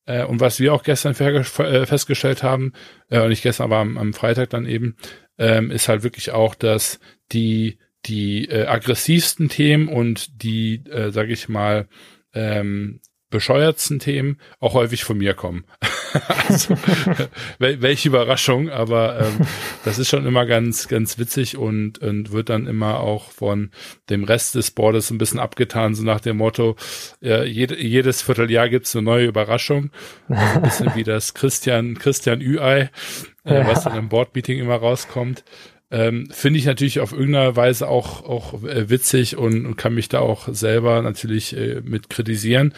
Äh, 0.09 0.25
und 0.25 0.41
was 0.41 0.59
wir 0.59 0.73
auch 0.73 0.83
gestern 0.83 1.15
äh, 1.15 1.87
festgestellt 1.87 2.43
haben, 2.43 2.73
äh, 3.11 3.29
nicht 3.29 3.43
gestern, 3.43 3.65
aber 3.65 3.77
am, 3.77 3.99
am 3.99 4.15
Freitag 4.15 4.51
dann 4.51 4.67
eben, 4.67 4.97
ähm, 5.37 5.71
ist 5.71 5.89
halt 5.89 6.03
wirklich 6.03 6.33
auch, 6.33 6.55
dass 6.55 6.99
die 7.31 7.79
die 8.07 8.49
äh, 8.49 8.67
aggressivsten 8.67 9.49
Themen 9.49 9.89
und 9.89 10.43
die, 10.43 10.77
äh, 10.87 11.11
sage 11.11 11.33
ich 11.33 11.49
mal, 11.49 11.89
ähm, 12.33 13.01
bescheuertsten 13.31 13.99
Themen 13.99 14.39
auch 14.61 14.75
häufig 14.75 15.05
von 15.05 15.19
mir 15.19 15.35
kommen. 15.35 15.65
also, 16.49 16.75
welche 17.59 18.09
Überraschung, 18.09 18.71
aber 18.71 19.21
ähm, 19.21 19.47
das 19.85 19.99
ist 19.99 20.09
schon 20.09 20.27
immer 20.27 20.47
ganz, 20.47 20.89
ganz 20.89 21.19
witzig 21.19 21.57
und, 21.57 21.99
und 21.99 22.33
wird 22.33 22.49
dann 22.49 22.67
immer 22.67 23.01
auch 23.01 23.31
von 23.31 23.71
dem 24.09 24.25
Rest 24.25 24.55
des 24.55 24.71
Boards 24.71 25.11
ein 25.11 25.19
bisschen 25.19 25.41
abgetan, 25.41 25.95
so 25.95 26.03
nach 26.03 26.21
dem 26.21 26.39
Motto, 26.39 26.77
äh, 27.23 27.47
jede, 27.47 27.81
jedes 27.81 28.23
Vierteljahr 28.23 28.69
gibt's 28.69 28.97
eine 28.97 29.05
neue 29.05 29.27
Überraschung. 29.27 29.91
Also 30.29 30.57
ein 30.57 30.63
bisschen 30.63 30.93
wie 30.95 31.05
das 31.05 31.35
Christian, 31.35 31.99
Christian 31.99 32.41
Ü-Ei, 32.41 32.91
äh, 33.45 33.67
was 33.67 33.85
dann 33.85 33.97
im 33.97 34.09
Board-Meeting 34.09 34.59
immer 34.59 34.77
rauskommt. 34.77 35.45
Ähm, 35.91 36.29
Finde 36.31 36.59
ich 36.59 36.67
natürlich 36.67 37.01
auf 37.01 37.13
irgendeiner 37.13 37.57
Weise 37.57 37.89
auch, 37.89 38.23
auch 38.25 38.63
äh, 38.63 38.91
witzig 38.91 39.37
und, 39.37 39.65
und 39.65 39.77
kann 39.77 39.95
mich 39.95 40.09
da 40.09 40.21
auch 40.21 40.49
selber 40.53 41.01
natürlich 41.01 41.57
äh, 41.57 41.81
mit 41.83 42.11
kritisieren. 42.11 42.75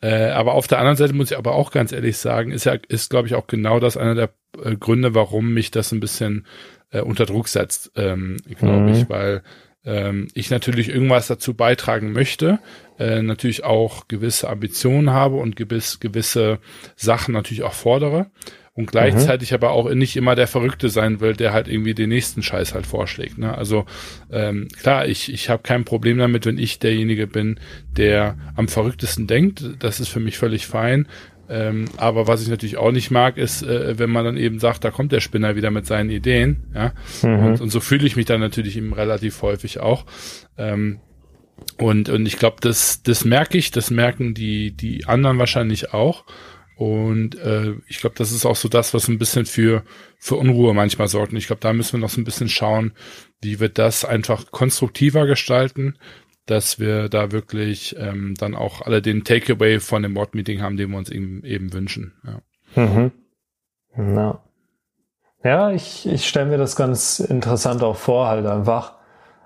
Äh, 0.00 0.30
aber 0.30 0.54
auf 0.54 0.68
der 0.68 0.78
anderen 0.78 0.96
Seite 0.96 1.12
muss 1.12 1.30
ich 1.30 1.38
aber 1.38 1.54
auch 1.54 1.72
ganz 1.72 1.92
ehrlich 1.92 2.18
sagen, 2.18 2.52
ist 2.52 2.64
ja, 2.64 2.76
ist 2.88 3.10
glaube 3.10 3.26
ich 3.26 3.34
auch 3.34 3.46
genau 3.46 3.80
das 3.80 3.96
einer 3.96 4.14
der 4.14 4.30
äh, 4.62 4.76
Gründe, 4.76 5.14
warum 5.14 5.52
mich 5.52 5.70
das 5.72 5.92
ein 5.92 6.00
bisschen 6.00 6.46
äh, 6.90 7.00
unter 7.00 7.26
Druck 7.26 7.48
setzt, 7.48 7.92
ähm, 7.96 8.36
glaube 8.58 8.80
mhm. 8.80 8.88
ich, 8.88 9.08
weil 9.08 9.42
ähm, 9.84 10.28
ich 10.34 10.50
natürlich 10.50 10.88
irgendwas 10.88 11.26
dazu 11.26 11.54
beitragen 11.54 12.12
möchte, 12.12 12.60
äh, 12.98 13.22
natürlich 13.22 13.64
auch 13.64 14.06
gewisse 14.06 14.48
Ambitionen 14.48 15.10
habe 15.10 15.36
und 15.36 15.56
gewiss, 15.56 15.98
gewisse 15.98 16.60
Sachen 16.94 17.34
natürlich 17.34 17.64
auch 17.64 17.72
fordere 17.72 18.30
und 18.74 18.90
gleichzeitig 18.90 19.50
mhm. 19.50 19.56
aber 19.56 19.72
auch 19.72 19.92
nicht 19.92 20.16
immer 20.16 20.34
der 20.34 20.46
Verrückte 20.46 20.88
sein 20.88 21.20
will, 21.20 21.34
der 21.34 21.52
halt 21.52 21.68
irgendwie 21.68 21.94
den 21.94 22.08
nächsten 22.08 22.42
Scheiß 22.42 22.72
halt 22.74 22.86
vorschlägt. 22.86 23.36
Ne? 23.36 23.56
Also 23.56 23.84
ähm, 24.30 24.68
klar, 24.80 25.06
ich, 25.06 25.32
ich 25.32 25.50
habe 25.50 25.62
kein 25.62 25.84
Problem 25.84 26.18
damit, 26.18 26.46
wenn 26.46 26.58
ich 26.58 26.78
derjenige 26.78 27.26
bin, 27.26 27.60
der 27.96 28.36
am 28.56 28.68
verrücktesten 28.68 29.26
denkt. 29.26 29.62
Das 29.78 30.00
ist 30.00 30.08
für 30.08 30.20
mich 30.20 30.38
völlig 30.38 30.66
fein. 30.66 31.06
Ähm, 31.50 31.84
aber 31.98 32.28
was 32.28 32.40
ich 32.40 32.48
natürlich 32.48 32.78
auch 32.78 32.92
nicht 32.92 33.10
mag, 33.10 33.36
ist, 33.36 33.62
äh, 33.62 33.98
wenn 33.98 34.08
man 34.08 34.24
dann 34.24 34.38
eben 34.38 34.58
sagt, 34.58 34.84
da 34.84 34.90
kommt 34.90 35.12
der 35.12 35.20
Spinner 35.20 35.54
wieder 35.54 35.70
mit 35.70 35.84
seinen 35.84 36.08
Ideen. 36.08 36.64
Ja? 36.74 36.92
Mhm. 37.22 37.46
Und, 37.46 37.60
und 37.60 37.68
so 37.68 37.80
fühle 37.80 38.06
ich 38.06 38.16
mich 38.16 38.24
dann 38.24 38.40
natürlich 38.40 38.78
eben 38.78 38.94
relativ 38.94 39.42
häufig 39.42 39.80
auch. 39.80 40.06
Ähm, 40.56 41.00
und, 41.76 42.08
und 42.08 42.24
ich 42.24 42.38
glaube, 42.38 42.56
das, 42.60 43.02
das 43.02 43.26
merke 43.26 43.58
ich, 43.58 43.70
das 43.70 43.90
merken 43.90 44.32
die, 44.32 44.70
die 44.74 45.04
anderen 45.04 45.38
wahrscheinlich 45.38 45.92
auch. 45.92 46.24
Und 46.76 47.38
äh, 47.38 47.74
ich 47.88 48.00
glaube, 48.00 48.16
das 48.16 48.32
ist 48.32 48.46
auch 48.46 48.56
so 48.56 48.68
das, 48.68 48.94
was 48.94 49.08
ein 49.08 49.18
bisschen 49.18 49.46
für, 49.46 49.82
für 50.18 50.36
Unruhe 50.36 50.74
manchmal 50.74 51.08
sorgt. 51.08 51.32
Und 51.32 51.38
ich 51.38 51.46
glaube, 51.46 51.60
da 51.60 51.72
müssen 51.72 51.94
wir 51.94 52.00
noch 52.00 52.10
so 52.10 52.20
ein 52.20 52.24
bisschen 52.24 52.48
schauen, 52.48 52.92
wie 53.40 53.60
wir 53.60 53.68
das 53.68 54.04
einfach 54.04 54.50
konstruktiver 54.50 55.26
gestalten, 55.26 55.98
dass 56.46 56.78
wir 56.78 57.08
da 57.08 57.30
wirklich 57.30 57.96
ähm, 57.98 58.34
dann 58.38 58.54
auch 58.54 58.82
alle 58.82 59.02
den 59.02 59.24
Takeaway 59.24 59.80
von 59.80 60.02
dem 60.02 60.14
Board-Meeting 60.14 60.60
haben, 60.60 60.76
den 60.76 60.90
wir 60.90 60.98
uns 60.98 61.10
eben, 61.10 61.44
eben 61.44 61.72
wünschen. 61.72 62.14
Ja, 62.74 62.82
mhm. 62.82 63.12
ja. 63.96 64.42
ja 65.44 65.70
ich, 65.70 66.06
ich 66.06 66.26
stelle 66.26 66.50
mir 66.50 66.58
das 66.58 66.74
ganz 66.74 67.20
interessant 67.20 67.82
auch 67.82 67.96
vor, 67.96 68.26
halt 68.26 68.46
einfach. 68.46 68.94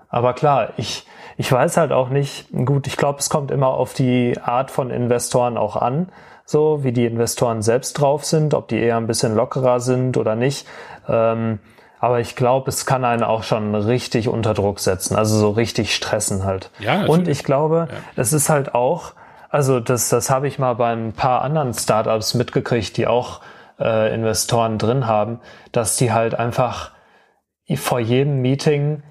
Aber 0.08 0.32
klar, 0.32 0.72
ich, 0.78 1.06
ich 1.36 1.50
weiß 1.50 1.76
halt 1.76 1.92
auch 1.92 2.08
nicht, 2.08 2.48
gut, 2.52 2.86
ich 2.86 2.96
glaube, 2.96 3.18
es 3.18 3.28
kommt 3.28 3.50
immer 3.50 3.68
auf 3.68 3.92
die 3.92 4.38
Art 4.40 4.70
von 4.70 4.90
Investoren 4.90 5.58
auch 5.58 5.76
an 5.76 6.10
so 6.46 6.84
wie 6.84 6.92
die 6.92 7.04
Investoren 7.04 7.60
selbst 7.60 7.94
drauf 7.94 8.24
sind, 8.24 8.54
ob 8.54 8.68
die 8.68 8.78
eher 8.78 8.96
ein 8.96 9.06
bisschen 9.06 9.34
lockerer 9.34 9.80
sind 9.80 10.16
oder 10.16 10.36
nicht. 10.36 10.66
Ähm, 11.08 11.58
aber 11.98 12.20
ich 12.20 12.36
glaube, 12.36 12.68
es 12.68 12.86
kann 12.86 13.04
einen 13.04 13.24
auch 13.24 13.42
schon 13.42 13.74
richtig 13.74 14.28
unter 14.28 14.54
Druck 14.54 14.78
setzen, 14.80 15.16
also 15.16 15.38
so 15.38 15.50
richtig 15.50 15.94
stressen 15.94 16.44
halt. 16.44 16.70
Ja, 16.78 17.04
Und 17.06 17.26
ich 17.26 17.42
glaube, 17.42 17.88
ja. 17.90 17.96
es 18.14 18.32
ist 18.32 18.48
halt 18.48 18.74
auch, 18.74 19.14
also 19.50 19.80
das, 19.80 20.08
das 20.08 20.30
habe 20.30 20.46
ich 20.46 20.58
mal 20.58 20.74
bei 20.74 20.92
ein 20.92 21.12
paar 21.12 21.42
anderen 21.42 21.74
Startups 21.74 22.34
mitgekriegt, 22.34 22.96
die 22.96 23.06
auch 23.06 23.40
äh, 23.80 24.14
Investoren 24.14 24.78
drin 24.78 25.06
haben, 25.06 25.40
dass 25.72 25.96
die 25.96 26.12
halt 26.12 26.34
einfach 26.34 26.92
vor 27.74 27.98
jedem 27.98 28.40
Meeting 28.40 29.02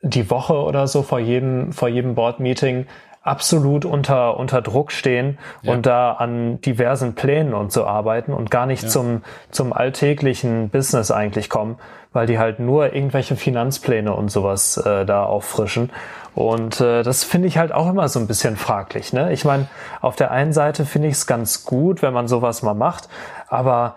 die 0.00 0.30
Woche 0.30 0.54
oder 0.54 0.86
so, 0.86 1.02
vor 1.02 1.18
jedem, 1.18 1.72
vor 1.72 1.88
jedem 1.88 2.14
Board-Meeting 2.14 2.86
absolut 3.28 3.84
unter, 3.84 4.38
unter 4.38 4.62
Druck 4.62 4.90
stehen 4.90 5.38
ja. 5.62 5.72
und 5.72 5.86
da 5.86 6.12
an 6.12 6.60
diversen 6.62 7.14
Plänen 7.14 7.54
und 7.54 7.72
so 7.72 7.84
arbeiten 7.84 8.32
und 8.32 8.50
gar 8.50 8.66
nicht 8.66 8.84
ja. 8.84 8.88
zum, 8.88 9.22
zum 9.50 9.72
alltäglichen 9.72 10.70
Business 10.70 11.10
eigentlich 11.10 11.50
kommen, 11.50 11.76
weil 12.12 12.26
die 12.26 12.38
halt 12.38 12.58
nur 12.58 12.94
irgendwelche 12.94 13.36
Finanzpläne 13.36 14.14
und 14.14 14.30
sowas 14.30 14.78
äh, 14.78 15.04
da 15.04 15.24
auffrischen. 15.24 15.90
Und 16.34 16.80
äh, 16.80 17.02
das 17.02 17.24
finde 17.24 17.48
ich 17.48 17.58
halt 17.58 17.72
auch 17.72 17.90
immer 17.90 18.08
so 18.08 18.18
ein 18.18 18.26
bisschen 18.26 18.56
fraglich. 18.56 19.12
Ne? 19.12 19.32
Ich 19.32 19.44
meine, 19.44 19.68
auf 20.00 20.16
der 20.16 20.30
einen 20.30 20.52
Seite 20.52 20.86
finde 20.86 21.08
ich 21.08 21.14
es 21.14 21.26
ganz 21.26 21.64
gut, 21.64 22.00
wenn 22.00 22.14
man 22.14 22.28
sowas 22.28 22.62
mal 22.62 22.74
macht, 22.74 23.08
aber 23.48 23.96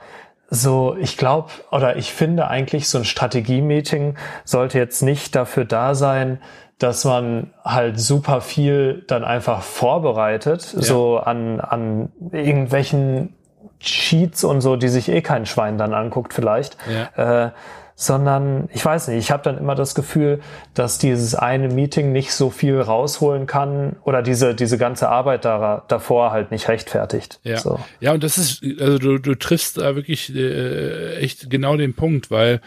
so, 0.54 0.98
ich 1.00 1.18
glaube 1.18 1.50
oder 1.72 1.96
ich 1.96 2.12
finde 2.12 2.48
eigentlich, 2.48 2.90
so 2.90 2.98
ein 2.98 3.06
Strategie-Meeting 3.06 4.16
sollte 4.44 4.78
jetzt 4.78 5.02
nicht 5.02 5.34
dafür 5.34 5.64
da 5.64 5.96
sein, 5.96 6.42
dass 6.78 7.06
man 7.06 7.54
halt 7.64 8.00
super 8.00 8.42
viel 8.42 9.06
dann 9.08 9.24
einfach 9.24 9.62
vorbereitet, 9.62 10.74
ja. 10.74 10.82
so 10.82 11.18
an, 11.20 11.62
an 11.62 12.12
irgendwelchen 12.32 13.34
Cheats 13.80 14.44
und 14.44 14.60
so, 14.60 14.76
die 14.76 14.90
sich 14.90 15.08
eh 15.08 15.22
kein 15.22 15.46
Schwein 15.46 15.78
dann 15.78 15.94
anguckt 15.94 16.34
vielleicht. 16.34 16.76
Ja. 17.16 17.46
Äh, 17.46 17.52
sondern 17.96 18.70
ich 18.74 18.84
weiß 18.84 19.08
nicht, 19.10 19.18
ich 19.18 19.32
habe 19.32 19.44
dann 19.44 19.58
immer 19.58 19.76
das 19.76 19.96
Gefühl, 19.96 20.40
dass 20.74 20.98
dieses 20.98 21.36
eine 21.36 21.70
Meeting 21.70 22.12
nicht 22.12 22.34
so 22.34 22.50
viel 22.50 22.80
rausholen 22.80 23.48
kann 23.48 23.98
oder 24.04 24.22
diese 24.22 24.56
diese 24.56 24.78
ganze 24.78 25.10
Arbeit 25.10 25.46
da, 25.46 25.84
davor 25.88 26.32
halt 26.32 26.52
nicht 26.52 26.68
rechtfertigt. 26.68 27.40
Ja, 27.44 27.58
so. 27.58 27.80
ja 28.00 28.14
und 28.14 28.24
das 28.24 28.38
ist, 28.38 28.64
also 28.80 28.98
du, 28.98 29.18
du 29.18 29.36
triffst 29.36 29.78
da 29.78 29.96
wirklich 29.96 30.36
äh, 30.36 31.16
echt 31.18 31.50
genau 31.50 31.78
den 31.78 31.96
Punkt, 31.96 32.32
weil 32.32 32.62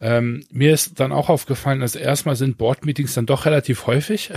ähm, 0.00 0.44
mir 0.50 0.74
ist 0.74 1.00
dann 1.00 1.12
auch 1.12 1.30
aufgefallen, 1.30 1.80
dass 1.80 1.94
erstmal 1.94 2.36
sind 2.36 2.58
Board-Meetings 2.58 3.14
dann 3.14 3.26
doch 3.26 3.46
relativ 3.46 3.86
häufig. 3.86 4.32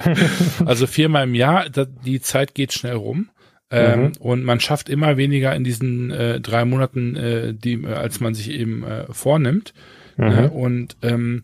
also 0.66 0.86
viermal 0.86 1.24
im 1.24 1.34
Jahr, 1.34 1.70
da, 1.70 1.86
die 1.86 2.20
Zeit 2.20 2.54
geht 2.54 2.72
schnell 2.74 2.96
rum. 2.96 3.30
Ähm, 3.70 4.00
mhm. 4.00 4.12
Und 4.20 4.44
man 4.44 4.60
schafft 4.60 4.88
immer 4.88 5.16
weniger 5.16 5.54
in 5.54 5.64
diesen 5.64 6.10
äh, 6.10 6.40
drei 6.40 6.64
Monaten, 6.64 7.16
äh, 7.16 7.54
die, 7.54 7.74
äh, 7.74 7.92
als 7.92 8.20
man 8.20 8.34
sich 8.34 8.50
eben 8.50 8.84
äh, 8.84 9.04
vornimmt. 9.12 9.74
Mhm. 10.16 10.26
Ne? 10.26 10.50
Und 10.50 10.96
ähm, 11.02 11.42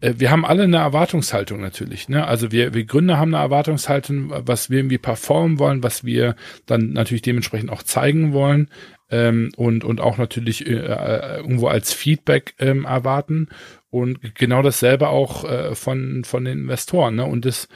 äh, 0.00 0.14
wir 0.16 0.30
haben 0.30 0.44
alle 0.44 0.64
eine 0.64 0.78
Erwartungshaltung 0.78 1.60
natürlich. 1.60 2.08
Ne? 2.08 2.26
Also 2.26 2.52
wir, 2.52 2.74
wir 2.74 2.84
Gründer 2.84 3.18
haben 3.18 3.34
eine 3.34 3.42
Erwartungshaltung, 3.42 4.32
was 4.34 4.70
wir 4.70 4.78
irgendwie 4.78 4.98
performen 4.98 5.58
wollen, 5.58 5.82
was 5.82 6.04
wir 6.04 6.36
dann 6.66 6.92
natürlich 6.92 7.22
dementsprechend 7.22 7.70
auch 7.70 7.82
zeigen 7.82 8.32
wollen 8.32 8.68
ähm, 9.10 9.50
und, 9.56 9.84
und 9.84 10.00
auch 10.00 10.18
natürlich 10.18 10.66
äh, 10.66 10.74
äh, 10.74 11.36
irgendwo 11.38 11.68
als 11.68 11.92
Feedback 11.92 12.54
ähm, 12.58 12.84
erwarten. 12.84 13.48
Und 13.90 14.34
genau 14.34 14.60
dasselbe 14.62 15.08
auch 15.08 15.44
äh, 15.44 15.74
von, 15.74 16.22
von 16.24 16.44
den 16.44 16.60
Investoren. 16.60 17.16
Ne? 17.16 17.24
Und 17.24 17.44
das 17.46 17.68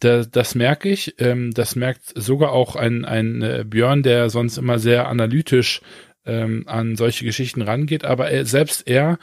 das, 0.00 0.30
das 0.30 0.54
merke 0.54 0.88
ich. 0.88 1.14
Ähm, 1.18 1.52
das 1.52 1.76
merkt 1.76 2.12
sogar 2.14 2.52
auch 2.52 2.76
ein, 2.76 3.04
ein 3.04 3.42
äh, 3.42 3.64
Björn, 3.66 4.02
der 4.02 4.30
sonst 4.30 4.58
immer 4.58 4.78
sehr 4.78 5.08
analytisch 5.08 5.80
ähm, 6.24 6.64
an 6.66 6.96
solche 6.96 7.24
Geschichten 7.24 7.62
rangeht. 7.62 8.04
Aber 8.04 8.30
er, 8.30 8.44
selbst 8.44 8.86
er 8.86 9.18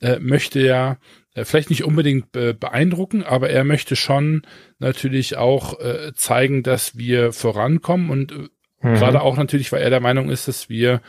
äh, 0.00 0.18
möchte 0.18 0.60
ja 0.60 0.98
äh, 1.34 1.44
vielleicht 1.44 1.70
nicht 1.70 1.84
unbedingt 1.84 2.32
be 2.32 2.54
beeindrucken, 2.54 3.22
aber 3.22 3.50
er 3.50 3.64
möchte 3.64 3.96
schon 3.96 4.42
natürlich 4.78 5.36
auch 5.36 5.80
äh, 5.80 6.12
zeigen, 6.14 6.62
dass 6.62 6.96
wir 6.96 7.32
vorankommen 7.32 8.10
und 8.10 8.32
äh, 8.32 8.34
mhm. 8.82 8.94
gerade 8.94 9.22
auch 9.22 9.36
natürlich, 9.36 9.72
weil 9.72 9.82
er 9.82 9.90
der 9.90 10.00
Meinung 10.00 10.30
ist, 10.30 10.48
dass 10.48 10.68
wir 10.68 11.00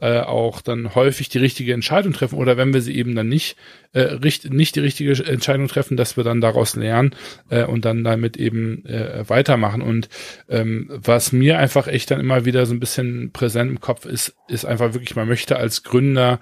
äh, 0.00 0.20
auch 0.20 0.60
dann 0.60 0.94
häufig 0.94 1.28
die 1.28 1.38
richtige 1.38 1.72
Entscheidung 1.72 2.12
treffen 2.12 2.38
oder 2.38 2.56
wenn 2.56 2.72
wir 2.72 2.80
sie 2.80 2.96
eben 2.96 3.14
dann 3.14 3.28
nicht 3.28 3.56
äh, 3.92 4.00
richt, 4.00 4.52
nicht 4.52 4.76
die 4.76 4.80
richtige 4.80 5.12
Entscheidung 5.24 5.68
treffen, 5.68 5.96
dass 5.96 6.16
wir 6.16 6.24
dann 6.24 6.40
daraus 6.40 6.76
lernen 6.76 7.14
äh, 7.50 7.64
und 7.64 7.84
dann 7.84 8.04
damit 8.04 8.36
eben 8.36 8.84
äh, 8.86 9.28
weitermachen. 9.28 9.82
Und 9.82 10.08
ähm, 10.48 10.88
was 10.90 11.32
mir 11.32 11.58
einfach 11.58 11.86
echt 11.86 12.10
dann 12.10 12.20
immer 12.20 12.44
wieder 12.44 12.66
so 12.66 12.74
ein 12.74 12.80
bisschen 12.80 13.32
präsent 13.32 13.70
im 13.70 13.80
Kopf 13.80 14.04
ist, 14.04 14.36
ist 14.48 14.64
einfach 14.64 14.94
wirklich, 14.94 15.16
man 15.16 15.28
möchte 15.28 15.56
als 15.56 15.82
Gründer 15.82 16.40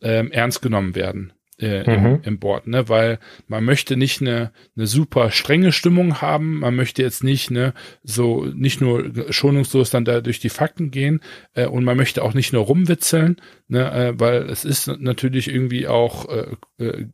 ähm, 0.00 0.30
ernst 0.32 0.62
genommen 0.62 0.94
werden 0.94 1.32
äh, 1.58 1.80
mhm. 1.88 2.06
im, 2.06 2.22
im 2.22 2.38
Board, 2.38 2.66
ne? 2.66 2.88
Weil 2.88 3.18
man 3.46 3.64
möchte 3.64 3.96
nicht 3.96 4.20
eine, 4.20 4.52
eine 4.76 4.86
super 4.86 5.30
strenge 5.30 5.72
Stimmung 5.72 6.20
haben, 6.20 6.60
man 6.60 6.74
möchte 6.74 7.02
jetzt 7.02 7.22
nicht 7.22 7.50
ne 7.50 7.74
so 8.02 8.44
nicht 8.44 8.80
nur 8.80 9.12
schonungslos 9.30 9.90
dann 9.90 10.04
da 10.04 10.20
durch 10.20 10.40
die 10.40 10.48
Fakten 10.48 10.90
gehen 10.90 11.20
äh, 11.54 11.66
und 11.66 11.84
man 11.84 11.96
möchte 11.96 12.22
auch 12.22 12.34
nicht 12.34 12.52
nur 12.52 12.64
rumwitzeln, 12.64 13.36
ne? 13.68 13.92
Äh, 13.92 14.20
weil 14.20 14.42
es 14.50 14.64
ist 14.64 14.88
natürlich 14.88 15.48
irgendwie 15.48 15.86
auch 15.86 16.28
äh, 16.28 16.84
äh, 16.84 17.06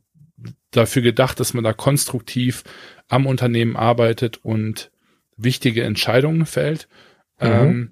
dafür 0.71 1.01
gedacht, 1.01 1.39
dass 1.39 1.53
man 1.53 1.63
da 1.63 1.73
konstruktiv 1.73 2.63
am 3.07 3.25
Unternehmen 3.25 3.75
arbeitet 3.75 4.39
und 4.43 4.91
wichtige 5.37 5.83
Entscheidungen 5.83 6.45
fällt. 6.45 6.87
Mhm. 7.39 7.47
Ähm, 7.47 7.91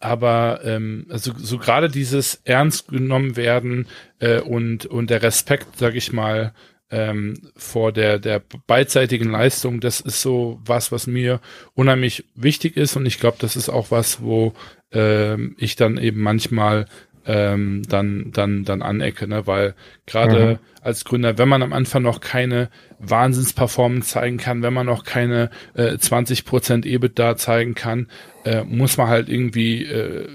aber 0.00 0.60
ähm, 0.64 1.06
also 1.10 1.32
so 1.36 1.58
gerade 1.58 1.88
dieses 1.88 2.40
ernst 2.44 2.88
genommen 2.88 3.36
werden 3.36 3.86
äh, 4.20 4.40
und 4.40 4.86
und 4.86 5.10
der 5.10 5.22
Respekt, 5.22 5.76
sag 5.76 5.94
ich 5.94 6.12
mal, 6.12 6.52
ähm, 6.90 7.50
vor 7.56 7.92
der 7.92 8.18
der 8.18 8.42
beidseitigen 8.66 9.30
Leistung, 9.30 9.80
das 9.80 10.00
ist 10.00 10.22
so 10.22 10.60
was, 10.64 10.92
was 10.92 11.06
mir 11.06 11.40
unheimlich 11.74 12.24
wichtig 12.34 12.76
ist. 12.76 12.96
Und 12.96 13.06
ich 13.06 13.18
glaube, 13.18 13.38
das 13.40 13.56
ist 13.56 13.68
auch 13.68 13.90
was, 13.90 14.22
wo 14.22 14.54
ähm, 14.92 15.54
ich 15.58 15.76
dann 15.76 15.98
eben 15.98 16.20
manchmal 16.20 16.86
ähm, 17.28 17.82
dann 17.88 18.30
dann 18.32 18.64
dann 18.64 18.82
anecke, 18.82 19.28
ne? 19.28 19.46
weil 19.46 19.74
gerade 20.06 20.46
mhm. 20.46 20.58
als 20.82 21.04
Gründer, 21.04 21.36
wenn 21.36 21.48
man 21.48 21.62
am 21.62 21.74
Anfang 21.74 22.02
noch 22.02 22.20
keine 22.20 22.70
Wahnsinnsperformance 22.98 24.08
zeigen 24.08 24.38
kann, 24.38 24.62
wenn 24.62 24.72
man 24.72 24.86
noch 24.86 25.04
keine 25.04 25.50
äh, 25.74 25.92
20% 25.92 26.86
EBITDA 26.86 27.36
zeigen 27.36 27.74
kann, 27.74 28.08
äh, 28.44 28.64
muss 28.64 28.96
man 28.96 29.08
halt 29.08 29.28
irgendwie 29.28 29.84
äh, 29.84 30.26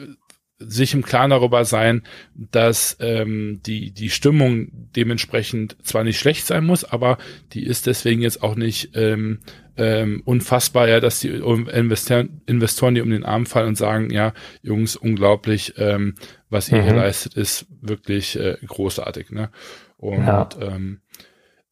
sich 0.59 0.93
im 0.93 1.03
Klaren 1.03 1.31
darüber 1.31 1.65
sein, 1.65 2.03
dass 2.35 2.95
ähm, 2.99 3.61
die 3.65 3.91
die 3.91 4.11
Stimmung 4.11 4.67
dementsprechend 4.95 5.75
zwar 5.83 6.03
nicht 6.03 6.19
schlecht 6.19 6.45
sein 6.45 6.63
muss, 6.63 6.83
aber 6.83 7.17
die 7.53 7.65
ist 7.65 7.87
deswegen 7.87 8.21
jetzt 8.21 8.43
auch 8.43 8.55
nicht 8.55 8.91
ähm, 8.93 9.39
ähm, 9.77 10.21
unfassbar, 10.25 10.87
ja, 10.87 10.99
dass 10.99 11.19
die 11.19 11.29
Investoren, 11.29 12.41
Investoren 12.45 12.95
die 12.95 13.01
um 13.01 13.09
den 13.09 13.25
Arm 13.25 13.45
fallen 13.45 13.69
und 13.69 13.77
sagen, 13.77 14.11
ja, 14.11 14.33
Jungs, 14.61 14.95
unglaublich, 14.95 15.73
ähm, 15.77 16.15
was 16.49 16.69
ihr 16.69 16.79
mhm. 16.79 16.83
hier 16.83 16.95
leistet, 16.95 17.35
ist 17.35 17.65
wirklich 17.81 18.39
äh, 18.39 18.57
großartig. 18.65 19.31
Ne? 19.31 19.49
Und 19.97 20.25
ja. 20.25 20.49
ähm, 20.61 20.99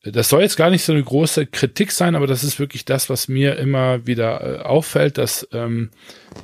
das 0.03 0.29
soll 0.29 0.41
jetzt 0.41 0.57
gar 0.57 0.71
nicht 0.71 0.83
so 0.83 0.93
eine 0.93 1.03
große 1.03 1.45
Kritik 1.45 1.91
sein, 1.91 2.15
aber 2.15 2.25
das 2.25 2.43
ist 2.43 2.59
wirklich 2.59 2.85
das, 2.85 3.09
was 3.09 3.27
mir 3.27 3.57
immer 3.57 4.07
wieder 4.07 4.59
äh, 4.59 4.61
auffällt, 4.61 5.19
dass 5.19 5.47
ähm, 5.51 5.91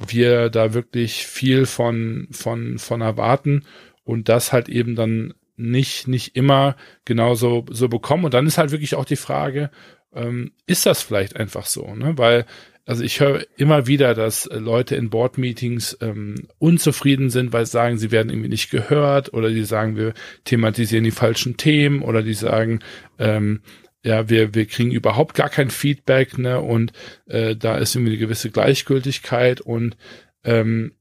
wir 0.07 0.49
da 0.49 0.75
wirklich 0.75 1.25
viel 1.25 1.65
von, 1.65 2.27
von, 2.31 2.77
von 2.77 3.01
erwarten 3.01 3.63
und 4.03 4.29
das 4.29 4.53
halt 4.53 4.69
eben 4.69 4.95
dann 4.95 5.33
nicht, 5.55 6.07
nicht 6.07 6.35
immer 6.35 6.75
genauso 7.03 7.65
so 7.71 7.89
bekommen. 7.89 8.25
Und 8.25 8.35
dann 8.35 8.45
ist 8.45 8.59
halt 8.59 8.69
wirklich 8.69 8.93
auch 8.93 9.05
die 9.05 9.15
Frage, 9.15 9.71
ähm, 10.13 10.51
ist 10.65 10.85
das 10.85 11.01
vielleicht 11.01 11.35
einfach 11.35 11.65
so, 11.65 11.93
ne? 11.95 12.17
Weil 12.17 12.45
also 12.87 13.03
ich 13.03 13.19
höre 13.19 13.45
immer 13.57 13.85
wieder, 13.85 14.15
dass 14.15 14.45
äh, 14.45 14.57
Leute 14.57 14.95
in 14.95 15.09
Board-Meetings 15.09 15.97
ähm, 15.99 16.47
unzufrieden 16.57 17.29
sind, 17.29 17.51
weil 17.51 17.65
sie 17.65 17.73
sagen, 17.73 17.97
sie 17.97 18.11
werden 18.11 18.29
irgendwie 18.29 18.49
nicht 18.49 18.71
gehört 18.71 19.33
oder 19.33 19.49
die 19.49 19.65
sagen, 19.65 19.97
wir 19.97 20.13
thematisieren 20.45 21.03
die 21.03 21.11
falschen 21.11 21.57
Themen 21.57 22.01
oder 22.01 22.23
die 22.23 22.33
sagen, 22.33 22.79
ähm, 23.19 23.61
ja, 24.03 24.29
wir, 24.29 24.55
wir 24.55 24.65
kriegen 24.67 24.91
überhaupt 24.91 25.35
gar 25.35 25.49
kein 25.49 25.69
Feedback, 25.69 26.37
ne? 26.37 26.61
Und 26.61 26.93
äh, 27.25 27.57
da 27.57 27.77
ist 27.77 27.93
irgendwie 27.93 28.13
eine 28.13 28.19
gewisse 28.19 28.51
Gleichgültigkeit 28.51 29.59
und 29.59 29.97
ähm, 30.45 30.93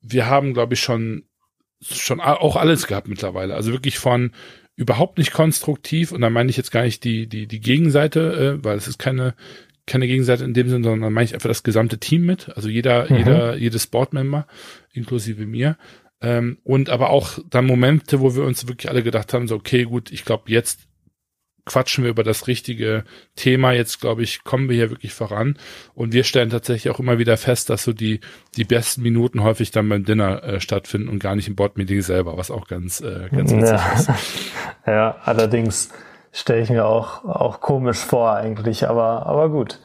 wir 0.00 0.26
haben, 0.26 0.54
glaube 0.54 0.74
ich, 0.74 0.80
schon 0.80 1.24
schon 1.80 2.20
auch 2.20 2.56
alles 2.56 2.86
gehabt 2.86 3.08
mittlerweile. 3.08 3.54
Also 3.54 3.72
wirklich 3.72 3.98
von 3.98 4.32
überhaupt 4.76 5.18
nicht 5.18 5.32
konstruktiv 5.32 6.12
und 6.12 6.20
da 6.20 6.30
meine 6.30 6.50
ich 6.50 6.56
jetzt 6.56 6.72
gar 6.72 6.82
nicht 6.82 7.04
die 7.04 7.26
die 7.26 7.46
die 7.46 7.60
Gegenseite, 7.60 8.58
äh, 8.60 8.64
weil 8.64 8.76
es 8.76 8.88
ist 8.88 8.98
keine 8.98 9.34
keine 9.86 10.06
Gegenseite 10.06 10.44
in 10.44 10.54
dem 10.54 10.68
Sinne, 10.68 10.84
sondern 10.84 11.12
meine 11.12 11.24
ich 11.24 11.34
einfach 11.34 11.48
das 11.48 11.64
gesamte 11.64 11.98
Team 11.98 12.24
mit, 12.24 12.50
also 12.56 12.68
jeder, 12.68 13.10
mhm. 13.10 13.16
jeder, 13.16 13.56
jedes 13.56 13.88
Boardmember, 13.88 14.46
inklusive 14.92 15.44
mir. 15.44 15.76
Ähm, 16.20 16.58
und 16.62 16.88
aber 16.88 17.10
auch 17.10 17.40
dann 17.50 17.66
Momente, 17.66 18.20
wo 18.20 18.36
wir 18.36 18.44
uns 18.44 18.68
wirklich 18.68 18.88
alle 18.88 19.02
gedacht 19.02 19.34
haben, 19.34 19.48
so, 19.48 19.56
okay, 19.56 19.82
gut, 19.84 20.12
ich 20.12 20.24
glaube, 20.24 20.44
jetzt 20.52 20.86
quatschen 21.64 22.04
wir 22.04 22.10
über 22.10 22.24
das 22.24 22.46
richtige 22.46 23.04
Thema. 23.36 23.72
Jetzt, 23.72 24.00
glaube 24.00 24.22
ich, 24.22 24.44
kommen 24.44 24.68
wir 24.68 24.76
hier 24.76 24.90
wirklich 24.90 25.14
voran. 25.14 25.56
Und 25.94 26.12
wir 26.12 26.24
stellen 26.24 26.50
tatsächlich 26.50 26.92
auch 26.92 26.98
immer 26.98 27.18
wieder 27.18 27.36
fest, 27.36 27.70
dass 27.70 27.84
so 27.84 27.92
die, 27.92 28.20
die 28.56 28.64
besten 28.64 29.02
Minuten 29.02 29.42
häufig 29.42 29.70
dann 29.70 29.88
beim 29.88 30.04
Dinner 30.04 30.42
äh, 30.42 30.60
stattfinden 30.60 31.08
und 31.08 31.20
gar 31.20 31.36
nicht 31.36 31.48
im 31.48 31.54
Boardmeeting 31.54 32.02
selber, 32.02 32.36
was 32.36 32.50
auch 32.50 32.66
ganz, 32.66 33.00
äh, 33.00 33.28
ganz 33.30 33.52
witzig 33.52 33.68
ja. 33.68 33.92
ist. 33.92 34.10
ja, 34.86 35.16
allerdings 35.24 35.90
stelle 36.32 36.62
ich 36.62 36.70
mir 36.70 36.86
auch, 36.86 37.24
auch 37.24 37.60
komisch 37.60 37.98
vor 37.98 38.32
eigentlich, 38.32 38.88
aber, 38.88 39.26
aber 39.26 39.48
gut. 39.50 39.78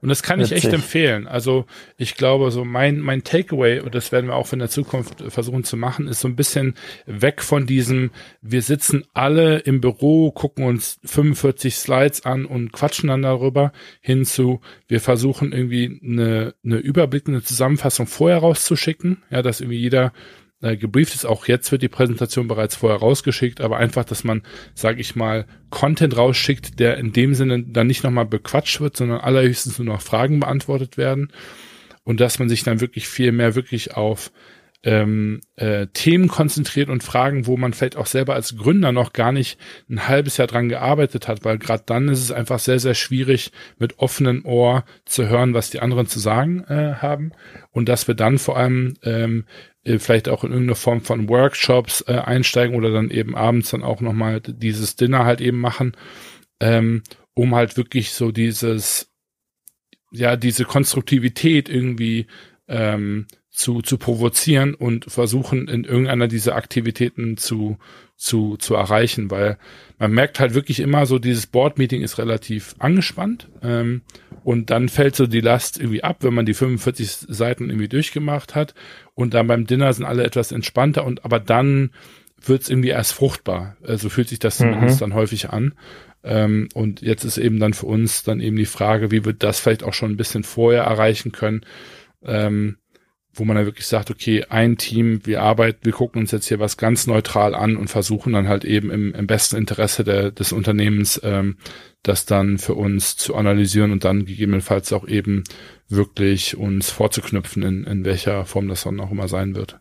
Und 0.00 0.08
das 0.08 0.22
kann 0.22 0.38
Witzig. 0.38 0.58
ich 0.58 0.64
echt 0.64 0.72
empfehlen. 0.72 1.26
Also 1.26 1.66
ich 1.96 2.14
glaube, 2.14 2.50
so 2.50 2.64
mein, 2.64 3.00
mein 3.00 3.24
Takeaway, 3.24 3.80
und 3.80 3.94
das 3.94 4.12
werden 4.12 4.26
wir 4.26 4.36
auch 4.36 4.52
in 4.52 4.60
der 4.60 4.68
Zukunft 4.68 5.24
versuchen 5.28 5.64
zu 5.64 5.76
machen, 5.76 6.06
ist 6.06 6.20
so 6.20 6.28
ein 6.28 6.36
bisschen 6.36 6.74
weg 7.06 7.42
von 7.42 7.66
diesem, 7.66 8.10
wir 8.40 8.62
sitzen 8.62 9.04
alle 9.12 9.58
im 9.58 9.80
Büro, 9.80 10.30
gucken 10.30 10.64
uns 10.64 11.00
45 11.04 11.74
Slides 11.74 12.24
an 12.24 12.44
und 12.46 12.72
quatschen 12.72 13.08
dann 13.08 13.22
darüber, 13.22 13.72
hin 14.00 14.24
zu, 14.24 14.60
wir 14.86 15.00
versuchen 15.00 15.52
irgendwie 15.52 16.00
eine, 16.02 16.54
eine 16.64 16.76
überblickende 16.76 17.42
Zusammenfassung 17.42 18.06
vorher 18.06 18.38
rauszuschicken, 18.38 19.22
ja, 19.30 19.42
dass 19.42 19.60
irgendwie 19.60 19.78
jeder 19.78 20.12
äh, 20.60 20.76
gebrieft 20.76 21.14
ist. 21.14 21.24
Auch 21.24 21.46
jetzt 21.46 21.70
wird 21.72 21.82
die 21.82 21.88
Präsentation 21.88 22.48
bereits 22.48 22.76
vorher 22.76 22.98
rausgeschickt, 22.98 23.60
aber 23.60 23.76
einfach, 23.76 24.04
dass 24.04 24.24
man, 24.24 24.42
sage 24.74 25.00
ich 25.00 25.16
mal, 25.16 25.46
Content 25.70 26.16
rausschickt, 26.16 26.78
der 26.80 26.98
in 26.98 27.12
dem 27.12 27.34
Sinne 27.34 27.62
dann 27.64 27.86
nicht 27.86 28.04
nochmal 28.04 28.26
bequatscht 28.26 28.80
wird, 28.80 28.96
sondern 28.96 29.20
allerhöchstens 29.20 29.78
nur 29.78 29.86
noch 29.86 30.02
Fragen 30.02 30.40
beantwortet 30.40 30.96
werden 30.96 31.32
und 32.04 32.20
dass 32.20 32.38
man 32.38 32.48
sich 32.48 32.62
dann 32.62 32.80
wirklich 32.80 33.06
viel 33.06 33.32
mehr 33.32 33.54
wirklich 33.54 33.94
auf 33.94 34.32
ähm, 34.84 35.40
äh, 35.56 35.88
Themen 35.88 36.28
konzentriert 36.28 36.88
und 36.88 37.02
Fragen, 37.02 37.46
wo 37.46 37.56
man 37.56 37.72
vielleicht 37.72 37.96
auch 37.96 38.06
selber 38.06 38.34
als 38.34 38.56
Gründer 38.56 38.92
noch 38.92 39.12
gar 39.12 39.32
nicht 39.32 39.58
ein 39.90 40.06
halbes 40.06 40.36
Jahr 40.36 40.46
dran 40.46 40.68
gearbeitet 40.68 41.26
hat, 41.26 41.44
weil 41.44 41.58
gerade 41.58 41.82
dann 41.84 42.08
ist 42.08 42.22
es 42.22 42.30
einfach 42.30 42.60
sehr, 42.60 42.78
sehr 42.78 42.94
schwierig, 42.94 43.50
mit 43.78 43.98
offenem 43.98 44.44
Ohr 44.44 44.84
zu 45.04 45.28
hören, 45.28 45.52
was 45.52 45.70
die 45.70 45.80
anderen 45.80 46.06
zu 46.06 46.20
sagen 46.20 46.64
äh, 46.68 46.94
haben. 46.94 47.32
Und 47.72 47.88
dass 47.88 48.06
wir 48.06 48.14
dann 48.14 48.38
vor 48.38 48.56
allem 48.56 48.94
ähm, 49.02 49.46
äh, 49.82 49.98
vielleicht 49.98 50.28
auch 50.28 50.44
in 50.44 50.52
irgendeine 50.52 50.76
Form 50.76 51.00
von 51.00 51.28
Workshops 51.28 52.04
äh, 52.06 52.12
einsteigen 52.12 52.76
oder 52.76 52.92
dann 52.92 53.10
eben 53.10 53.34
abends 53.34 53.70
dann 53.70 53.82
auch 53.82 54.00
nochmal 54.00 54.40
dieses 54.40 54.94
Dinner 54.94 55.24
halt 55.24 55.40
eben 55.40 55.58
machen, 55.58 55.96
ähm, 56.60 57.02
um 57.34 57.54
halt 57.54 57.76
wirklich 57.76 58.12
so 58.12 58.30
dieses, 58.30 59.10
ja, 60.12 60.36
diese 60.36 60.64
Konstruktivität 60.64 61.68
irgendwie 61.68 62.28
ähm, 62.68 63.26
zu, 63.58 63.82
zu 63.82 63.98
provozieren 63.98 64.74
und 64.74 65.06
versuchen, 65.06 65.66
in 65.66 65.82
irgendeiner 65.82 66.28
dieser 66.28 66.54
Aktivitäten 66.54 67.36
zu, 67.36 67.76
zu, 68.14 68.56
zu 68.56 68.76
erreichen, 68.76 69.32
weil 69.32 69.58
man 69.98 70.12
merkt 70.12 70.38
halt 70.38 70.54
wirklich 70.54 70.78
immer 70.78 71.06
so, 71.06 71.18
dieses 71.18 71.48
Board-Meeting 71.48 72.02
ist 72.02 72.18
relativ 72.18 72.76
angespannt 72.78 73.48
ähm, 73.60 74.02
und 74.44 74.70
dann 74.70 74.88
fällt 74.88 75.16
so 75.16 75.26
die 75.26 75.40
Last 75.40 75.76
irgendwie 75.76 76.04
ab, 76.04 76.18
wenn 76.20 76.34
man 76.34 76.46
die 76.46 76.54
45 76.54 77.10
Seiten 77.10 77.68
irgendwie 77.68 77.88
durchgemacht 77.88 78.54
hat 78.54 78.74
und 79.14 79.34
dann 79.34 79.48
beim 79.48 79.66
Dinner 79.66 79.92
sind 79.92 80.04
alle 80.04 80.22
etwas 80.22 80.52
entspannter 80.52 81.04
und 81.04 81.24
aber 81.24 81.40
dann 81.40 81.90
wird 82.40 82.62
es 82.62 82.70
irgendwie 82.70 82.90
erst 82.90 83.12
fruchtbar. 83.12 83.76
Also 83.82 84.08
fühlt 84.08 84.28
sich 84.28 84.38
das 84.38 84.60
mhm. 84.60 84.74
zumindest 84.74 85.02
dann 85.02 85.14
häufig 85.14 85.50
an. 85.50 85.74
Ähm, 86.22 86.68
und 86.74 87.02
jetzt 87.02 87.24
ist 87.24 87.38
eben 87.38 87.58
dann 87.58 87.74
für 87.74 87.86
uns 87.86 88.22
dann 88.22 88.38
eben 88.38 88.54
die 88.54 88.66
Frage, 88.66 89.10
wie 89.10 89.24
wir 89.24 89.32
das 89.32 89.58
vielleicht 89.58 89.82
auch 89.82 89.94
schon 89.94 90.12
ein 90.12 90.16
bisschen 90.16 90.44
vorher 90.44 90.84
erreichen 90.84 91.32
können. 91.32 91.62
Ähm, 92.24 92.76
wo 93.34 93.44
man 93.44 93.56
dann 93.56 93.66
wirklich 93.66 93.86
sagt, 93.86 94.10
okay, 94.10 94.44
ein 94.48 94.76
Team, 94.78 95.20
wir 95.24 95.42
arbeiten, 95.42 95.78
wir 95.82 95.92
gucken 95.92 96.22
uns 96.22 96.32
jetzt 96.32 96.48
hier 96.48 96.58
was 96.58 96.76
ganz 96.76 97.06
neutral 97.06 97.54
an 97.54 97.76
und 97.76 97.88
versuchen 97.88 98.32
dann 98.32 98.48
halt 98.48 98.64
eben 98.64 98.90
im, 98.90 99.14
im 99.14 99.26
besten 99.26 99.56
Interesse 99.56 100.04
der, 100.04 100.30
des 100.30 100.52
Unternehmens 100.52 101.20
ähm, 101.22 101.56
das 102.02 102.26
dann 102.26 102.58
für 102.58 102.74
uns 102.74 103.16
zu 103.16 103.34
analysieren 103.34 103.92
und 103.92 104.04
dann 104.04 104.24
gegebenenfalls 104.24 104.92
auch 104.92 105.06
eben 105.06 105.44
wirklich 105.88 106.56
uns 106.56 106.90
vorzuknüpfen, 106.90 107.62
in, 107.62 107.84
in 107.84 108.04
welcher 108.04 108.44
Form 108.44 108.68
das 108.68 108.84
dann 108.84 109.00
auch 109.00 109.10
immer 109.10 109.28
sein 109.28 109.54
wird. 109.54 109.80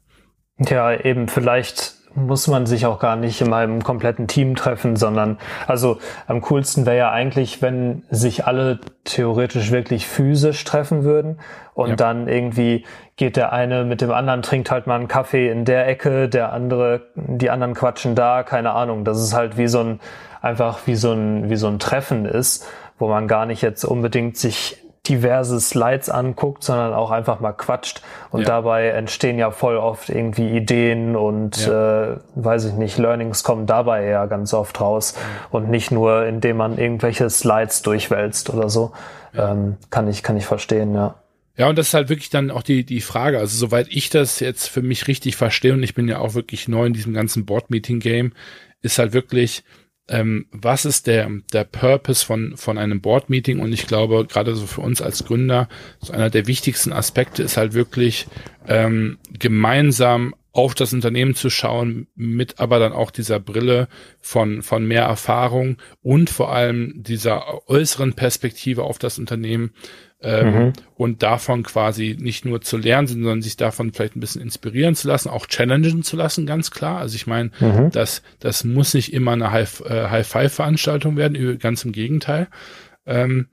Ja, 0.60 1.00
eben 1.00 1.28
vielleicht 1.28 1.97
muss 2.18 2.48
man 2.48 2.66
sich 2.66 2.88
auch 2.88 2.98
gar 2.98 3.16
nicht 3.16 3.42
in 3.42 3.54
einem 3.54 3.84
kompletten 3.84 4.28
Team 4.28 4.56
treffen, 4.56 4.96
sondern 4.96 5.38
also 5.68 6.00
am 6.26 6.42
coolsten 6.42 6.88
wäre 6.88 6.98
ja 6.98 7.12
eigentlich, 7.12 7.62
wenn 7.62 8.04
sich 8.10 8.48
alle 8.48 8.80
theoretisch 9.04 9.72
wirklich 9.72 10.08
physisch 10.08 10.64
treffen 10.64 11.04
würden 11.04 11.40
und 11.76 11.90
ja. 11.90 11.96
dann 11.96 12.28
irgendwie 12.28 12.86
geht 13.18 13.38
der 13.38 13.54
eine 13.54 13.86
mit 13.86 14.02
dem 14.02 14.12
anderen, 14.12 14.42
trinkt 14.42 14.72
halt 14.72 14.88
mal 14.88 14.96
einen 14.96 15.08
Kaffee 15.08 15.50
in 15.52 15.64
der 15.64 15.88
Ecke, 15.88 16.28
der 16.28 16.54
andere, 16.54 17.02
die 17.16 17.52
anderen 17.52 17.76
quatschen 17.76 18.16
da, 18.16 18.42
keine 18.42 18.72
Ahnung. 18.72 19.06
Das 19.06 19.22
ist 19.22 19.34
halt 19.34 19.58
wie 19.58 19.68
so 19.68 19.82
ein, 19.82 20.00
einfach 20.42 20.80
wie 20.88 20.96
so 20.96 21.14
ein, 21.14 21.52
wie 21.52 21.56
so 21.56 21.68
ein 21.68 21.78
Treffen 21.78 22.26
ist, 22.26 22.68
wo 22.98 23.08
man 23.10 23.28
gar 23.28 23.46
nicht 23.46 23.62
jetzt 23.62 23.86
unbedingt 23.86 24.38
sich 24.38 24.84
diverse 25.08 25.60
Slides 25.60 26.10
anguckt, 26.10 26.64
sondern 26.64 26.94
auch 26.94 27.12
einfach 27.12 27.40
mal 27.40 27.54
quatscht. 27.54 28.02
Und 28.32 28.42
ja. 28.42 28.48
dabei 28.48 28.90
entstehen 28.90 29.38
ja 29.38 29.52
voll 29.52 29.78
oft 29.78 30.10
irgendwie 30.10 30.50
Ideen 30.50 31.16
und 31.16 31.66
ja. 31.66 32.14
äh, 32.14 32.18
weiß 32.36 32.66
ich 32.66 32.74
nicht, 32.74 32.98
Learnings 32.98 33.44
kommen 33.44 33.66
dabei 33.66 34.06
eher 34.06 34.28
ganz 34.28 34.54
oft 34.54 34.80
raus 34.80 35.16
und 35.50 35.70
nicht 35.70 35.92
nur, 35.92 36.26
indem 36.26 36.58
man 36.58 36.78
irgendwelche 36.78 37.30
Slides 37.30 37.82
durchwälzt 37.82 38.50
oder 38.50 38.70
so. 38.70 38.92
Ja. 39.34 39.52
Ähm, 39.52 39.78
kann 39.90 40.08
ich, 40.08 40.24
kann 40.24 40.38
ich 40.38 40.46
verstehen, 40.46 40.94
ja. 40.94 41.16
Ja, 41.58 41.68
und 41.68 41.78
das 41.78 41.88
ist 41.88 41.94
halt 41.96 42.10
wirklich 42.10 42.30
dann 42.30 42.52
auch 42.52 42.62
die, 42.62 42.86
die 42.86 43.02
Frage. 43.02 43.40
Also, 43.40 43.58
soweit 43.58 43.88
ich 43.90 44.12
das 44.12 44.40
jetzt 44.40 44.68
für 44.68 44.84
mich 44.84 45.08
richtig 45.08 45.36
verstehe, 45.36 45.74
und 45.74 45.82
ich 45.82 45.96
bin 45.96 46.08
ja 46.08 46.20
auch 46.20 46.36
wirklich 46.36 46.68
neu 46.68 46.86
in 46.86 46.94
diesem 46.94 47.14
ganzen 47.14 47.46
Board-Meeting-Game, 47.48 48.34
ist 48.84 49.00
halt 49.00 49.14
wirklich, 49.14 49.64
ähm, 50.10 50.46
was 50.52 50.86
ist 50.86 51.08
der, 51.08 51.30
der 51.52 51.64
Purpose 51.64 52.26
von, 52.26 52.56
von 52.56 52.78
einem 52.78 53.02
Board-Meeting? 53.02 53.60
Und 53.60 53.74
ich 53.74 53.88
glaube, 53.88 54.26
gerade 54.26 54.56
so 54.56 54.66
für 54.66 54.82
uns 54.82 55.02
als 55.02 55.26
Gründer, 55.26 55.68
so 56.00 56.14
einer 56.14 56.30
der 56.30 56.48
wichtigsten 56.48 56.94
Aspekte 56.94 57.44
ist 57.44 57.58
halt 57.58 57.74
wirklich 57.74 58.28
ähm, 58.68 59.18
gemeinsam 59.38 60.34
auf 60.54 60.74
das 60.74 60.92
Unternehmen 60.92 61.36
zu 61.36 61.52
schauen, 61.52 62.08
mit 62.16 62.60
aber 62.60 62.80
dann 62.80 62.92
auch 62.92 63.12
dieser 63.12 63.40
Brille 63.40 63.88
von, 64.22 64.64
von 64.64 64.88
mehr 64.88 65.04
Erfahrung 65.04 65.78
und 66.02 66.32
vor 66.32 66.52
allem 66.52 67.04
dieser 67.04 67.70
äußeren 67.70 68.14
Perspektive 68.14 68.84
auf 68.84 68.98
das 68.98 69.20
Unternehmen 69.20 69.72
ähm, 70.22 70.54
mhm. 70.54 70.74
und 70.96 71.22
davon 71.22 71.64
quasi 71.64 72.18
nicht 72.20 72.44
nur 72.44 72.62
zu 72.62 72.78
lernen, 72.78 73.08
sondern 73.08 73.42
sich 73.42 73.56
davon 73.56 73.94
vielleicht 73.94 74.16
ein 74.16 74.20
bisschen 74.20 74.42
inspirieren 74.42 74.96
zu 74.96 75.08
lassen, 75.08 75.30
auch 75.30 75.46
challengen 75.46 76.04
zu 76.04 76.16
lassen, 76.16 76.46
ganz 76.46 76.72
klar. 76.72 76.98
Also 76.98 77.16
ich 77.16 77.28
meine, 77.28 77.52
mhm. 77.60 77.92
das, 77.92 78.24
das 78.40 78.64
muss 78.64 78.94
nicht 78.94 79.14
immer 79.14 79.34
eine 79.34 79.52
High-Five-Veranstaltung 79.52 81.16
äh, 81.16 81.18
werden, 81.18 81.60
ganz 81.60 81.86
im 81.86 81.92
Gegenteil. 81.92 82.48
Ähm, 83.06 83.48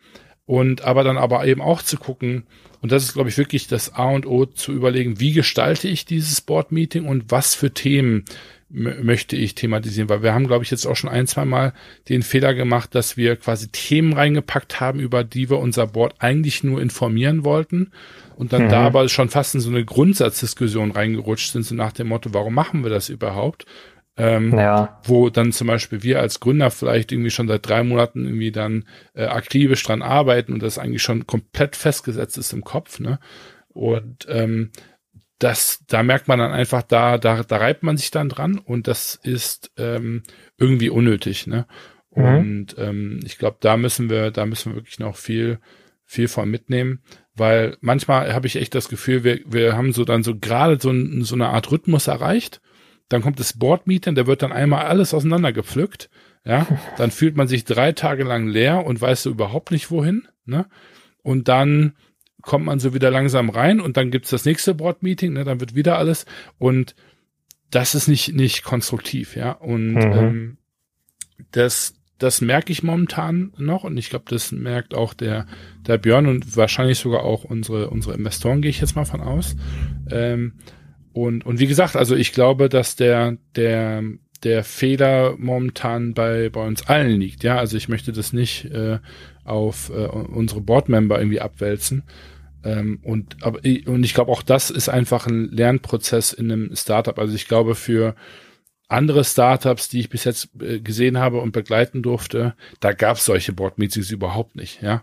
und 0.47 0.83
aber 0.83 1.05
dann 1.05 1.17
aber 1.17 1.47
eben 1.47 1.61
auch 1.61 1.83
zu 1.83 1.97
gucken, 1.97 2.47
und 2.81 2.93
das 2.93 3.05
ist, 3.05 3.15
glaube 3.15 3.31
ich, 3.31 3.39
wirklich 3.39 3.67
das 3.67 3.95
A 3.95 4.11
und 4.11 4.27
O 4.27 4.45
zu 4.45 4.73
überlegen, 4.73 5.19
wie 5.19 5.33
gestalte 5.33 5.89
ich 5.89 6.05
dieses 6.05 6.43
Board-Meeting 6.43 7.07
und 7.07 7.31
was 7.31 7.55
für 7.55 7.73
Themen 7.73 8.27
möchte 8.75 9.37
ich 9.37 9.55
thematisieren, 9.55 10.09
weil 10.09 10.23
wir 10.23 10.35
haben, 10.35 10.49
glaube 10.49 10.65
ich, 10.65 10.71
jetzt 10.71 10.85
auch 10.87 10.97
schon 10.97 11.11
ein, 11.11 11.29
zwei 11.29 11.45
Mal 11.45 11.73
den 12.09 12.23
Fehler 12.23 12.55
gemacht, 12.55 12.95
dass 12.95 13.17
wir 13.17 13.37
quasi 13.37 13.69
Themen 13.69 14.13
reingepackt 14.13 14.81
haben, 14.81 14.99
über 14.99 15.23
die 15.23 15.49
wir 15.49 15.59
unser 15.59 15.87
Board 15.87 16.17
eigentlich 16.19 16.65
nur 16.65 16.83
informieren 16.83 17.45
wollten 17.45 17.93
und 18.37 18.53
dann 18.53 18.65
mhm. 18.65 18.71
da 18.71 18.81
aber 18.81 19.09
schon 19.09 19.29
fast 19.29 19.55
in 19.55 19.61
so 19.61 19.71
eine 19.71 19.85
Grundsatzdiskussion 19.85 20.91
reingerutscht 20.91 21.53
sind, 21.53 21.65
so 21.65 21.75
nach 21.75 21.93
dem 21.93 22.09
Motto, 22.09 22.35
warum 22.35 22.55
machen 22.55 22.83
wir 22.83 22.91
das 22.91 23.09
überhaupt? 23.09 23.65
Ähm, 24.17 24.57
ja. 24.57 25.01
Wo 25.05 25.29
dann 25.31 25.53
zum 25.53 25.67
Beispiel 25.67 26.03
wir 26.03 26.21
als 26.21 26.41
Gründer 26.41 26.71
vielleicht 26.71 27.13
irgendwie 27.13 27.31
schon 27.31 27.49
seit 27.49 27.69
drei 27.69 27.83
Monaten 27.83 28.25
irgendwie 28.25 28.53
dann 28.53 28.85
äh, 29.15 29.25
akribisch 29.25 29.83
dran 29.83 30.03
arbeiten 30.03 30.53
und 30.53 30.63
das 30.63 30.79
eigentlich 30.79 31.03
schon 31.03 31.27
komplett 31.27 31.77
festgesetzt 31.77 32.39
ist 32.39 32.53
im 32.53 32.63
Kopf, 32.63 33.01
ne? 33.01 33.19
Und 33.69 34.27
ähm, 34.29 34.71
das, 35.39 35.85
da 35.89 36.03
merkt 36.03 36.29
man 36.29 36.39
dann 36.39 36.53
einfach, 36.53 36.83
da, 36.83 37.19
da, 37.19 37.43
da 37.43 37.57
reibt 37.57 37.83
man 37.83 37.97
sich 37.97 38.11
dann 38.11 38.29
dran 38.29 38.59
und 38.59 38.87
das 38.87 39.19
ist 39.23 39.73
ähm, 39.77 40.23
irgendwie 40.59 40.91
unnötig, 40.91 41.47
ne? 41.47 41.67
Mhm. 42.15 42.25
Und 42.25 42.75
ähm, 42.79 43.21
ich 43.25 43.39
glaube, 43.39 43.57
da 43.61 43.77
müssen 43.77 44.09
wir, 44.09 44.31
da 44.31 44.47
müssen 44.47 44.73
wir 44.73 44.77
wirklich 44.77 44.99
noch 44.99 45.17
viel, 45.17 45.59
viel 46.05 46.29
von 46.29 46.49
mitnehmen, 46.49 47.03
weil 47.35 47.77
manchmal 47.81 48.33
habe 48.33 48.47
ich 48.47 48.57
echt 48.57 48.75
das 48.75 48.89
Gefühl, 48.89 49.25
wir, 49.25 49.41
wir 49.47 49.77
haben 49.77 49.93
so 49.93 50.05
dann 50.05 50.23
so 50.23 50.39
gerade 50.39 50.79
so, 50.81 50.93
so 51.23 51.35
eine 51.35 51.49
Art 51.49 51.71
Rhythmus 51.71 52.07
erreicht. 52.07 52.61
Dann 53.09 53.21
kommt 53.21 53.39
das 53.41 53.59
Board-Meeting, 53.59 54.15
da 54.15 54.27
wird 54.27 54.43
dann 54.43 54.53
einmal 54.53 54.87
alles 54.87 55.13
auseinandergepflückt. 55.13 56.09
Ja, 56.45 56.67
dann 56.97 57.11
fühlt 57.11 57.37
man 57.37 57.49
sich 57.49 57.65
drei 57.65 57.93
Tage 57.93 58.23
lang 58.23 58.47
leer 58.47 58.87
und 58.87 59.01
weiß 59.01 59.25
so 59.25 59.31
überhaupt 59.31 59.73
nicht 59.73 59.91
wohin. 59.91 60.29
Ne? 60.45 60.67
Und 61.23 61.49
dann 61.49 61.95
kommt 62.45 62.67
man 62.67 62.79
so 62.79 62.95
wieder 62.95 63.11
langsam 63.11 63.51
rein 63.51 63.81
und 63.81 63.97
dann 63.97 64.11
gibt's 64.11 64.31
das 64.31 64.45
nächste 64.45 64.75
Board-Meeting, 64.75 65.33
ne, 65.33 65.45
dann 65.45 65.61
wird 65.61 65.75
wieder 65.75 65.99
alles 65.99 66.27
und 66.59 66.95
das 67.71 67.95
ist 67.95 68.09
nicht, 68.09 68.35
nicht 68.35 68.63
konstruktiv, 68.63 69.37
ja. 69.37 69.53
Und 69.53 69.95
mhm. 69.95 70.13
ähm, 70.13 70.57
das, 71.51 71.95
das 72.19 72.41
merke 72.41 72.73
ich 72.73 72.83
momentan 72.83 73.53
noch 73.59 73.85
und 73.85 73.97
ich 73.97 74.11
glaube, 74.11 74.27
das 74.29 74.53
merkt 74.53 74.95
auch 74.95 75.15
der, 75.15 75.47
der 75.87 75.99
Björn 75.99 76.27
und 76.27 76.57
wahrscheinlich 76.57 76.99
sogar 76.99 77.25
auch 77.25 77.45
unsere, 77.45 77.91
unsere 77.91 78.15
Investoren, 78.15 78.63
gehe 78.63 78.71
ich 78.71 78.81
jetzt 78.81 78.97
mal 78.97 79.05
von 79.05 79.21
aus. 79.21 79.57
Ähm, 80.11 80.55
und, 81.13 81.47
und 81.47 81.59
wie 81.59 81.67
gesagt, 81.67 81.97
also 81.97 82.15
ich 82.17 82.33
glaube, 82.33 82.69
dass 82.69 82.97
der, 82.97 83.37
der, 83.57 84.03
der 84.43 84.65
Fehler 84.65 85.35
momentan 85.39 86.15
bei, 86.15 86.51
bei 86.51 86.65
uns 86.65 86.87
allen 86.87 87.21
liegt. 87.21 87.45
Ja, 87.45 87.57
also 87.57 87.77
ich 87.77 87.89
möchte 87.89 88.13
das 88.13 88.33
nicht 88.33 88.67
äh, 88.67 88.99
auf 89.45 89.91
äh, 89.91 90.07
unsere 90.07 90.61
Boardmember 90.61 91.19
irgendwie 91.19 91.41
abwälzen, 91.41 92.03
ähm, 92.65 93.01
und, 93.03 93.43
aber, 93.43 93.61
und 93.87 94.05
ich 94.05 94.15
glaube, 94.15 94.33
auch 94.33 94.43
das 94.43 94.71
ist 94.71 94.89
einfach 94.89 95.27
ein 95.27 95.51
Lernprozess 95.51 96.33
in 96.33 96.51
einem 96.51 96.75
Startup. 96.75 97.19
Also 97.19 97.35
ich 97.35 97.47
glaube, 97.47 97.75
für 97.75 98.15
andere 98.89 99.25
Startups, 99.25 99.89
die 99.89 100.01
ich 100.01 100.09
bis 100.09 100.25
jetzt 100.25 100.49
äh, 100.61 100.81
gesehen 100.81 101.19
habe 101.19 101.41
und 101.41 101.53
begleiten 101.53 102.03
durfte, 102.03 102.55
da 102.81 102.93
gab 102.93 103.17
es 103.17 103.25
solche 103.25 103.53
Board-Meetings 103.53 104.11
überhaupt 104.11 104.57
nicht, 104.57 104.83
ja. 104.83 105.03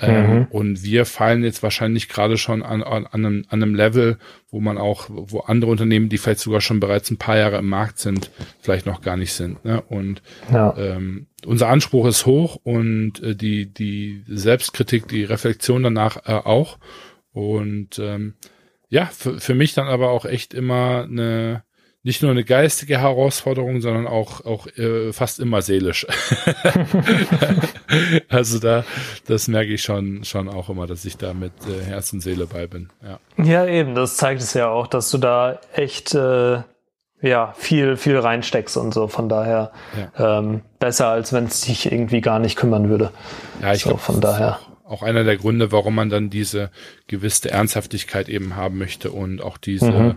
Ähm, 0.00 0.30
mhm. 0.30 0.44
Und 0.50 0.82
wir 0.82 1.04
fallen 1.04 1.44
jetzt 1.44 1.62
wahrscheinlich 1.62 2.08
gerade 2.08 2.38
schon 2.38 2.62
an, 2.62 2.82
an, 2.82 3.06
an, 3.06 3.26
einem, 3.26 3.44
an 3.48 3.62
einem 3.62 3.74
Level, 3.74 4.18
wo 4.50 4.60
man 4.60 4.78
auch, 4.78 5.06
wo 5.10 5.40
andere 5.40 5.70
Unternehmen, 5.70 6.08
die 6.08 6.18
vielleicht 6.18 6.40
sogar 6.40 6.60
schon 6.60 6.80
bereits 6.80 7.10
ein 7.10 7.18
paar 7.18 7.36
Jahre 7.36 7.58
im 7.58 7.68
Markt 7.68 7.98
sind, 7.98 8.30
vielleicht 8.60 8.86
noch 8.86 9.02
gar 9.02 9.16
nicht 9.16 9.34
sind. 9.34 9.64
Ne? 9.64 9.82
Und 9.82 10.22
ja. 10.50 10.74
ähm, 10.76 11.26
unser 11.44 11.68
Anspruch 11.68 12.06
ist 12.06 12.24
hoch 12.24 12.56
und 12.62 13.22
äh, 13.22 13.34
die, 13.34 13.66
die 13.66 14.24
Selbstkritik, 14.26 15.08
die 15.08 15.24
Reflexion 15.24 15.82
danach 15.82 16.26
äh, 16.26 16.32
auch. 16.32 16.78
Und 17.32 17.98
ähm, 17.98 18.34
ja, 18.88 19.06
für, 19.06 19.38
für 19.38 19.54
mich 19.54 19.74
dann 19.74 19.86
aber 19.86 20.10
auch 20.10 20.24
echt 20.24 20.54
immer 20.54 21.04
eine, 21.04 21.62
nicht 22.02 22.22
nur 22.22 22.30
eine 22.30 22.44
geistige 22.44 22.98
Herausforderung, 22.98 23.82
sondern 23.82 24.06
auch, 24.06 24.44
auch 24.46 24.66
äh, 24.78 25.12
fast 25.12 25.38
immer 25.38 25.60
seelisch. 25.60 26.06
also 28.28 28.58
da, 28.58 28.84
das 29.26 29.48
merke 29.48 29.74
ich 29.74 29.82
schon, 29.82 30.24
schon 30.24 30.48
auch 30.48 30.70
immer, 30.70 30.86
dass 30.86 31.04
ich 31.04 31.18
da 31.18 31.34
mit 31.34 31.52
äh, 31.68 31.84
Herz 31.84 32.12
und 32.12 32.20
Seele 32.20 32.46
bei 32.46 32.66
bin. 32.66 32.88
Ja. 33.02 33.44
ja, 33.44 33.66
eben, 33.66 33.94
das 33.94 34.16
zeigt 34.16 34.40
es 34.40 34.54
ja 34.54 34.70
auch, 34.70 34.86
dass 34.86 35.10
du 35.10 35.18
da 35.18 35.60
echt 35.74 36.14
äh, 36.14 36.62
ja, 37.22 37.52
viel, 37.56 37.96
viel 37.96 38.18
reinsteckst 38.18 38.78
und 38.78 38.94
so. 38.94 39.08
Von 39.08 39.28
daher 39.28 39.72
ja. 40.16 40.38
ähm, 40.38 40.62
besser, 40.78 41.08
als 41.08 41.34
wenn 41.34 41.44
es 41.44 41.60
dich 41.60 41.92
irgendwie 41.92 42.22
gar 42.22 42.38
nicht 42.38 42.56
kümmern 42.56 42.88
würde. 42.88 43.10
Ja, 43.60 43.74
ich 43.74 43.82
so, 43.82 43.90
glaube, 43.90 44.02
von 44.02 44.22
daher. 44.22 44.58
Auch 44.84 45.02
einer 45.02 45.22
der 45.22 45.36
Gründe, 45.36 45.70
warum 45.70 45.94
man 45.94 46.08
dann 46.08 46.30
diese 46.30 46.70
gewisse 47.06 47.50
Ernsthaftigkeit 47.50 48.28
eben 48.28 48.56
haben 48.56 48.78
möchte 48.78 49.12
und 49.12 49.40
auch 49.42 49.58
diese, 49.58 49.92
mhm. 49.92 50.16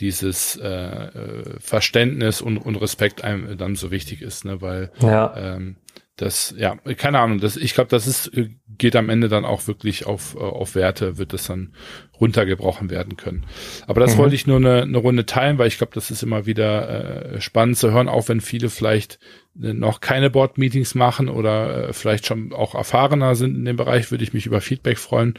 Dieses 0.00 0.56
äh, 0.56 0.68
äh 0.68 1.60
Verständnis 1.60 2.40
und, 2.40 2.58
und 2.58 2.76
Respekt 2.76 3.24
einem 3.24 3.56
dann 3.58 3.76
so 3.76 3.90
wichtig 3.90 4.22
ist, 4.22 4.44
ne? 4.44 4.60
Weil 4.60 4.90
ja. 5.00 5.34
ähm, 5.36 5.76
das, 6.16 6.52
ja, 6.58 6.76
keine 6.96 7.20
Ahnung, 7.20 7.38
das, 7.38 7.56
ich 7.56 7.74
glaube, 7.74 7.90
das 7.90 8.06
ist, 8.06 8.32
geht 8.76 8.96
am 8.96 9.08
Ende 9.08 9.28
dann 9.28 9.44
auch 9.44 9.66
wirklich 9.68 10.06
auf, 10.06 10.34
äh, 10.34 10.40
auf 10.40 10.74
Werte, 10.74 11.16
wird 11.16 11.32
das 11.32 11.46
dann 11.46 11.74
runtergebrochen 12.20 12.90
werden 12.90 13.16
können. 13.16 13.44
Aber 13.86 14.00
das 14.00 14.14
mhm. 14.14 14.18
wollte 14.18 14.34
ich 14.34 14.46
nur 14.46 14.56
eine, 14.56 14.82
eine 14.82 14.98
Runde 14.98 15.26
teilen, 15.26 15.58
weil 15.58 15.68
ich 15.68 15.78
glaube, 15.78 15.94
das 15.94 16.10
ist 16.10 16.22
immer 16.22 16.46
wieder 16.46 17.34
äh, 17.34 17.40
spannend 17.40 17.78
zu 17.78 17.92
hören, 17.92 18.08
auch 18.08 18.28
wenn 18.28 18.40
viele 18.40 18.70
vielleicht 18.70 19.18
äh, 19.62 19.72
noch 19.72 20.00
keine 20.00 20.30
Board-Meetings 20.30 20.94
machen 20.94 21.28
oder 21.28 21.88
äh, 21.88 21.92
vielleicht 21.92 22.26
schon 22.26 22.52
auch 22.52 22.74
erfahrener 22.74 23.34
sind 23.34 23.56
in 23.56 23.64
dem 23.64 23.76
Bereich, 23.76 24.10
würde 24.10 24.24
ich 24.24 24.32
mich 24.32 24.46
über 24.46 24.60
Feedback 24.60 24.98
freuen, 24.98 25.34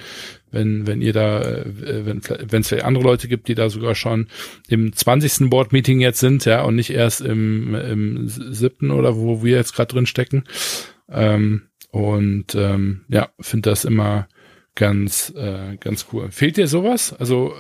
wenn, 0.52 0.88
wenn 0.88 1.02
ihr 1.02 1.14
da, 1.14 1.42
äh, 1.42 1.66
wenn 2.06 2.22
wenn 2.24 2.62
es 2.62 2.70
vielleicht 2.70 2.86
andere 2.86 3.04
Leute 3.04 3.28
gibt, 3.28 3.48
die 3.48 3.56
da 3.56 3.70
sogar 3.70 3.96
schon 3.96 4.28
im 4.68 4.94
20. 4.94 5.50
Board-Meeting 5.50 6.00
jetzt 6.00 6.20
sind, 6.20 6.46
ja, 6.46 6.64
und 6.64 6.76
nicht 6.76 6.92
erst 6.92 7.22
im, 7.22 7.76
im 7.76 8.28
siebten 8.28 8.92
oder 8.92 9.18
wo 9.18 9.44
wir 9.44 9.58
jetzt 9.58 9.76
gerade 9.76 9.94
drin 9.94 10.06
stecken. 10.06 10.44
Ähm, 11.10 11.64
und 11.92 12.56
ähm, 12.56 13.02
ja, 13.10 13.30
finde 13.40 13.72
das 13.72 13.84
immer 13.84 14.28
ganz, 14.80 15.34
äh, 15.36 15.76
ganz 15.78 16.08
cool. 16.14 16.32
Fehlt 16.32 16.56
dir 16.56 16.68
sowas? 16.68 17.14
Also 17.14 17.54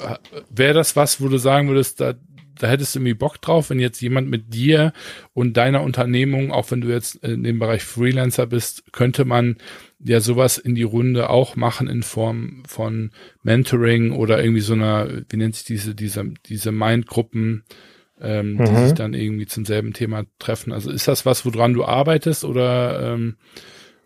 wäre 0.49 0.73
das 0.73 0.95
was, 0.95 1.19
wo 1.19 1.27
du 1.27 1.37
sagen 1.37 1.67
würdest, 1.67 1.99
da, 1.99 2.13
da 2.57 2.67
hättest 2.67 2.95
du 2.95 2.99
irgendwie 2.99 3.13
Bock 3.13 3.41
drauf, 3.41 3.69
wenn 3.69 3.79
jetzt 3.79 4.01
jemand 4.01 4.29
mit 4.29 4.53
dir 4.53 4.93
und 5.33 5.57
deiner 5.57 5.81
Unternehmung, 5.81 6.53
auch 6.53 6.71
wenn 6.71 6.79
du 6.79 6.87
jetzt 6.87 7.15
in 7.15 7.43
dem 7.43 7.59
Bereich 7.59 7.83
Freelancer 7.83 8.47
bist, 8.47 8.93
könnte 8.93 9.25
man 9.25 9.57
ja 10.01 10.21
sowas 10.21 10.57
in 10.57 10.75
die 10.75 10.83
Runde 10.83 11.29
auch 11.29 11.57
machen 11.57 11.89
in 11.89 12.03
Form 12.03 12.63
von 12.65 13.11
Mentoring 13.43 14.13
oder 14.13 14.41
irgendwie 14.41 14.61
so 14.61 14.73
einer, 14.73 15.09
wie 15.27 15.37
nennt 15.37 15.55
sich 15.55 15.65
diese, 15.65 15.95
diese, 15.95 16.23
diese 16.45 16.71
Mindgruppen, 16.71 17.65
ähm, 18.21 18.53
mhm. 18.53 18.63
die 18.63 18.75
sich 18.75 18.93
dann 18.93 19.13
irgendwie 19.13 19.45
zum 19.45 19.65
selben 19.65 19.91
Thema 19.91 20.23
treffen. 20.39 20.71
Also 20.71 20.89
ist 20.89 21.09
das 21.09 21.25
was, 21.25 21.45
woran 21.45 21.73
du 21.73 21.83
arbeitest 21.83 22.45
oder 22.45 23.13
ähm, 23.13 23.35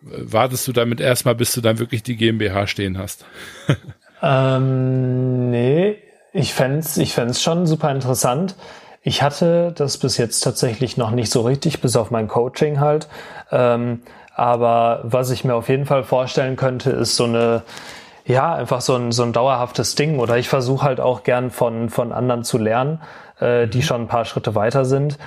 wartest 0.04 0.66
du 0.68 0.72
damit 0.72 1.00
erstmal, 1.00 1.34
bis 1.34 1.52
du 1.52 1.60
dann 1.60 1.78
wirklich 1.78 2.02
die 2.02 2.16
GmbH 2.16 2.66
stehen 2.66 2.98
hast? 2.98 3.24
ähm, 4.22 5.50
nee, 5.50 5.96
ich 6.32 6.52
fände 6.52 6.86
ich 6.96 7.14
fänd's 7.14 7.42
schon 7.42 7.66
super 7.66 7.90
interessant. 7.90 8.54
Ich 9.02 9.22
hatte 9.22 9.72
das 9.76 9.98
bis 9.98 10.16
jetzt 10.16 10.40
tatsächlich 10.40 10.96
noch 10.96 11.10
nicht 11.10 11.30
so 11.30 11.42
richtig, 11.42 11.80
bis 11.80 11.94
auf 11.94 12.10
mein 12.10 12.26
Coaching 12.26 12.80
halt. 12.80 13.08
Ähm, 13.52 14.00
aber 14.34 15.00
was 15.04 15.30
ich 15.30 15.44
mir 15.44 15.54
auf 15.54 15.68
jeden 15.68 15.86
Fall 15.86 16.04
vorstellen 16.04 16.56
könnte, 16.56 16.90
ist 16.90 17.16
so 17.16 17.24
eine, 17.24 17.62
ja, 18.24 18.54
einfach 18.54 18.80
so 18.80 18.96
ein, 18.96 19.12
so 19.12 19.22
ein 19.22 19.32
dauerhaftes 19.32 19.94
Ding. 19.94 20.18
Oder 20.18 20.38
ich 20.38 20.48
versuche 20.48 20.84
halt 20.84 21.00
auch 21.00 21.22
gern 21.22 21.50
von, 21.50 21.90
von 21.90 22.12
anderen 22.12 22.44
zu 22.44 22.58
lernen, 22.58 23.00
äh, 23.40 23.68
die 23.68 23.78
mhm. 23.78 23.82
schon 23.82 24.00
ein 24.02 24.08
paar 24.08 24.24
Schritte 24.24 24.54
weiter 24.54 24.84
sind. 24.84 25.18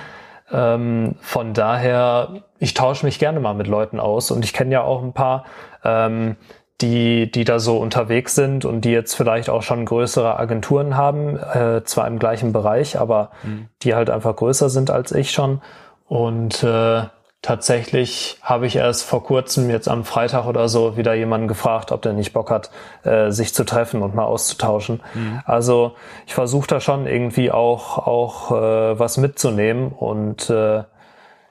Ähm, 0.52 1.16
von 1.20 1.54
daher, 1.54 2.42
ich 2.58 2.74
tausche 2.74 3.04
mich 3.04 3.18
gerne 3.18 3.40
mal 3.40 3.54
mit 3.54 3.66
Leuten 3.66 4.00
aus 4.00 4.30
und 4.30 4.44
ich 4.44 4.52
kenne 4.52 4.72
ja 4.72 4.82
auch 4.82 5.02
ein 5.02 5.12
paar, 5.12 5.44
ähm, 5.84 6.36
die, 6.80 7.30
die 7.30 7.44
da 7.44 7.58
so 7.58 7.78
unterwegs 7.78 8.34
sind 8.34 8.64
und 8.64 8.82
die 8.82 8.90
jetzt 8.90 9.14
vielleicht 9.14 9.50
auch 9.50 9.62
schon 9.62 9.84
größere 9.84 10.38
Agenturen 10.38 10.96
haben, 10.96 11.36
äh, 11.36 11.82
zwar 11.84 12.06
im 12.06 12.18
gleichen 12.18 12.52
Bereich, 12.52 12.98
aber 12.98 13.30
mhm. 13.42 13.68
die 13.82 13.94
halt 13.94 14.10
einfach 14.10 14.36
größer 14.36 14.68
sind 14.68 14.90
als 14.90 15.12
ich 15.12 15.32
schon. 15.32 15.60
Und 16.06 16.62
äh, 16.62 17.02
Tatsächlich 17.40 18.36
habe 18.42 18.66
ich 18.66 18.76
erst 18.76 19.04
vor 19.04 19.22
kurzem, 19.22 19.70
jetzt 19.70 19.88
am 19.88 20.04
Freitag 20.04 20.46
oder 20.46 20.68
so, 20.68 20.96
wieder 20.96 21.14
jemanden 21.14 21.46
gefragt, 21.46 21.92
ob 21.92 22.02
der 22.02 22.12
nicht 22.12 22.32
Bock 22.32 22.50
hat, 22.50 22.70
äh, 23.04 23.30
sich 23.30 23.54
zu 23.54 23.64
treffen 23.64 24.02
und 24.02 24.14
mal 24.14 24.24
auszutauschen. 24.24 25.00
Mhm. 25.14 25.40
Also 25.44 25.94
ich 26.26 26.34
versuche 26.34 26.66
da 26.66 26.80
schon 26.80 27.06
irgendwie 27.06 27.52
auch, 27.52 27.98
auch 27.98 28.50
äh, 28.50 28.98
was 28.98 29.18
mitzunehmen 29.18 29.92
und 29.92 30.50
äh, 30.50 30.82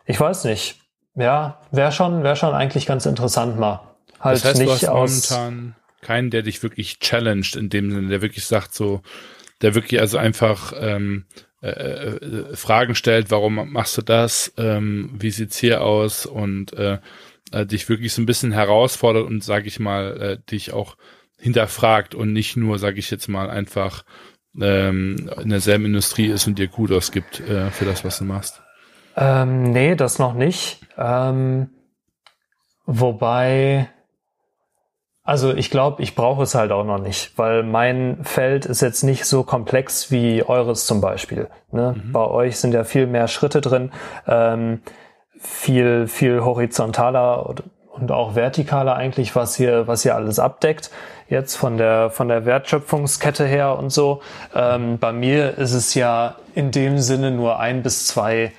ich 0.05 0.19
weiß 0.19 0.43
nicht. 0.43 0.81
Ja, 1.15 1.61
wäre 1.71 1.91
schon, 1.91 2.21
wäre 2.21 2.35
schon 2.35 2.53
eigentlich 2.53 2.85
ganz 2.85 3.05
interessant 3.05 3.57
mal. 3.57 3.81
Halt 4.19 4.35
das 4.35 4.45
heißt, 4.45 4.59
nicht 4.59 4.69
du 4.69 4.73
hast 4.73 4.87
aus 4.89 5.31
momentan 5.31 5.75
keinen, 6.01 6.29
der 6.29 6.41
dich 6.41 6.61
wirklich 6.63 6.99
challenged 6.99 7.55
in 7.55 7.69
dem 7.69 7.91
Sinne, 7.91 8.09
der 8.09 8.21
wirklich 8.21 8.45
sagt 8.45 8.73
so, 8.73 9.01
der 9.61 9.73
wirklich 9.73 9.99
also 9.99 10.17
einfach 10.17 10.73
ähm, 10.79 11.25
äh, 11.69 12.25
äh, 12.25 12.55
Fragen 12.55 12.95
stellt, 12.95 13.31
warum 13.31 13.71
machst 13.71 13.97
du 13.97 14.01
das, 14.01 14.53
ähm, 14.57 15.11
wie 15.13 15.31
sieht's 15.31 15.57
hier 15.57 15.81
aus 15.81 16.25
und 16.25 16.73
äh, 16.73 16.99
äh, 17.51 17.65
dich 17.65 17.87
wirklich 17.89 18.13
so 18.13 18.21
ein 18.21 18.25
bisschen 18.25 18.51
herausfordert 18.51 19.25
und 19.25 19.43
sage 19.43 19.67
ich 19.67 19.79
mal 19.79 20.21
äh, 20.21 20.51
dich 20.51 20.73
auch 20.73 20.97
hinterfragt 21.37 22.15
und 22.15 22.33
nicht 22.33 22.57
nur, 22.57 22.79
sage 22.79 22.99
ich 22.99 23.11
jetzt 23.11 23.27
mal, 23.27 23.49
einfach 23.49 24.03
ähm, 24.59 25.29
in 25.41 25.49
derselben 25.49 25.85
Industrie 25.85 26.27
ist 26.27 26.47
und 26.47 26.57
dir 26.57 26.67
gut 26.67 26.91
ausgibt 26.91 27.39
äh, 27.41 27.69
für 27.69 27.85
das, 27.85 28.03
was 28.03 28.17
du 28.17 28.23
machst. 28.23 28.61
Ähm, 29.15 29.71
nee, 29.71 29.95
das 29.95 30.19
noch 30.19 30.33
nicht. 30.33 30.81
Ähm, 30.97 31.69
wobei 32.85 33.89
also 35.27 35.53
ich 35.53 35.69
glaube, 35.69 36.01
ich 36.01 36.15
brauche 36.15 36.43
es 36.43 36.55
halt 36.55 36.71
auch 36.71 36.85
noch 36.85 36.99
nicht, 36.99 37.37
weil 37.37 37.61
mein 37.61 38.19
Feld 38.23 38.65
ist 38.65 38.81
jetzt 38.81 39.03
nicht 39.03 39.25
so 39.25 39.43
komplex 39.43 40.09
wie 40.09 40.41
eures 40.41 40.85
zum 40.85 41.01
Beispiel. 41.01 41.49
Ne? 41.69 41.95
Mhm. 42.01 42.13
Bei 42.13 42.25
euch 42.25 42.57
sind 42.57 42.73
ja 42.73 42.85
viel 42.85 43.07
mehr 43.07 43.27
Schritte 43.27 43.59
drin, 43.59 43.91
ähm, 44.25 44.79
viel, 45.37 46.07
viel 46.07 46.45
horizontaler 46.45 47.55
und 47.91 48.09
auch 48.09 48.35
vertikaler 48.35 48.95
eigentlich, 48.95 49.35
was 49.35 49.57
hier, 49.57 49.85
was 49.85 50.03
hier 50.03 50.15
alles 50.15 50.39
abdeckt. 50.39 50.91
Jetzt 51.27 51.57
von 51.57 51.77
der, 51.77 52.09
von 52.09 52.29
der 52.29 52.45
Wertschöpfungskette 52.45 53.45
her 53.45 53.77
und 53.77 53.89
so. 53.89 54.21
Ähm, 54.55 54.97
bei 54.97 55.11
mir 55.11 55.57
ist 55.57 55.73
es 55.73 55.93
ja 55.93 56.35
in 56.55 56.71
dem 56.71 56.99
Sinne 56.99 57.31
nur 57.31 57.59
ein 57.59 57.83
bis 57.83 58.07
zwei 58.07 58.53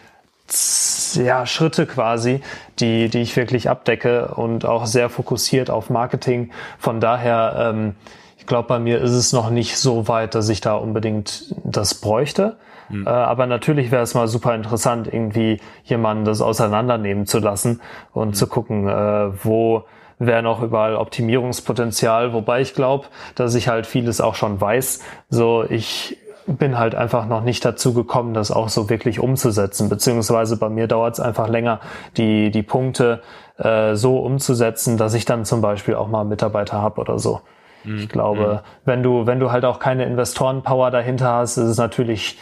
ja, 1.14 1.46
Schritte 1.46 1.86
quasi, 1.86 2.40
die, 2.78 3.08
die 3.08 3.20
ich 3.20 3.36
wirklich 3.36 3.68
abdecke 3.68 4.34
und 4.34 4.64
auch 4.64 4.86
sehr 4.86 5.08
fokussiert 5.08 5.70
auf 5.70 5.90
Marketing. 5.90 6.50
Von 6.78 7.00
daher, 7.00 7.72
ähm, 7.74 7.94
ich 8.36 8.46
glaube, 8.46 8.68
bei 8.68 8.78
mir 8.78 9.00
ist 9.00 9.12
es 9.12 9.32
noch 9.32 9.50
nicht 9.50 9.76
so 9.76 10.08
weit, 10.08 10.34
dass 10.34 10.48
ich 10.48 10.60
da 10.60 10.74
unbedingt 10.74 11.54
das 11.64 11.94
bräuchte. 11.94 12.56
Mhm. 12.88 13.06
Äh, 13.06 13.10
aber 13.10 13.46
natürlich 13.46 13.90
wäre 13.90 14.02
es 14.02 14.14
mal 14.14 14.28
super 14.28 14.54
interessant, 14.54 15.12
irgendwie 15.12 15.60
jemanden 15.84 16.24
das 16.24 16.40
auseinandernehmen 16.40 17.26
zu 17.26 17.38
lassen 17.38 17.80
und 18.12 18.28
mhm. 18.28 18.34
zu 18.34 18.46
gucken, 18.46 18.88
äh, 18.88 19.44
wo 19.44 19.84
wäre 20.18 20.42
noch 20.42 20.62
überall 20.62 20.96
Optimierungspotenzial, 20.96 22.32
wobei 22.32 22.60
ich 22.60 22.74
glaube, 22.74 23.06
dass 23.34 23.54
ich 23.54 23.68
halt 23.68 23.86
vieles 23.86 24.20
auch 24.20 24.34
schon 24.34 24.60
weiß. 24.60 25.00
So, 25.28 25.64
ich 25.68 26.17
bin 26.56 26.78
halt 26.78 26.94
einfach 26.94 27.26
noch 27.26 27.42
nicht 27.42 27.64
dazu 27.64 27.92
gekommen, 27.92 28.34
das 28.34 28.50
auch 28.50 28.68
so 28.68 28.88
wirklich 28.88 29.20
umzusetzen. 29.20 29.88
Beziehungsweise 29.88 30.56
bei 30.56 30.68
mir 30.68 30.86
dauert 30.88 31.14
es 31.14 31.20
einfach 31.20 31.48
länger, 31.48 31.80
die, 32.16 32.50
die 32.50 32.62
Punkte 32.62 33.22
äh, 33.58 33.94
so 33.94 34.18
umzusetzen, 34.18 34.96
dass 34.96 35.14
ich 35.14 35.24
dann 35.24 35.44
zum 35.44 35.60
Beispiel 35.60 35.94
auch 35.94 36.08
mal 36.08 36.24
Mitarbeiter 36.24 36.80
habe 36.80 37.00
oder 37.00 37.18
so. 37.18 37.40
Mhm. 37.84 37.98
Ich 37.98 38.08
glaube, 38.08 38.62
mhm. 38.62 38.68
wenn 38.84 39.02
du, 39.02 39.26
wenn 39.26 39.40
du 39.40 39.52
halt 39.52 39.64
auch 39.64 39.78
keine 39.78 40.04
Investorenpower 40.04 40.90
dahinter 40.90 41.34
hast, 41.34 41.56
ist 41.56 41.68
es 41.68 41.76
natürlich, 41.76 42.38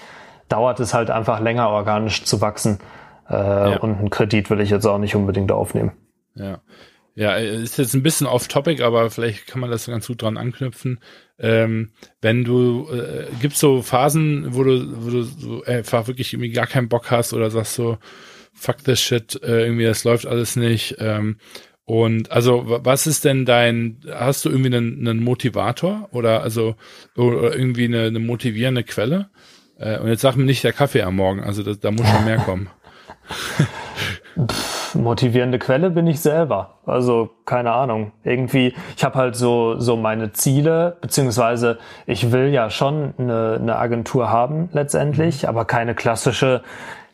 dauert 0.49 0.81
es 0.81 0.95
halt 0.95 1.11
einfach 1.11 1.41
länger 1.41 1.69
organisch 1.69 2.25
zu 2.25 2.41
wachsen. 2.41 2.79
Äh, 3.29 3.35
ja. 3.35 3.79
Und 3.79 3.99
einen 3.99 4.11
Kredit 4.11 4.51
will 4.51 4.61
ich 4.61 4.71
jetzt 4.71 4.87
auch 4.87 4.99
nicht 4.99 5.17
unbedingt 5.17 5.51
aufnehmen. 5.53 5.93
Ja. 6.35 6.59
Ja, 7.17 7.37
ist 7.37 7.79
jetzt 7.79 7.95
ein 7.95 8.03
bisschen 8.03 8.27
off-topic, 8.27 8.83
aber 8.83 9.09
vielleicht 9.09 9.47
kann 9.47 9.63
man 9.63 9.71
das 9.71 9.87
ganz 9.87 10.07
gut 10.07 10.21
dran 10.21 10.37
anknüpfen. 10.37 11.01
Ähm, 11.39 11.93
wenn 12.21 12.45
du, 12.45 12.91
äh, 12.93 13.25
gibt's 13.41 13.59
so 13.59 13.81
Phasen, 13.81 14.55
wo 14.55 14.63
du, 14.63 15.03
wo 15.03 15.11
du 15.11 15.23
so 15.23 15.65
einfach 15.65 16.09
wirklich 16.09 16.35
irgendwie 16.35 16.53
gar 16.53 16.67
keinen 16.67 16.91
Bock 16.91 17.11
hast 17.11 17.33
oder 17.33 17.51
sagst 17.51 17.73
so, 17.73 17.97
fuck 18.53 18.85
this 18.85 19.01
shit, 19.01 19.43
äh, 19.43 19.65
irgendwie 19.65 19.87
das 19.87 20.05
läuft 20.05 20.27
alles 20.27 20.57
nicht. 20.57 20.97
Ähm, 20.99 21.39
und 21.87 22.31
also, 22.33 22.65
was 22.67 23.07
ist 23.07 23.25
denn 23.25 23.47
dein, 23.47 24.01
hast 24.13 24.45
du 24.45 24.51
irgendwie 24.51 24.77
einen, 24.77 25.09
einen 25.09 25.25
Motivator 25.25 26.11
oder 26.13 26.43
also 26.43 26.77
oder 27.17 27.57
irgendwie 27.57 27.87
eine, 27.87 28.03
eine 28.03 28.19
motivierende 28.19 28.85
Quelle? 28.85 29.31
Äh, 29.79 29.99
und 30.01 30.09
jetzt 30.09 30.21
sag 30.21 30.37
mir 30.37 30.45
nicht 30.45 30.65
der 30.65 30.75
Kaffee 30.75 31.01
am 31.01 31.17
Morgen, 31.17 31.43
also 31.43 31.63
das, 31.63 31.81
da 31.81 31.91
muss 31.91 32.07
schon 32.07 32.27
mehr 32.27 32.39
kommen. 32.39 32.69
motivierende 34.97 35.59
Quelle 35.59 35.91
bin 35.91 36.07
ich 36.07 36.21
selber. 36.21 36.75
Also 36.87 37.31
keine 37.45 37.73
Ahnung. 37.73 38.13
Irgendwie, 38.25 38.75
ich 38.97 39.05
habe 39.05 39.19
halt 39.19 39.37
so 39.37 39.79
so 39.79 39.97
meine 39.97 40.33
Ziele, 40.33 40.97
beziehungsweise 41.01 41.79
ich 42.07 42.33
will 42.33 42.49
ja 42.49 42.71
schon 42.71 43.15
eine, 43.19 43.59
eine 43.61 43.77
Agentur 43.77 44.31
haben 44.31 44.69
letztendlich, 44.73 45.43
mhm. 45.43 45.49
aber 45.49 45.65
keine 45.65 45.95
klassische 45.95 46.63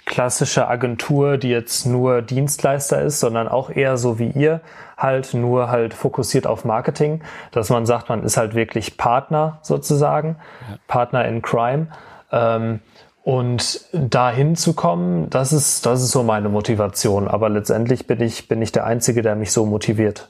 klassische 0.04 0.66
Agentur, 0.66 1.38
die 1.38 1.48
jetzt 1.48 1.86
nur 1.86 2.22
Dienstleister 2.22 3.02
ist, 3.02 3.20
sondern 3.20 3.46
auch 3.48 3.70
eher 3.70 3.96
so 3.96 4.18
wie 4.18 4.30
ihr, 4.30 4.60
halt 4.96 5.32
nur 5.32 5.70
halt 5.70 5.94
fokussiert 5.94 6.46
auf 6.46 6.64
Marketing, 6.64 7.22
dass 7.52 7.70
man 7.70 7.86
sagt, 7.86 8.08
man 8.08 8.22
ist 8.24 8.36
halt 8.36 8.54
wirklich 8.54 8.96
Partner 8.96 9.58
sozusagen, 9.62 10.36
ja. 10.68 10.76
Partner 10.88 11.24
in 11.26 11.40
Crime. 11.40 11.86
Ähm, 12.30 12.80
und 13.22 13.80
dahin 13.92 14.56
zu 14.56 14.74
kommen, 14.74 15.30
das 15.30 15.52
ist, 15.52 15.86
das 15.86 16.02
ist 16.02 16.10
so 16.10 16.22
meine 16.22 16.48
Motivation. 16.48 17.28
Aber 17.28 17.48
letztendlich 17.48 18.06
bin 18.06 18.20
ich, 18.20 18.48
bin 18.48 18.60
ich 18.60 18.72
der 18.72 18.84
Einzige, 18.84 19.22
der 19.22 19.36
mich 19.36 19.52
so 19.52 19.64
motiviert. 19.64 20.28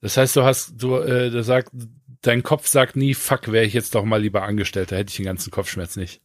Das 0.00 0.16
heißt, 0.16 0.34
du 0.36 0.42
hast, 0.42 0.74
du, 0.78 0.96
äh, 0.96 1.30
du 1.30 1.42
sagst, 1.42 1.72
dein 2.22 2.42
Kopf 2.42 2.66
sagt 2.66 2.96
nie, 2.96 3.14
fuck, 3.14 3.52
wäre 3.52 3.64
ich 3.64 3.74
jetzt 3.74 3.94
doch 3.94 4.04
mal 4.04 4.20
lieber 4.20 4.42
Angestellter, 4.42 4.96
hätte 4.96 5.10
ich 5.10 5.16
den 5.16 5.26
ganzen 5.26 5.50
Kopfschmerz 5.50 5.96
nicht. 5.96 6.22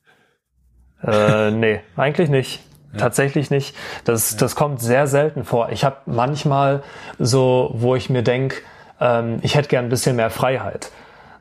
Äh, 1.04 1.52
nee, 1.52 1.82
eigentlich 1.96 2.30
nicht. 2.30 2.62
Ja. 2.94 3.00
Tatsächlich 3.00 3.50
nicht. 3.50 3.76
Das, 4.06 4.32
ja. 4.32 4.38
das 4.38 4.56
kommt 4.56 4.82
sehr 4.82 5.08
selten 5.08 5.44
vor. 5.44 5.72
Ich 5.72 5.84
habe 5.84 5.98
manchmal 6.06 6.84
so, 7.20 7.72
wo 7.74 7.96
ich 7.96 8.10
mir 8.10 8.22
denk, 8.22 8.62
ähm, 9.00 9.40
ich 9.42 9.56
hätte 9.56 9.70
gern 9.70 9.86
ein 9.86 9.90
bisschen 9.90 10.16
mehr 10.16 10.30
Freiheit. 10.30 10.92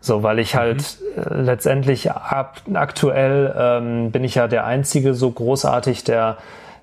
So, 0.01 0.23
weil 0.23 0.39
ich 0.39 0.57
halt 0.57 0.97
mhm. 1.17 1.45
letztendlich 1.45 2.11
ab, 2.11 2.63
aktuell 2.73 3.55
ähm, 3.57 4.11
bin 4.11 4.25
ich 4.25 4.35
ja 4.35 4.49
der 4.49 4.65
einzige 4.65 5.15
so 5.15 5.31
großartig, 5.31 6.05
der 6.05 6.39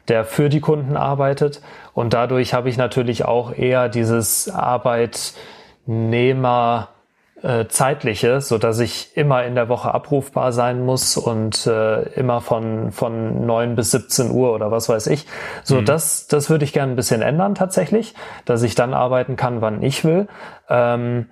der 0.07 0.24
für 0.24 0.49
die 0.49 0.61
Kunden 0.61 0.95
arbeitet 0.95 1.61
und 1.93 2.13
dadurch 2.13 2.53
habe 2.53 2.70
ich 2.70 2.78
natürlich 2.78 3.26
auch 3.26 3.53
eher 3.53 3.89
dieses 3.89 4.49
Arbeitnehmer 4.49 6.89
äh, 7.43 7.68
zeitliche, 7.68 8.41
so 8.41 8.57
dass 8.57 8.80
ich 8.80 9.15
immer 9.15 9.43
in 9.43 9.55
der 9.55 9.70
Woche 9.70 9.93
abrufbar 9.93 10.51
sein 10.51 10.84
muss 10.86 11.18
und 11.18 11.68
äh, 11.68 12.03
immer 12.13 12.41
von 12.41 12.91
von 12.91 13.45
neun 13.45 13.76
bis 13.76 13.91
17 13.91 14.32
Uhr 14.32 14.53
oder 14.53 14.72
was 14.72 14.89
weiß 14.89 15.07
ich. 15.07 15.28
So 15.63 15.82
mhm. 15.82 15.86
das 15.86 16.28
das 16.28 16.49
würde 16.49 16.65
ich 16.65 16.74
gerne 16.74 16.93
ein 16.93 16.95
bisschen 16.95 17.22
ändern 17.22 17.53
tatsächlich, 17.53 18.15
dass 18.45 18.63
ich 18.63 18.76
dann 18.76 18.93
arbeiten 18.93 19.36
kann, 19.36 19.61
wann 19.61 19.84
ich 19.84 20.03
will. 20.03 20.28
Ähm, 20.70 21.28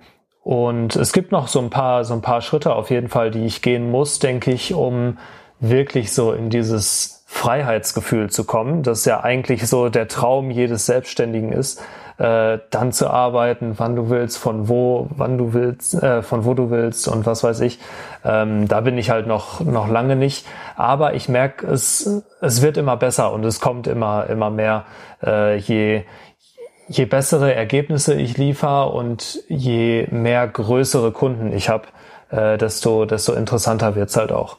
und 0.46 0.94
es 0.94 1.12
gibt 1.12 1.32
noch 1.32 1.48
so 1.48 1.58
ein 1.58 1.70
paar 1.70 2.04
so 2.04 2.14
ein 2.14 2.22
paar 2.22 2.40
Schritte 2.40 2.76
auf 2.76 2.90
jeden 2.90 3.08
Fall, 3.08 3.32
die 3.32 3.46
ich 3.46 3.62
gehen 3.62 3.90
muss, 3.90 4.20
denke 4.20 4.52
ich, 4.52 4.74
um 4.74 5.18
wirklich 5.58 6.12
so 6.12 6.32
in 6.32 6.50
dieses 6.50 7.24
Freiheitsgefühl 7.26 8.30
zu 8.30 8.44
kommen, 8.44 8.84
das 8.84 9.04
ja 9.06 9.24
eigentlich 9.24 9.66
so 9.66 9.88
der 9.88 10.06
Traum 10.06 10.52
jedes 10.52 10.86
Selbstständigen 10.86 11.50
ist, 11.50 11.82
äh, 12.18 12.60
dann 12.70 12.92
zu 12.92 13.10
arbeiten, 13.10 13.74
wann 13.78 13.96
du 13.96 14.08
willst, 14.08 14.38
von 14.38 14.68
wo, 14.68 15.08
wann 15.10 15.36
du 15.36 15.52
willst, 15.52 16.00
äh, 16.00 16.22
von 16.22 16.44
wo 16.44 16.54
du 16.54 16.70
willst 16.70 17.08
und 17.08 17.26
was 17.26 17.42
weiß 17.42 17.58
ich. 17.62 17.80
Ähm, 18.24 18.68
da 18.68 18.82
bin 18.82 18.98
ich 18.98 19.10
halt 19.10 19.26
noch 19.26 19.58
noch 19.62 19.88
lange 19.88 20.14
nicht, 20.14 20.46
aber 20.76 21.14
ich 21.14 21.28
merke, 21.28 21.66
es 21.66 22.22
es 22.40 22.62
wird 22.62 22.76
immer 22.76 22.96
besser 22.96 23.32
und 23.32 23.44
es 23.44 23.60
kommt 23.60 23.88
immer 23.88 24.30
immer 24.30 24.50
mehr, 24.50 24.84
äh, 25.24 25.56
je 25.56 26.04
je 26.88 27.04
bessere 27.04 27.54
Ergebnisse 27.54 28.14
ich 28.14 28.36
liefere 28.36 28.90
und 28.90 29.40
je 29.48 30.06
mehr 30.10 30.46
größere 30.46 31.12
Kunden 31.12 31.52
ich 31.52 31.68
habe, 31.68 31.88
äh, 32.30 32.58
desto 32.58 33.04
desto 33.04 33.32
interessanter 33.34 33.94
wird's 33.94 34.16
halt 34.16 34.32
auch. 34.32 34.58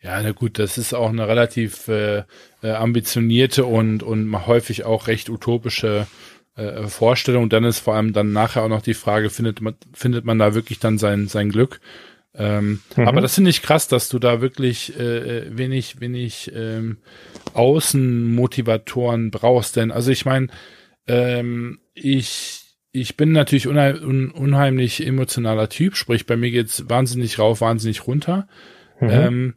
Ja, 0.00 0.22
na 0.22 0.30
gut, 0.30 0.58
das 0.58 0.78
ist 0.78 0.94
auch 0.94 1.08
eine 1.08 1.26
relativ 1.26 1.88
äh, 1.88 2.22
äh, 2.62 2.70
ambitionierte 2.70 3.64
und, 3.64 4.02
und 4.02 4.46
häufig 4.46 4.84
auch 4.84 5.08
recht 5.08 5.28
utopische 5.28 6.06
äh, 6.54 6.86
Vorstellung. 6.86 7.48
Dann 7.48 7.64
ist 7.64 7.80
vor 7.80 7.94
allem 7.94 8.12
dann 8.12 8.32
nachher 8.32 8.62
auch 8.62 8.68
noch 8.68 8.82
die 8.82 8.94
Frage, 8.94 9.28
findet 9.28 9.60
man, 9.60 9.74
findet 9.92 10.24
man 10.24 10.38
da 10.38 10.54
wirklich 10.54 10.78
dann 10.78 10.98
sein, 10.98 11.26
sein 11.26 11.50
Glück? 11.50 11.80
Ähm, 12.34 12.80
mhm. 12.96 13.08
Aber 13.08 13.20
das 13.20 13.34
finde 13.34 13.50
ich 13.50 13.62
krass, 13.62 13.88
dass 13.88 14.08
du 14.08 14.20
da 14.20 14.40
wirklich 14.40 14.98
äh, 14.98 15.38
äh, 15.38 15.58
wenig, 15.58 16.00
wenig 16.00 16.52
ähm, 16.54 16.98
Außenmotivatoren 17.54 19.32
brauchst. 19.32 19.74
Denn, 19.74 19.90
also 19.90 20.12
ich 20.12 20.24
meine, 20.24 20.46
ähm, 21.08 21.80
ich 21.94 22.64
ich 22.90 23.16
bin 23.16 23.32
natürlich 23.32 23.68
unheim, 23.68 24.32
unheimlich 24.34 25.06
emotionaler 25.06 25.68
Typ, 25.68 25.96
sprich 25.96 26.26
bei 26.26 26.36
mir 26.36 26.50
geht's 26.50 26.88
wahnsinnig 26.88 27.38
rauf, 27.38 27.60
wahnsinnig 27.60 28.06
runter. 28.06 28.48
Mhm. 29.00 29.10
Ähm, 29.10 29.54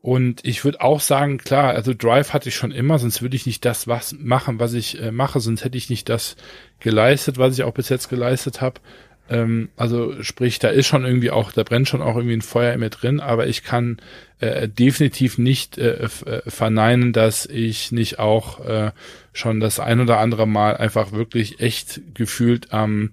und 0.00 0.44
ich 0.44 0.64
würde 0.64 0.80
auch 0.80 0.98
sagen, 0.98 1.38
klar, 1.38 1.74
also 1.74 1.94
Drive 1.94 2.32
hatte 2.32 2.48
ich 2.48 2.56
schon 2.56 2.72
immer, 2.72 2.98
sonst 2.98 3.22
würde 3.22 3.36
ich 3.36 3.46
nicht 3.46 3.64
das 3.64 3.86
was 3.86 4.16
machen, 4.18 4.58
was 4.58 4.74
ich 4.74 5.00
äh, 5.00 5.12
mache, 5.12 5.38
sonst 5.38 5.64
hätte 5.64 5.78
ich 5.78 5.90
nicht 5.90 6.08
das 6.08 6.34
geleistet, 6.80 7.38
was 7.38 7.56
ich 7.56 7.62
auch 7.62 7.72
bis 7.72 7.88
jetzt 7.88 8.08
geleistet 8.08 8.60
habe. 8.60 8.80
Ähm, 9.28 9.68
also 9.76 10.22
sprich, 10.22 10.58
da 10.58 10.68
ist 10.68 10.86
schon 10.86 11.04
irgendwie 11.04 11.30
auch, 11.30 11.52
da 11.52 11.62
brennt 11.62 11.88
schon 11.88 12.02
auch 12.02 12.16
irgendwie 12.16 12.36
ein 12.36 12.42
Feuer 12.42 12.72
in 12.72 12.80
mir 12.80 12.90
drin, 12.90 13.20
aber 13.20 13.46
ich 13.46 13.62
kann 13.62 13.98
äh, 14.40 14.68
definitiv 14.68 15.38
nicht 15.38 15.78
äh, 15.78 16.04
äh, 16.04 16.08
verneinen, 16.50 17.12
dass 17.12 17.46
ich 17.46 17.92
nicht 17.92 18.18
auch 18.18 18.64
äh, 18.64 18.90
schon 19.32 19.60
das 19.60 19.80
ein 19.80 20.00
oder 20.00 20.18
andere 20.18 20.46
Mal 20.46 20.76
einfach 20.76 21.12
wirklich 21.12 21.60
echt 21.60 22.00
gefühlt 22.14 22.72
am, 22.72 23.12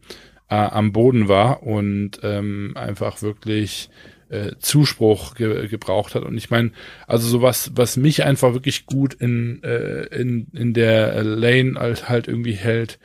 äh, 0.49 0.55
am 0.55 0.91
Boden 0.91 1.27
war 1.27 1.63
und 1.63 2.19
ähm, 2.23 2.73
einfach 2.75 3.21
wirklich 3.21 3.89
äh, 4.29 4.51
Zuspruch 4.59 5.35
ge 5.35 5.67
gebraucht 5.67 6.15
hat. 6.15 6.23
Und 6.23 6.37
ich 6.37 6.49
meine, 6.49 6.71
also 7.07 7.27
sowas, 7.27 7.71
was 7.75 7.97
mich 7.97 8.23
einfach 8.23 8.53
wirklich 8.53 8.85
gut 8.85 9.13
in, 9.13 9.61
äh, 9.63 10.03
in, 10.05 10.47
in 10.53 10.73
der 10.73 11.23
Lane 11.23 11.79
halt, 11.79 12.09
halt 12.09 12.27
irgendwie 12.27 12.53
hält, 12.53 12.99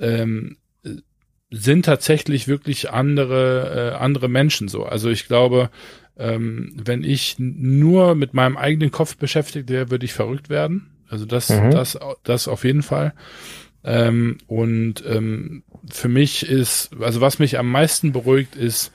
ähm, 0.00 0.56
sind 1.50 1.84
tatsächlich 1.84 2.48
wirklich 2.48 2.90
andere, 2.90 3.92
äh, 3.94 3.96
andere 3.96 4.28
Menschen 4.28 4.68
so. 4.68 4.84
Also 4.84 5.10
ich 5.10 5.26
glaube, 5.26 5.70
ähm, 6.18 6.72
wenn 6.76 7.04
ich 7.04 7.36
nur 7.38 8.14
mit 8.14 8.34
meinem 8.34 8.56
eigenen 8.56 8.90
Kopf 8.90 9.16
beschäftigt 9.16 9.70
wäre, 9.70 9.90
würde 9.90 10.04
ich 10.04 10.12
verrückt 10.12 10.50
werden. 10.50 10.90
Also 11.08 11.24
das, 11.24 11.48
mhm. 11.48 11.70
das, 11.70 11.98
das 12.22 12.48
auf 12.48 12.64
jeden 12.64 12.82
Fall. 12.82 13.14
Ähm, 13.84 14.38
und 14.46 15.02
ähm, 15.06 15.62
für 15.90 16.08
mich 16.08 16.46
ist, 16.46 16.90
also 17.00 17.20
was 17.20 17.38
mich 17.38 17.58
am 17.58 17.70
meisten 17.70 18.12
beruhigt, 18.12 18.56
ist, 18.56 18.92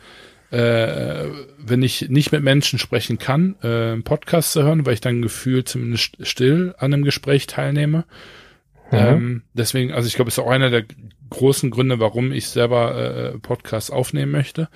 äh, 0.51 1.25
wenn 1.57 1.81
ich 1.81 2.09
nicht 2.09 2.31
mit 2.31 2.43
Menschen 2.43 2.77
sprechen 2.77 3.17
kann, 3.17 3.55
äh, 3.63 3.93
einen 3.93 4.03
Podcast 4.03 4.51
zu 4.51 4.61
hören, 4.61 4.85
weil 4.85 4.93
ich 4.93 5.01
dann 5.01 5.23
gefühlt 5.23 5.67
zumindest 5.67 6.17
still 6.21 6.75
an 6.77 6.93
einem 6.93 7.03
Gespräch 7.03 7.47
teilnehme. 7.47 8.05
Mhm. 8.93 8.99
Ähm, 8.99 9.41
deswegen, 9.53 9.91
also 9.91 10.07
ich 10.07 10.15
glaube, 10.15 10.29
es 10.29 10.37
ist 10.37 10.43
auch 10.43 10.49
einer 10.49 10.69
der 10.69 10.85
großen 11.29 11.71
Gründe, 11.71 11.99
warum 11.99 12.31
ich 12.31 12.47
selber 12.47 12.95
äh, 13.33 13.39
Podcasts 13.39 13.89
aufnehmen 13.89 14.31
möchte. 14.31 14.69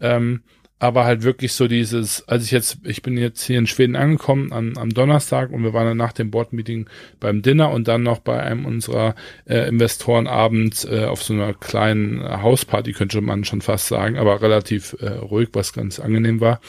Ähm, 0.00 0.42
aber 0.80 1.04
halt 1.04 1.24
wirklich 1.24 1.54
so 1.54 1.66
dieses, 1.66 2.28
als 2.28 2.44
ich 2.44 2.52
jetzt, 2.52 2.78
ich 2.84 3.02
bin 3.02 3.16
jetzt 3.16 3.42
hier 3.42 3.58
in 3.58 3.66
Schweden 3.66 3.96
angekommen 3.96 4.52
am, 4.52 4.78
am 4.78 4.90
Donnerstag 4.90 5.50
und 5.50 5.64
wir 5.64 5.72
waren 5.72 5.88
dann 5.88 5.96
nach 5.96 6.12
dem 6.12 6.30
Boardmeeting 6.30 6.88
beim 7.18 7.42
Dinner 7.42 7.72
und 7.72 7.88
dann 7.88 8.04
noch 8.04 8.20
bei 8.20 8.40
einem 8.40 8.64
unserer 8.64 9.16
äh, 9.44 9.68
Investoren 9.68 10.28
abends 10.28 10.84
äh, 10.84 11.06
auf 11.06 11.22
so 11.22 11.34
einer 11.34 11.52
kleinen 11.52 12.22
Hausparty, 12.22 12.92
könnte 12.92 13.20
man 13.20 13.44
schon 13.44 13.60
fast 13.60 13.88
sagen, 13.88 14.18
aber 14.18 14.40
relativ 14.40 14.96
äh, 15.00 15.08
ruhig, 15.08 15.48
was 15.52 15.72
ganz 15.72 15.98
angenehm 15.98 16.40
war. 16.40 16.60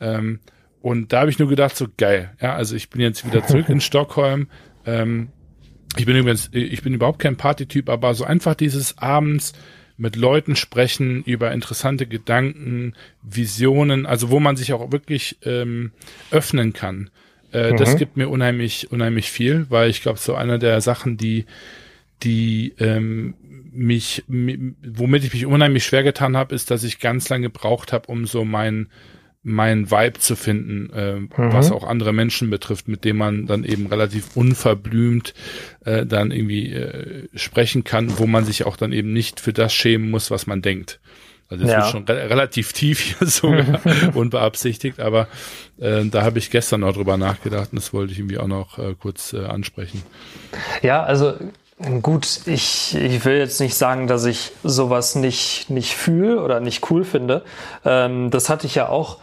Ähm, 0.00 0.40
und 0.82 1.12
da 1.12 1.20
habe 1.20 1.30
ich 1.30 1.38
nur 1.38 1.48
gedacht, 1.48 1.76
so 1.76 1.86
geil, 1.96 2.32
ja, 2.42 2.54
also 2.54 2.76
ich 2.76 2.90
bin 2.90 3.00
jetzt 3.00 3.26
wieder 3.26 3.46
zurück 3.46 3.70
in 3.70 3.80
Stockholm. 3.80 4.48
Ähm, 4.84 5.28
ich 5.96 6.06
bin 6.06 6.16
übrigens, 6.16 6.50
ich 6.52 6.82
bin 6.82 6.94
überhaupt 6.94 7.18
kein 7.18 7.36
Partytyp, 7.36 7.88
aber 7.88 8.14
so 8.14 8.24
einfach 8.24 8.54
dieses 8.54 8.98
abends 8.98 9.52
mit 9.96 10.16
Leuten 10.16 10.56
sprechen 10.56 11.22
über 11.24 11.52
interessante 11.52 12.06
Gedanken, 12.06 12.94
Visionen, 13.22 14.06
also 14.06 14.30
wo 14.30 14.40
man 14.40 14.56
sich 14.56 14.72
auch 14.72 14.92
wirklich 14.92 15.36
ähm, 15.44 15.92
öffnen 16.30 16.72
kann. 16.72 17.10
Äh, 17.52 17.72
mhm. 17.72 17.76
Das 17.76 17.96
gibt 17.96 18.16
mir 18.16 18.28
unheimlich, 18.28 18.90
unheimlich 18.90 19.30
viel, 19.30 19.66
weil 19.68 19.90
ich 19.90 20.00
glaube, 20.00 20.18
so 20.18 20.34
einer 20.34 20.58
der 20.58 20.80
Sachen, 20.80 21.16
die, 21.16 21.44
die 22.22 22.72
ähm, 22.78 23.34
mich, 23.72 24.24
womit 24.26 25.24
ich 25.24 25.34
mich 25.34 25.46
unheimlich 25.46 25.84
schwer 25.84 26.02
getan 26.02 26.36
habe, 26.36 26.54
ist, 26.54 26.70
dass 26.70 26.82
ich 26.82 26.98
ganz 26.98 27.28
lange 27.28 27.44
gebraucht 27.44 27.92
habe, 27.92 28.06
um 28.08 28.26
so 28.26 28.44
mein 28.44 28.88
mein 29.42 29.90
Vibe 29.90 30.18
zu 30.18 30.36
finden, 30.36 30.90
äh, 30.92 31.14
mhm. 31.14 31.28
was 31.36 31.72
auch 31.72 31.84
andere 31.84 32.12
Menschen 32.12 32.50
betrifft, 32.50 32.88
mit 32.88 33.04
dem 33.04 33.16
man 33.16 33.46
dann 33.46 33.64
eben 33.64 33.86
relativ 33.86 34.36
unverblümt 34.36 35.34
äh, 35.84 36.04
dann 36.04 36.30
irgendwie 36.30 36.72
äh, 36.72 37.28
sprechen 37.34 37.84
kann, 37.84 38.18
wo 38.18 38.26
man 38.26 38.44
sich 38.44 38.66
auch 38.66 38.76
dann 38.76 38.92
eben 38.92 39.12
nicht 39.12 39.40
für 39.40 39.52
das 39.52 39.72
schämen 39.72 40.10
muss, 40.10 40.30
was 40.30 40.46
man 40.46 40.60
denkt. 40.60 41.00
Also 41.48 41.64
das 41.64 41.72
ja. 41.72 41.84
ist 41.84 41.90
schon 41.90 42.04
re 42.04 42.30
relativ 42.30 42.72
tief 42.72 43.00
hier 43.00 43.26
sogar 43.26 43.80
unbeabsichtigt, 44.14 45.00
aber 45.00 45.26
äh, 45.80 46.04
da 46.04 46.22
habe 46.22 46.38
ich 46.38 46.50
gestern 46.50 46.80
noch 46.80 46.92
drüber 46.92 47.16
nachgedacht 47.16 47.72
und 47.72 47.76
das 47.76 47.92
wollte 47.92 48.12
ich 48.12 48.18
irgendwie 48.18 48.38
auch 48.38 48.46
noch 48.46 48.78
äh, 48.78 48.94
kurz 48.94 49.32
äh, 49.32 49.44
ansprechen. 49.46 50.02
Ja, 50.82 51.02
also 51.02 51.34
Gut, 52.02 52.40
ich, 52.44 52.94
ich 52.94 53.24
will 53.24 53.38
jetzt 53.38 53.58
nicht 53.58 53.74
sagen, 53.74 54.06
dass 54.06 54.26
ich 54.26 54.52
sowas 54.62 55.14
nicht, 55.14 55.70
nicht 55.70 55.94
fühle 55.94 56.42
oder 56.42 56.60
nicht 56.60 56.90
cool 56.90 57.04
finde. 57.04 57.42
Ähm, 57.86 58.30
das 58.30 58.50
hatte 58.50 58.66
ich 58.66 58.74
ja 58.74 58.90
auch 58.90 59.16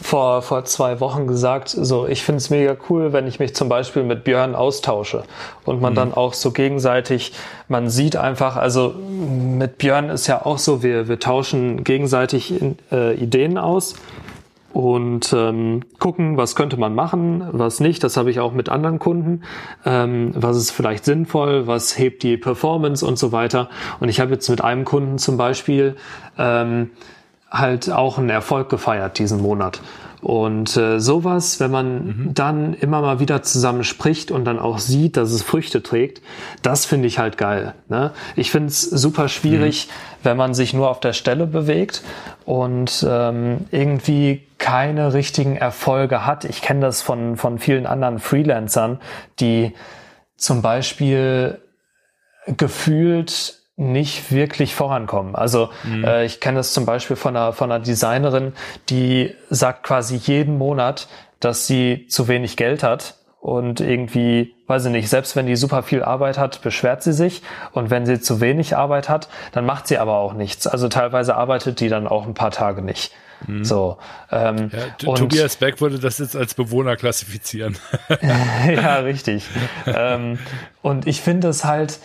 vor, 0.00 0.42
vor 0.42 0.64
zwei 0.64 1.00
Wochen 1.00 1.26
gesagt, 1.26 1.68
so 1.68 2.06
ich 2.06 2.22
finde 2.22 2.38
es 2.38 2.50
mega 2.50 2.76
cool, 2.90 3.12
wenn 3.12 3.26
ich 3.26 3.38
mich 3.38 3.54
zum 3.54 3.68
Beispiel 3.68 4.02
mit 4.02 4.24
Björn 4.24 4.54
austausche 4.54 5.22
und 5.64 5.80
man 5.80 5.92
mhm. 5.92 5.96
dann 5.96 6.14
auch 6.14 6.34
so 6.34 6.50
gegenseitig, 6.50 7.32
man 7.68 7.88
sieht 7.88 8.16
einfach, 8.16 8.56
also 8.56 8.94
mit 8.94 9.78
Björn 9.78 10.10
ist 10.10 10.26
ja 10.26 10.44
auch 10.44 10.58
so, 10.58 10.82
wir, 10.82 11.08
wir 11.08 11.18
tauschen 11.18 11.82
gegenseitig 11.82 12.60
in, 12.60 12.76
äh, 12.92 13.14
Ideen 13.14 13.56
aus 13.56 13.94
und 14.76 15.32
ähm, 15.32 15.84
gucken, 15.98 16.36
was 16.36 16.54
könnte 16.54 16.76
man 16.76 16.94
machen, 16.94 17.48
was 17.52 17.80
nicht. 17.80 18.04
Das 18.04 18.18
habe 18.18 18.30
ich 18.30 18.40
auch 18.40 18.52
mit 18.52 18.68
anderen 18.68 18.98
Kunden. 18.98 19.40
Ähm, 19.86 20.32
was 20.34 20.58
ist 20.58 20.70
vielleicht 20.70 21.06
sinnvoll, 21.06 21.66
was 21.66 21.98
hebt 21.98 22.22
die 22.22 22.36
Performance 22.36 23.06
und 23.06 23.18
so 23.18 23.32
weiter. 23.32 23.70
Und 24.00 24.10
ich 24.10 24.20
habe 24.20 24.32
jetzt 24.32 24.50
mit 24.50 24.62
einem 24.62 24.84
Kunden 24.84 25.16
zum 25.16 25.38
Beispiel 25.38 25.96
ähm, 26.36 26.90
halt 27.50 27.90
auch 27.90 28.18
einen 28.18 28.30
Erfolg 28.30 28.68
gefeiert 28.68 29.18
diesen 29.18 29.40
Monat. 29.40 29.80
Und 30.22 30.76
äh, 30.76 30.98
sowas, 30.98 31.60
wenn 31.60 31.70
man 31.70 32.06
mhm. 32.06 32.34
dann 32.34 32.74
immer 32.74 33.00
mal 33.00 33.20
wieder 33.20 33.42
zusammen 33.42 33.84
spricht 33.84 34.30
und 34.30 34.44
dann 34.44 34.58
auch 34.58 34.78
sieht, 34.78 35.16
dass 35.16 35.30
es 35.30 35.42
Früchte 35.42 35.82
trägt, 35.82 36.22
das 36.62 36.84
finde 36.84 37.06
ich 37.06 37.18
halt 37.18 37.38
geil. 37.38 37.74
Ne? 37.88 38.10
Ich 38.34 38.50
finde 38.50 38.68
es 38.68 38.82
super 38.82 39.28
schwierig, 39.28 39.86
mhm. 39.86 39.92
wenn 40.24 40.36
man 40.36 40.54
sich 40.54 40.74
nur 40.74 40.90
auf 40.90 40.98
der 41.00 41.12
Stelle 41.12 41.46
bewegt 41.46 42.02
und 42.44 43.06
ähm, 43.08 43.66
irgendwie 43.70 44.42
keine 44.58 45.12
richtigen 45.12 45.56
Erfolge 45.56 46.26
hat. 46.26 46.44
Ich 46.44 46.62
kenne 46.62 46.80
das 46.80 47.02
von, 47.02 47.36
von 47.36 47.58
vielen 47.58 47.86
anderen 47.86 48.18
Freelancern, 48.18 48.98
die 49.38 49.74
zum 50.36 50.62
Beispiel 50.62 51.60
gefühlt 52.46 53.60
nicht 53.76 54.32
wirklich 54.32 54.74
vorankommen. 54.74 55.34
Also 55.34 55.70
mhm. 55.84 56.04
äh, 56.04 56.24
ich 56.24 56.40
kenne 56.40 56.58
das 56.58 56.72
zum 56.72 56.86
Beispiel 56.86 57.16
von 57.16 57.36
einer, 57.36 57.52
von 57.52 57.70
einer 57.70 57.82
Designerin, 57.82 58.54
die 58.88 59.34
sagt 59.50 59.82
quasi 59.82 60.16
jeden 60.16 60.56
Monat, 60.56 61.08
dass 61.40 61.66
sie 61.66 62.06
zu 62.08 62.26
wenig 62.28 62.56
Geld 62.56 62.82
hat 62.82 63.16
und 63.40 63.80
irgendwie, 63.80 64.54
weiß 64.66 64.86
ich 64.86 64.92
nicht, 64.92 65.10
selbst 65.10 65.36
wenn 65.36 65.46
die 65.46 65.56
super 65.56 65.82
viel 65.82 66.02
Arbeit 66.02 66.38
hat, 66.38 66.62
beschwert 66.62 67.02
sie 67.02 67.12
sich 67.12 67.42
und 67.72 67.90
wenn 67.90 68.06
sie 68.06 68.18
zu 68.18 68.40
wenig 68.40 68.76
Arbeit 68.76 69.10
hat, 69.10 69.28
dann 69.52 69.66
macht 69.66 69.86
sie 69.86 69.98
aber 69.98 70.16
auch 70.16 70.32
nichts. 70.32 70.66
Also 70.66 70.88
teilweise 70.88 71.36
arbeitet 71.36 71.78
die 71.80 71.88
dann 71.88 72.06
auch 72.06 72.26
ein 72.26 72.34
paar 72.34 72.50
Tage 72.50 72.80
nicht. 72.80 73.12
Mhm. 73.46 73.62
So. 73.62 73.98
Ähm, 74.32 74.70
ja, 74.72 75.08
und, 75.08 75.18
Tobias 75.18 75.56
Beck 75.56 75.82
würde 75.82 75.98
das 75.98 76.18
jetzt 76.18 76.34
als 76.34 76.54
Bewohner 76.54 76.96
klassifizieren. 76.96 77.76
ja, 78.66 78.96
richtig. 78.96 79.46
ähm, 79.86 80.38
und 80.80 81.06
ich 81.06 81.20
finde 81.20 81.48
es 81.48 81.64
halt, 81.66 82.00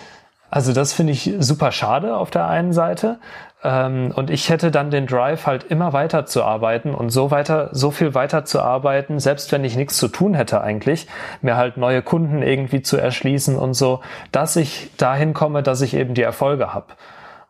also 0.52 0.74
das 0.74 0.92
finde 0.92 1.14
ich 1.14 1.34
super 1.40 1.72
schade 1.72 2.16
auf 2.16 2.30
der 2.30 2.46
einen 2.46 2.74
Seite. 2.74 3.20
Ähm, 3.64 4.12
und 4.14 4.30
ich 4.30 4.50
hätte 4.50 4.70
dann 4.70 4.92
den 4.92 5.08
Drive 5.08 5.48
halt 5.48 5.64
immer 5.64 5.94
weiter 5.94 6.26
zu 6.26 6.44
arbeiten 6.44 6.94
und 6.94 7.10
so 7.10 7.32
weiter, 7.32 7.70
so 7.72 7.90
viel 7.90 8.14
weiter 8.14 8.44
zu 8.44 8.62
arbeiten, 8.62 9.20
selbst 9.20 9.52
wenn 9.54 9.64
ich 9.64 9.78
nichts 9.78 9.98
zu 9.98 10.10
tun 10.10 10.34
hätte 10.34 10.62
eigentlich, 10.62 11.08
mir 11.42 11.56
halt 11.56 11.78
neue 11.78 12.02
Kunden 12.02 12.42
irgendwie 12.42 12.82
zu 12.82 12.98
erschließen 12.98 13.58
und 13.58 13.76
so, 13.76 14.02
dass 14.34 14.58
ich 14.58 14.92
dahin 14.98 15.34
komme, 15.34 15.64
dass 15.64 15.82
ich 15.82 15.94
eben 15.94 16.16
die 16.16 16.22
Erfolge 16.22 16.74
habe. 16.74 16.88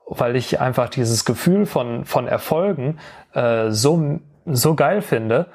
Weil 0.05 0.35
ich 0.35 0.61
einfach 0.61 0.89
dieses 0.89 1.25
Gefühl 1.25 1.65
von, 1.65 2.05
von 2.05 2.27
Erfolgen 2.27 2.99
äh, 3.33 3.71
so, 3.71 4.19
so 4.45 4.75
geil 4.75 5.01
finde, 5.01 5.47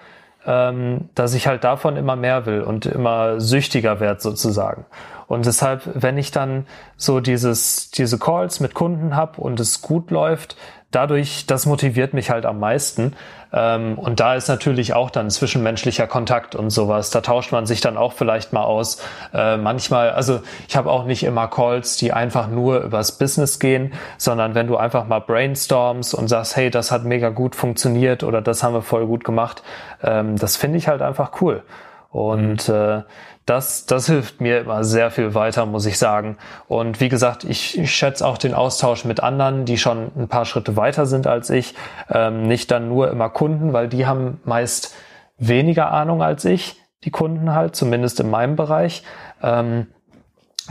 ähm, 0.47 1.09
dass 1.15 1.35
ich 1.35 1.47
halt 1.47 1.65
davon 1.65 1.97
immer 1.97 2.17
mehr 2.17 2.47
will 2.47 2.63
und 2.63 2.87
immer 2.87 3.41
süchtiger 3.41 4.01
werde 4.01 4.21
sozusagen. 4.21 4.87
Und 5.27 5.45
deshalb, 5.45 5.83
wenn 5.95 6.19
ich 6.19 6.31
dann 6.31 6.67
so 6.97 7.21
dieses, 7.21 7.91
diese 7.91 8.19
Calls 8.19 8.61
mit 8.61 8.75
Kunden 8.75 9.17
habe 9.17 9.41
und 9.41 9.59
es 9.59 9.83
gut 9.83 10.11
läuft, 10.11 10.57
dadurch, 10.97 11.47
das 11.47 11.67
motiviert 11.67 12.15
mich 12.15 12.31
halt 12.31 12.47
am 12.47 12.59
meisten. 12.59 13.13
Ähm, 13.53 13.99
und 13.99 14.19
da 14.19 14.35
ist 14.35 14.49
natürlich 14.49 14.95
auch 14.95 15.11
dann 15.11 15.31
zwischenmenschlicher 15.31 16.07
Kontakt 16.07 16.55
und 16.55 16.71
sowas. 16.71 17.11
Da 17.11 17.21
tauscht 17.21 17.53
man 17.53 17.67
sich 17.67 17.81
dann 17.81 17.97
auch 17.97 18.15
vielleicht 18.15 18.53
mal 18.53 18.65
aus. 18.65 19.03
Äh, 19.35 19.59
manchmal, 19.59 20.11
also 20.11 20.41
ich 20.67 20.77
habe 20.77 20.91
auch 20.91 21.05
nicht 21.05 21.23
immer 21.23 21.49
Calls, 21.49 21.97
die 21.99 22.13
einfach 22.13 22.49
nur 22.49 22.81
übers 22.81 23.19
Business 23.19 23.59
gehen, 23.59 23.93
sondern 24.17 24.55
wenn 24.55 24.67
du 24.67 24.77
einfach 24.79 25.07
mal 25.07 25.21
brainstormst 25.21 26.15
und 26.15 26.29
sagst, 26.29 26.57
hey, 26.57 26.71
das 26.71 26.91
hat 26.91 27.05
mega 27.05 27.29
gut 27.29 27.55
funktioniert 27.55 28.25
oder 28.25 28.41
das 28.41 28.63
haben 28.63 28.75
wir 28.75 28.83
voll 28.83 29.07
gut 29.07 29.23
gemacht, 29.23 29.63
ähm, 30.03 30.37
das 30.37 30.57
finde 30.57 30.79
ich 30.79 30.89
halt 30.89 31.03
einfach 31.03 31.41
cool. 31.41 31.63
Und 32.11 32.69
mhm. 32.69 32.75
äh, 32.75 33.03
das, 33.47 33.87
das 33.87 34.07
hilft 34.07 34.41
mir 34.41 34.61
immer 34.61 34.83
sehr 34.83 35.13
viel 35.13 35.35
weiter, 35.35 35.67
muss 35.67 35.87
ich 35.87 35.99
sagen. 35.99 36.37
Und 36.67 37.01
wie 37.01 37.09
gesagt, 37.09 37.45
ich, 37.45 37.79
ich 37.79 37.95
schätze 37.95 38.27
auch 38.27 38.39
den 38.39 38.55
Austausch 38.55 39.05
mit 39.05 39.23
anderen, 39.23 39.65
die 39.65 39.79
schon 39.79 40.11
ein 40.17 40.29
paar 40.29 40.45
Schritte 40.45 40.77
weiter 40.77 41.07
sind 41.07 41.29
als 41.29 41.49
ich. 41.49 41.75
Ähm, 42.11 42.43
nicht 42.43 42.73
dann 42.73 42.89
nur 42.89 43.09
immer 43.09 43.31
Kunden, 43.31 43.73
weil 43.73 43.89
die 43.89 44.05
haben 44.05 44.41
meist 44.45 44.95
weniger 45.39 45.93
Ahnung 45.93 46.23
als 46.23 46.45
ich, 46.45 46.81
die 47.05 47.11
Kunden 47.13 47.55
halt, 47.55 47.77
zumindest 47.77 48.19
in 48.19 48.31
meinem 48.31 48.57
Bereich. 48.57 49.05
Ähm, 49.41 49.87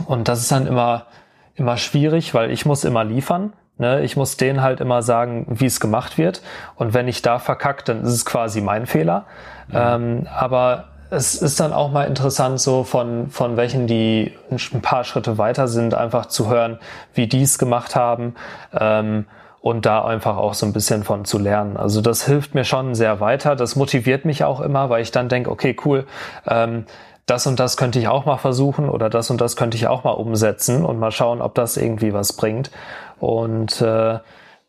und 0.04 0.28
das 0.28 0.40
ist 0.40 0.52
dann 0.52 0.66
immer, 0.66 1.06
immer 1.54 1.78
schwierig, 1.78 2.34
weil 2.34 2.50
ich 2.50 2.66
muss 2.66 2.84
immer 2.84 3.04
liefern. 3.04 3.54
Ne? 3.78 4.02
Ich 4.02 4.18
muss 4.18 4.36
denen 4.36 4.60
halt 4.60 4.82
immer 4.82 5.00
sagen, 5.00 5.46
wie 5.48 5.66
es 5.66 5.80
gemacht 5.80 6.18
wird. 6.18 6.42
Und 6.74 6.92
wenn 6.92 7.08
ich 7.08 7.22
da 7.22 7.38
verkackt, 7.38 7.88
dann 7.88 8.02
ist 8.02 8.12
es 8.12 8.26
quasi 8.26 8.60
mein 8.60 8.84
Fehler. 8.84 9.24
Ja. 9.72 9.94
Ähm, 9.94 10.26
aber 10.30 10.88
es 11.10 11.34
ist 11.34 11.60
dann 11.60 11.72
auch 11.72 11.90
mal 11.90 12.04
interessant, 12.04 12.60
so 12.60 12.84
von, 12.84 13.30
von 13.30 13.56
welchen, 13.56 13.86
die 13.86 14.32
ein 14.50 14.82
paar 14.82 15.04
Schritte 15.04 15.38
weiter 15.38 15.68
sind, 15.68 15.94
einfach 15.94 16.26
zu 16.26 16.48
hören, 16.48 16.78
wie 17.14 17.26
die 17.26 17.42
es 17.42 17.58
gemacht 17.58 17.94
haben 17.94 18.34
ähm, 18.72 19.26
und 19.60 19.86
da 19.86 20.04
einfach 20.04 20.36
auch 20.36 20.54
so 20.54 20.66
ein 20.66 20.72
bisschen 20.72 21.04
von 21.04 21.24
zu 21.24 21.38
lernen. 21.38 21.76
Also 21.76 22.00
das 22.00 22.24
hilft 22.24 22.54
mir 22.54 22.64
schon 22.64 22.94
sehr 22.94 23.20
weiter. 23.20 23.56
Das 23.56 23.76
motiviert 23.76 24.24
mich 24.24 24.44
auch 24.44 24.60
immer, 24.60 24.90
weil 24.90 25.02
ich 25.02 25.10
dann 25.10 25.28
denke, 25.28 25.50
okay, 25.50 25.76
cool, 25.84 26.06
ähm, 26.46 26.86
das 27.26 27.46
und 27.46 27.58
das 27.58 27.76
könnte 27.76 27.98
ich 27.98 28.06
auch 28.08 28.24
mal 28.24 28.36
versuchen 28.36 28.88
oder 28.88 29.10
das 29.10 29.30
und 29.30 29.40
das 29.40 29.56
könnte 29.56 29.76
ich 29.76 29.88
auch 29.88 30.04
mal 30.04 30.12
umsetzen 30.12 30.84
und 30.84 30.98
mal 30.98 31.10
schauen, 31.10 31.42
ob 31.42 31.54
das 31.56 31.76
irgendwie 31.76 32.12
was 32.12 32.32
bringt. 32.34 32.70
Und 33.18 33.80
äh, 33.80 34.18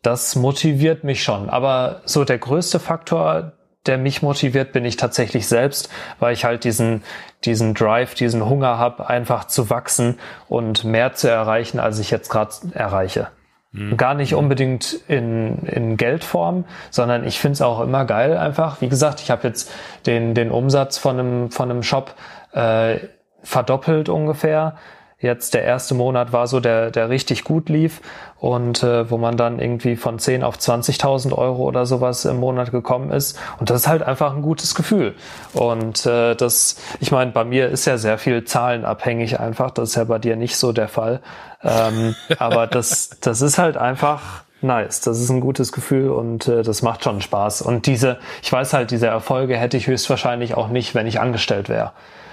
das 0.02 0.36
motiviert 0.36 1.04
mich 1.04 1.22
schon. 1.22 1.48
Aber 1.50 2.00
so 2.04 2.24
der 2.24 2.38
größte 2.38 2.80
Faktor, 2.80 3.52
der 3.88 3.98
mich 3.98 4.22
motiviert, 4.22 4.72
bin 4.72 4.84
ich 4.84 4.96
tatsächlich 4.96 5.48
selbst, 5.48 5.90
weil 6.20 6.32
ich 6.32 6.44
halt 6.44 6.64
diesen, 6.64 7.02
diesen 7.44 7.74
Drive, 7.74 8.14
diesen 8.14 8.48
Hunger 8.48 8.78
habe, 8.78 9.08
einfach 9.08 9.46
zu 9.46 9.70
wachsen 9.70 10.18
und 10.48 10.84
mehr 10.84 11.14
zu 11.14 11.28
erreichen, 11.28 11.80
als 11.80 11.98
ich 11.98 12.10
jetzt 12.10 12.28
gerade 12.28 12.52
erreiche. 12.74 13.28
Mhm. 13.72 13.96
Gar 13.96 14.14
nicht 14.14 14.34
unbedingt 14.34 15.00
in, 15.08 15.58
in 15.64 15.96
Geldform, 15.96 16.64
sondern 16.90 17.24
ich 17.24 17.38
finde 17.38 17.54
es 17.54 17.62
auch 17.62 17.80
immer 17.80 18.04
geil 18.04 18.36
einfach. 18.36 18.80
Wie 18.80 18.88
gesagt, 18.88 19.20
ich 19.20 19.30
habe 19.30 19.46
jetzt 19.46 19.70
den, 20.06 20.34
den 20.34 20.50
Umsatz 20.50 20.98
von 20.98 21.18
einem, 21.18 21.50
von 21.50 21.70
einem 21.70 21.82
Shop 21.82 22.14
äh, 22.52 22.98
verdoppelt 23.42 24.08
ungefähr 24.08 24.76
jetzt 25.20 25.54
der 25.54 25.64
erste 25.64 25.94
Monat 25.94 26.32
war 26.32 26.46
so, 26.46 26.60
der, 26.60 26.90
der 26.90 27.08
richtig 27.08 27.42
gut 27.42 27.68
lief 27.68 28.00
und 28.38 28.82
äh, 28.84 29.10
wo 29.10 29.18
man 29.18 29.36
dann 29.36 29.58
irgendwie 29.58 29.96
von 29.96 30.18
10 30.18 30.44
auf 30.44 30.56
20.000 30.58 31.32
Euro 31.32 31.64
oder 31.64 31.86
sowas 31.86 32.24
im 32.24 32.36
Monat 32.36 32.70
gekommen 32.70 33.10
ist. 33.10 33.38
Und 33.58 33.68
das 33.70 33.82
ist 33.82 33.88
halt 33.88 34.02
einfach 34.02 34.34
ein 34.34 34.42
gutes 34.42 34.76
Gefühl. 34.76 35.14
Und 35.54 36.06
äh, 36.06 36.36
das, 36.36 36.76
ich 37.00 37.10
meine, 37.10 37.32
bei 37.32 37.44
mir 37.44 37.68
ist 37.68 37.84
ja 37.86 37.98
sehr 37.98 38.18
viel 38.18 38.44
zahlenabhängig 38.44 39.40
einfach. 39.40 39.72
Das 39.72 39.90
ist 39.90 39.94
ja 39.96 40.04
bei 40.04 40.20
dir 40.20 40.36
nicht 40.36 40.56
so 40.56 40.72
der 40.72 40.88
Fall. 40.88 41.20
Ähm, 41.64 42.14
aber 42.38 42.68
das, 42.68 43.10
das 43.20 43.42
ist 43.42 43.58
halt 43.58 43.76
einfach 43.76 44.44
nice. 44.60 45.00
Das 45.00 45.18
ist 45.18 45.30
ein 45.30 45.40
gutes 45.40 45.72
Gefühl 45.72 46.10
und 46.10 46.46
äh, 46.46 46.62
das 46.62 46.82
macht 46.82 47.02
schon 47.02 47.20
Spaß. 47.20 47.62
Und 47.62 47.86
diese, 47.86 48.18
ich 48.42 48.52
weiß 48.52 48.72
halt, 48.72 48.92
diese 48.92 49.08
Erfolge 49.08 49.56
hätte 49.56 49.76
ich 49.76 49.88
höchstwahrscheinlich 49.88 50.54
auch 50.54 50.68
nicht, 50.68 50.94
wenn 50.94 51.08
ich 51.08 51.18
angestellt 51.18 51.68
wäre. 51.68 51.90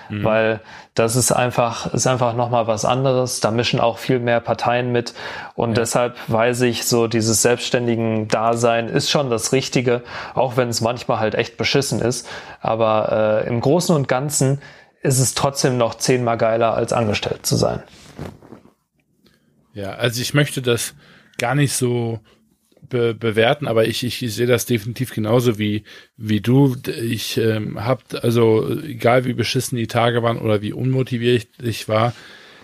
Mhm. 0.10 0.24
Weil 0.24 0.62
das 0.94 1.16
ist 1.16 1.32
einfach, 1.32 1.94
ist 1.94 2.08
einfach 2.08 2.36
nochmal 2.36 2.68
was 2.68 2.86
anderes. 2.86 3.40
Da 3.40 3.52
mischen 3.52 3.80
auch 3.80 3.98
viel 3.98 4.20
mehr 4.20 4.40
Parteien 4.40 4.92
mit. 4.92 5.14
Und 5.56 5.72
ja. 5.72 5.76
deshalb 5.76 6.16
weiß 6.28 6.62
ich, 6.62 6.86
so 6.86 7.08
dieses 7.08 7.42
selbstständigen 7.42 8.28
Dasein 8.28 8.88
ist 8.90 9.10
schon 9.10 9.30
das 9.30 9.52
Richtige, 9.52 10.04
auch 10.34 10.58
wenn 10.58 10.70
es 10.70 10.82
manchmal 10.82 11.20
halt 11.20 11.36
echt 11.36 11.58
beschissen 11.58 12.02
ist. 12.02 12.28
Aber 12.62 13.44
äh, 13.46 13.48
im 13.48 13.62
Großen 13.62 13.96
und 13.96 14.08
Ganzen 14.08 14.62
ist 15.02 15.20
es 15.20 15.36
trotzdem 15.36 15.78
noch 15.78 15.96
zehnmal 15.96 16.38
geiler, 16.38 16.74
als 16.74 16.94
angestellt 16.94 17.46
zu 17.46 17.56
sein. 17.56 17.84
Ja, 19.74 19.92
also 19.92 20.22
ich 20.22 20.34
möchte 20.34 20.62
das 20.62 20.96
gar 21.38 21.54
nicht 21.54 21.74
so 21.74 22.20
be 22.96 23.14
bewerten, 23.14 23.68
aber 23.68 23.88
ich, 23.88 24.04
ich, 24.04 24.20
sehe 24.34 24.48
das 24.48 24.66
definitiv 24.66 25.14
genauso 25.14 25.60
wie, 25.60 25.84
wie 26.16 26.42
du. 26.42 26.76
Ich 27.02 27.38
ähm, 27.38 27.84
habe, 27.84 28.02
also 28.22 28.80
egal 28.82 29.26
wie 29.26 29.34
beschissen 29.34 29.78
die 29.78 29.88
Tage 29.88 30.24
waren 30.24 30.38
oder 30.38 30.62
wie 30.62 30.74
unmotiviert 30.74 31.48
ich 31.62 31.90
war, 31.90 32.14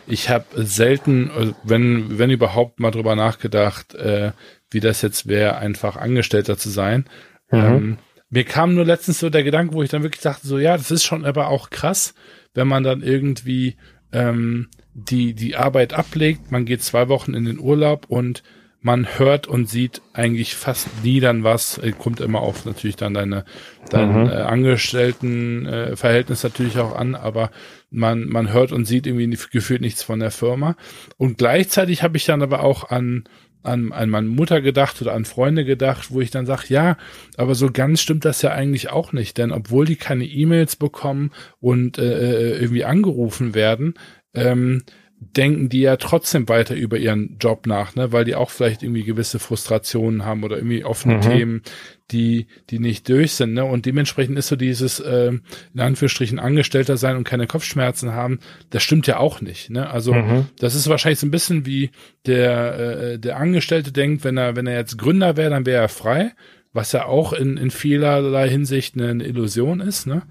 ich 0.08 0.30
habe 0.30 0.46
selten, 0.56 1.32
also 1.32 1.54
wenn, 1.64 2.18
wenn 2.18 2.30
überhaupt 2.30 2.80
mal 2.80 2.92
drüber 2.92 3.16
nachgedacht, 3.16 3.94
äh, 3.96 4.32
wie 4.70 4.80
das 4.80 5.02
jetzt 5.02 5.28
wäre, 5.28 5.58
einfach 5.58 5.98
Angestellter 5.98 6.58
zu 6.58 6.70
sein. 6.70 7.06
Mhm. 7.52 7.60
Ähm, 7.60 7.98
mir 8.30 8.46
kam 8.46 8.76
nur 8.76 8.86
letztens 8.86 9.20
so 9.20 9.30
der 9.30 9.44
Gedanke, 9.44 9.74
wo 9.74 9.84
ich 9.84 9.90
dann 9.90 10.04
wirklich 10.04 10.24
dachte, 10.24 10.48
so 10.48 10.58
ja, 10.58 10.78
das 10.78 10.92
ist 10.92 11.04
schon 11.04 11.26
aber 11.26 11.50
auch 11.50 11.70
krass, 11.70 12.14
wenn 12.54 12.68
man 12.68 12.84
dann 12.84 13.04
irgendwie 13.04 13.76
ähm, 14.14 14.70
die, 14.94 15.34
die 15.34 15.56
Arbeit 15.56 15.94
ablegt, 15.94 16.52
man 16.52 16.66
geht 16.66 16.84
zwei 16.84 17.10
Wochen 17.10 17.34
in 17.34 17.46
den 17.46 17.60
Urlaub 17.60 18.06
und 18.08 18.44
man 18.82 19.20
hört 19.20 19.48
und 19.48 19.70
sieht 19.70 20.02
eigentlich 20.14 20.56
fast 20.56 21.04
nie 21.04 21.20
dann 21.20 21.44
was, 21.44 21.78
äh, 21.78 21.92
kommt 21.92 22.20
immer 22.20 22.42
auf 22.42 22.66
natürlich 22.66 22.96
dann 22.96 23.14
deine, 23.14 23.46
dein 23.90 24.24
mhm. 24.24 24.30
äh, 24.30 24.34
Angestelltenverhältnis 24.34 26.44
äh, 26.44 26.48
natürlich 26.48 26.80
auch 26.80 26.96
an, 26.96 27.16
aber 27.16 27.52
man, 27.92 28.28
man 28.28 28.52
hört 28.52 28.72
und 28.72 28.86
sieht 28.86 29.06
irgendwie 29.06 29.38
gefühlt 29.52 29.82
nichts 29.82 30.02
von 30.02 30.20
der 30.20 30.32
Firma. 30.32 30.76
Und 31.18 31.38
gleichzeitig 31.38 32.02
habe 32.02 32.18
ich 32.18 32.26
dann 32.26 32.42
aber 32.42 32.64
auch 32.64 32.90
an 32.90 33.26
an, 33.64 33.92
an 33.92 34.10
meine 34.10 34.28
Mutter 34.28 34.60
gedacht 34.60 35.00
oder 35.04 35.14
an 35.14 35.24
Freunde 35.24 35.66
gedacht, 35.66 36.10
wo 36.10 36.20
ich 36.20 36.32
dann 36.32 36.48
sage, 36.48 36.64
ja, 36.70 36.98
aber 37.38 37.54
so 37.54 37.70
ganz 37.72 38.02
stimmt 38.02 38.26
das 38.26 38.42
ja 38.42 38.54
eigentlich 38.54 38.90
auch 38.90 39.14
nicht, 39.14 39.38
denn 39.38 39.52
obwohl 39.52 39.86
die 39.86 39.98
keine 39.98 40.26
E-Mails 40.26 40.76
bekommen 40.76 41.30
und 41.60 42.00
äh, 42.00 42.04
äh 42.04 42.60
irgendwie 42.60 42.86
angerufen 42.86 43.54
werden, 43.54 43.94
ähm, 44.34 44.82
denken 45.22 45.70
die 45.70 45.82
ja 45.82 45.98
trotzdem 45.98 46.50
weiter 46.50 46.76
über 46.76 46.98
ihren 46.98 47.38
Job 47.40 47.68
nach, 47.68 47.96
ne, 47.96 48.12
weil 48.12 48.26
die 48.26 48.34
auch 48.34 48.50
vielleicht 48.50 48.82
irgendwie 48.82 49.04
gewisse 49.04 49.38
Frustrationen 49.38 50.26
haben 50.26 50.44
oder 50.44 50.58
irgendwie 50.58 50.84
offene 50.84 51.18
mhm. 51.18 51.22
Themen, 51.22 51.62
die, 52.10 52.48
die 52.72 52.80
nicht 52.80 53.08
durch 53.08 53.34
sind, 53.34 53.54
ne, 53.54 53.64
und 53.64 53.86
dementsprechend 53.86 54.38
ist 54.38 54.48
so 54.48 54.56
dieses, 54.56 55.00
äh, 55.00 55.32
in 55.74 55.80
Anführungsstrichen 55.80 56.40
Angestellter 56.40 56.98
sein 56.98 57.16
und 57.18 57.24
keine 57.24 57.46
Kopfschmerzen 57.46 58.14
haben, 58.14 58.40
das 58.72 58.82
stimmt 58.82 59.06
ja 59.06 59.18
auch 59.18 59.42
nicht, 59.42 59.70
ne, 59.70 59.90
also, 59.92 60.14
mhm. 60.14 60.48
das 60.60 60.74
ist 60.74 60.90
wahrscheinlich 60.90 61.20
so 61.20 61.28
ein 61.28 61.32
bisschen 61.32 61.68
wie 61.68 61.92
der, 62.26 62.80
äh, 62.80 63.20
der 63.20 63.38
Angestellte 63.38 63.92
denkt, 63.92 64.24
wenn 64.24 64.38
er, 64.38 64.56
wenn 64.56 64.66
er 64.66 64.76
jetzt 64.76 64.98
Gründer 64.98 65.38
wäre, 65.38 65.52
dann 65.52 65.68
wäre 65.68 65.84
er 65.84 65.90
frei, 65.90 66.32
was 66.74 66.94
ja 66.94 67.06
auch 67.06 67.32
in, 67.32 67.58
in 67.58 67.70
vielerlei 67.70 68.50
Hinsicht 68.50 68.96
eine, 68.96 69.10
eine 69.10 69.24
Illusion 69.26 69.82
ist, 69.82 70.08
ne, 70.08 70.24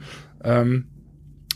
ähm, 0.42 0.86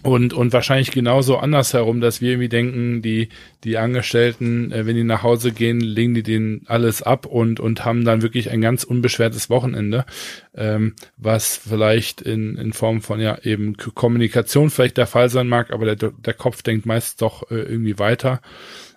und, 0.04 0.34
und 0.34 0.52
wahrscheinlich 0.52 0.90
genauso 0.90 1.38
andersherum, 1.38 2.02
dass 2.02 2.20
wir 2.20 2.32
irgendwie 2.32 2.50
denken, 2.50 3.00
die, 3.00 3.30
die 3.64 3.78
Angestellten, 3.78 4.70
äh, 4.70 4.84
wenn 4.84 4.96
die 4.96 5.02
nach 5.02 5.22
Hause 5.22 5.50
gehen, 5.50 5.80
legen 5.80 6.12
die 6.12 6.22
denen 6.22 6.60
alles 6.66 7.02
ab 7.02 7.24
und, 7.24 7.58
und 7.58 7.86
haben 7.86 8.04
dann 8.04 8.20
wirklich 8.20 8.50
ein 8.50 8.60
ganz 8.60 8.84
unbeschwertes 8.84 9.48
Wochenende, 9.48 10.04
ähm, 10.54 10.94
was 11.16 11.56
vielleicht 11.56 12.20
in, 12.20 12.58
in 12.58 12.74
Form 12.74 13.00
von 13.00 13.18
ja 13.18 13.38
eben 13.44 13.78
Kommunikation 13.78 14.68
vielleicht 14.68 14.98
der 14.98 15.06
Fall 15.06 15.30
sein 15.30 15.48
mag, 15.48 15.72
aber 15.72 15.96
der, 15.96 16.10
der 16.10 16.34
Kopf 16.34 16.60
denkt 16.60 16.84
meist 16.84 17.22
doch 17.22 17.50
äh, 17.50 17.54
irgendwie 17.54 17.98
weiter. 17.98 18.42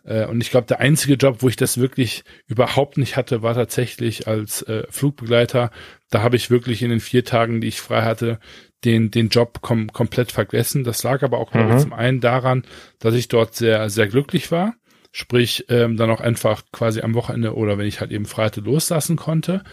Äh, 0.03 0.25
und 0.25 0.41
ich 0.41 0.51
glaube, 0.51 0.67
der 0.67 0.81
einzige 0.81 1.13
Job, 1.13 1.37
wo 1.39 1.47
ich 1.47 1.55
das 1.55 1.77
wirklich 1.77 2.25
überhaupt 2.47 2.97
nicht 2.97 3.15
hatte, 3.15 3.43
war 3.43 3.53
tatsächlich 3.53 4.27
als 4.27 4.61
äh, 4.63 4.83
Flugbegleiter. 4.89 5.71
Da 6.09 6.21
habe 6.21 6.35
ich 6.35 6.49
wirklich 6.49 6.81
in 6.81 6.89
den 6.89 6.99
vier 6.99 7.23
Tagen, 7.23 7.61
die 7.61 7.67
ich 7.67 7.81
frei 7.81 8.01
hatte, 8.01 8.39
den, 8.85 9.11
den 9.11 9.29
Job 9.29 9.61
kom 9.61 9.91
komplett 9.91 10.31
vergessen. 10.31 10.83
Das 10.83 11.03
lag 11.03 11.23
aber 11.23 11.39
auch 11.39 11.53
mhm. 11.53 11.79
zum 11.79 11.93
einen 11.93 12.19
daran, 12.19 12.63
dass 12.99 13.15
ich 13.15 13.27
dort 13.27 13.55
sehr, 13.55 13.89
sehr 13.89 14.07
glücklich 14.07 14.51
war. 14.51 14.75
Sprich, 15.11 15.65
ähm, 15.69 15.97
dann 15.97 16.11
auch 16.11 16.21
einfach 16.21 16.63
quasi 16.71 17.01
am 17.01 17.15
Wochenende 17.15 17.55
oder 17.55 17.77
wenn 17.77 17.87
ich 17.87 18.01
halt 18.01 18.11
eben 18.11 18.25
Freitag 18.25 18.65
loslassen 18.65 19.15
konnte 19.15 19.63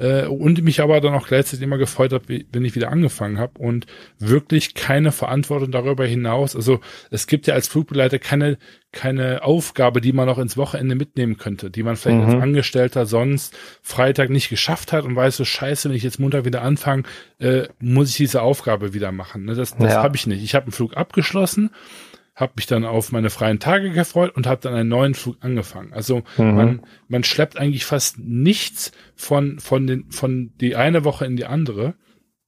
äh, 0.00 0.26
und 0.26 0.62
mich 0.62 0.80
aber 0.80 1.00
dann 1.00 1.14
auch 1.14 1.28
gleichzeitig 1.28 1.62
immer 1.62 1.78
gefreut 1.78 2.12
habe, 2.12 2.42
wenn 2.52 2.64
ich 2.64 2.74
wieder 2.74 2.90
angefangen 2.90 3.38
habe 3.38 3.58
und 3.58 3.86
wirklich 4.18 4.74
keine 4.74 5.12
Verantwortung 5.12 5.70
darüber 5.70 6.06
hinaus. 6.06 6.56
Also 6.56 6.80
es 7.10 7.26
gibt 7.26 7.46
ja 7.46 7.54
als 7.54 7.68
Flugbegleiter 7.68 8.18
keine 8.18 8.58
keine 8.92 9.44
Aufgabe, 9.44 10.00
die 10.00 10.12
man 10.12 10.26
noch 10.26 10.38
ins 10.38 10.56
Wochenende 10.56 10.96
mitnehmen 10.96 11.36
könnte, 11.36 11.70
die 11.70 11.84
man 11.84 11.94
vielleicht 11.94 12.26
mhm. 12.26 12.34
als 12.34 12.42
Angestellter 12.42 13.06
sonst 13.06 13.56
Freitag 13.82 14.30
nicht 14.30 14.48
geschafft 14.48 14.92
hat 14.92 15.04
und 15.04 15.14
weiß 15.14 15.36
so 15.36 15.44
scheiße, 15.44 15.88
wenn 15.88 15.96
ich 15.96 16.02
jetzt 16.02 16.18
Montag 16.18 16.44
wieder 16.44 16.62
anfange, 16.62 17.04
äh, 17.38 17.68
muss 17.78 18.10
ich 18.10 18.16
diese 18.16 18.42
Aufgabe 18.42 18.92
wieder 18.92 19.12
machen. 19.12 19.44
Ne? 19.44 19.54
Das, 19.54 19.76
das 19.76 19.92
ja. 19.92 20.02
habe 20.02 20.16
ich 20.16 20.26
nicht. 20.26 20.42
Ich 20.42 20.56
habe 20.56 20.64
einen 20.64 20.72
Flug 20.72 20.96
abgeschlossen 20.96 21.70
habe 22.40 22.54
mich 22.56 22.66
dann 22.66 22.84
auf 22.84 23.12
meine 23.12 23.30
freien 23.30 23.60
Tage 23.60 23.90
gefreut 23.90 24.34
und 24.34 24.46
habe 24.46 24.62
dann 24.62 24.74
einen 24.74 24.88
neuen 24.88 25.14
Flug 25.14 25.36
angefangen. 25.40 25.92
Also 25.92 26.22
mhm. 26.38 26.54
man, 26.54 26.82
man 27.06 27.22
schleppt 27.22 27.58
eigentlich 27.58 27.84
fast 27.84 28.18
nichts 28.18 28.92
von, 29.14 29.58
von, 29.60 29.86
den, 29.86 30.10
von 30.10 30.52
die 30.60 30.74
eine 30.74 31.04
Woche 31.04 31.26
in 31.26 31.36
die 31.36 31.44
andere. 31.44 31.94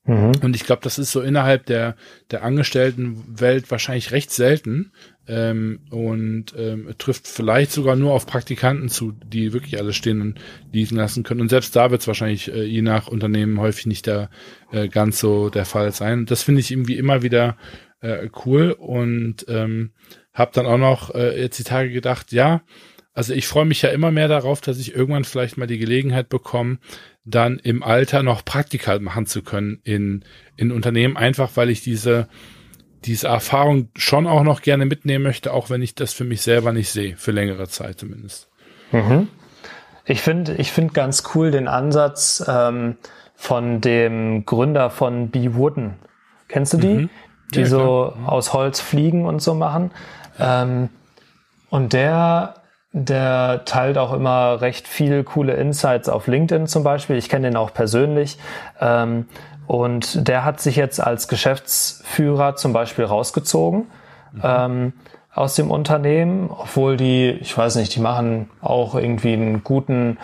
Mhm. 0.05 0.33
Und 0.43 0.57
ich 0.57 0.65
glaube, 0.65 0.83
das 0.83 0.99
ist 0.99 1.13
so 1.13 1.21
innerhalb 1.21 1.67
der, 1.67 1.95
der 2.31 2.43
Angestelltenwelt 2.43 3.71
wahrscheinlich 3.71 4.11
recht 4.11 4.31
selten 4.31 4.93
ähm, 5.29 5.81
und 5.91 6.55
ähm, 6.57 6.89
trifft 6.99 7.29
vielleicht 7.29 7.71
sogar 7.71 7.95
nur 7.95 8.13
auf 8.13 8.27
Praktikanten 8.27 8.89
zu, 8.89 9.13
die 9.13 9.53
wirklich 9.53 9.79
alles 9.79 9.95
stehen 9.95 10.21
und 10.21 10.41
liegen 10.73 10.97
lassen 10.97 11.23
können. 11.23 11.43
Und 11.43 11.51
selbst 11.51 11.77
da 11.77 11.91
wird 11.91 12.01
es 12.01 12.09
wahrscheinlich 12.09 12.53
äh, 12.53 12.65
je 12.65 12.83
nach 12.83 13.09
Unternehmen 13.09 13.61
häufig 13.61 13.87
nicht 13.87 14.07
der, 14.07 14.31
äh, 14.73 14.89
ganz 14.89 15.21
so 15.21 15.51
der 15.51 15.67
Fall 15.67 15.93
sein. 15.93 16.21
Und 16.21 16.31
das 16.31 16.43
finde 16.43 16.61
ich 16.61 16.73
irgendwie 16.73 16.97
immer 16.97 17.23
wieder 17.23 17.57
äh, 18.03 18.29
cool 18.45 18.73
und 18.73 19.47
ähm, 19.49 19.93
habe 20.35 20.51
dann 20.55 20.67
auch 20.67 20.79
noch 20.79 21.15
äh, 21.15 21.41
jetzt 21.41 21.59
die 21.59 21.65
Tage 21.65 21.91
gedacht, 21.91 22.33
ja, 22.33 22.63
also 23.15 23.35
ich 23.35 23.47
freue 23.47 23.65
mich 23.65 23.83
ja 23.83 23.91
immer 23.91 24.11
mehr 24.11 24.29
darauf, 24.29 24.61
dass 24.61 24.79
ich 24.79 24.95
irgendwann 24.95 25.25
vielleicht 25.25 25.59
mal 25.59 25.67
die 25.67 25.79
Gelegenheit 25.79 26.29
bekomme, 26.29 26.79
dann 27.25 27.59
im 27.59 27.83
Alter 27.83 28.23
noch 28.23 28.45
Praktika 28.45 28.99
machen 28.99 29.27
zu 29.27 29.43
können 29.43 29.81
in, 29.85 30.25
in 30.57 30.73
Unternehmen, 30.73 31.17
einfach 31.17 31.51
weil 31.55 31.71
ich 31.71 31.83
diese, 31.83 32.27
diese 33.05 33.29
Erfahrung 33.29 33.91
schon 33.97 34.27
auch 34.27 34.43
noch 34.43 34.63
gerne 34.63 34.87
mitnehmen 34.87 35.25
möchte, 35.25 35.53
auch 35.53 35.71
wenn 35.71 35.83
ich 35.83 35.95
das 35.95 36.13
für 36.13 36.25
mich 36.25 36.41
selber 36.41 36.73
nicht 36.73 36.91
sehe, 36.91 37.17
für 37.17 37.33
längere 37.33 37.69
Zeit 37.69 38.01
zumindest. 38.01 38.49
Mhm. 38.93 39.29
Ich 40.05 40.23
finde 40.23 40.57
ich 40.57 40.73
finde 40.73 40.95
ganz 40.95 41.23
cool 41.35 41.51
den 41.51 41.69
Ansatz 41.69 42.43
ähm, 42.49 42.97
von 43.37 43.81
dem 43.81 44.45
Gründer 44.47 44.91
von 44.91 45.31
Be 45.31 45.55
Wooden. 45.55 45.95
Kennst 46.49 46.73
du 46.73 46.79
die? 46.79 46.95
Mhm 46.95 47.11
die 47.55 47.61
ja, 47.61 47.67
so 47.67 48.13
aus 48.27 48.53
Holz 48.53 48.81
fliegen 48.81 49.27
und 49.27 49.41
so 49.41 49.55
machen. 49.55 49.91
Ähm, 50.39 50.89
und 51.71 51.93
der, 51.93 52.55
der 52.93 53.65
teilt 53.65 53.99
auch 53.99 54.13
immer 54.13 54.61
recht 54.61 54.87
viel 54.87 55.25
coole 55.25 55.55
Insights 55.55 56.09
auf 56.09 56.27
LinkedIn 56.27 56.67
zum 56.67 56.85
Beispiel. 56.85 57.17
Ich 57.17 57.29
kenne 57.29 57.49
den 57.49 57.57
auch 57.57 57.73
persönlich. 57.73 58.39
Ähm, 58.81 59.27
und 59.67 60.29
der 60.29 60.45
hat 60.45 60.61
sich 60.61 60.77
jetzt 60.77 61.01
als 61.01 61.29
Geschäftsführer 61.29 62.57
zum 62.57 62.73
Beispiel 62.73 63.05
rausgezogen. 63.05 63.87
Mhm. 64.33 64.41
Ähm, 64.43 64.93
aus 65.35 65.55
dem 65.55 65.71
Unternehmen, 65.71 66.51
obwohl 66.51 66.97
die, 66.97 67.31
ich 67.31 67.57
weiß 67.57 67.77
nicht, 67.77 67.95
die 67.95 68.01
machen 68.01 68.51
auch 68.61 68.95
irgendwie 68.95 69.33
einen 69.33 69.65
guten 69.65 70.19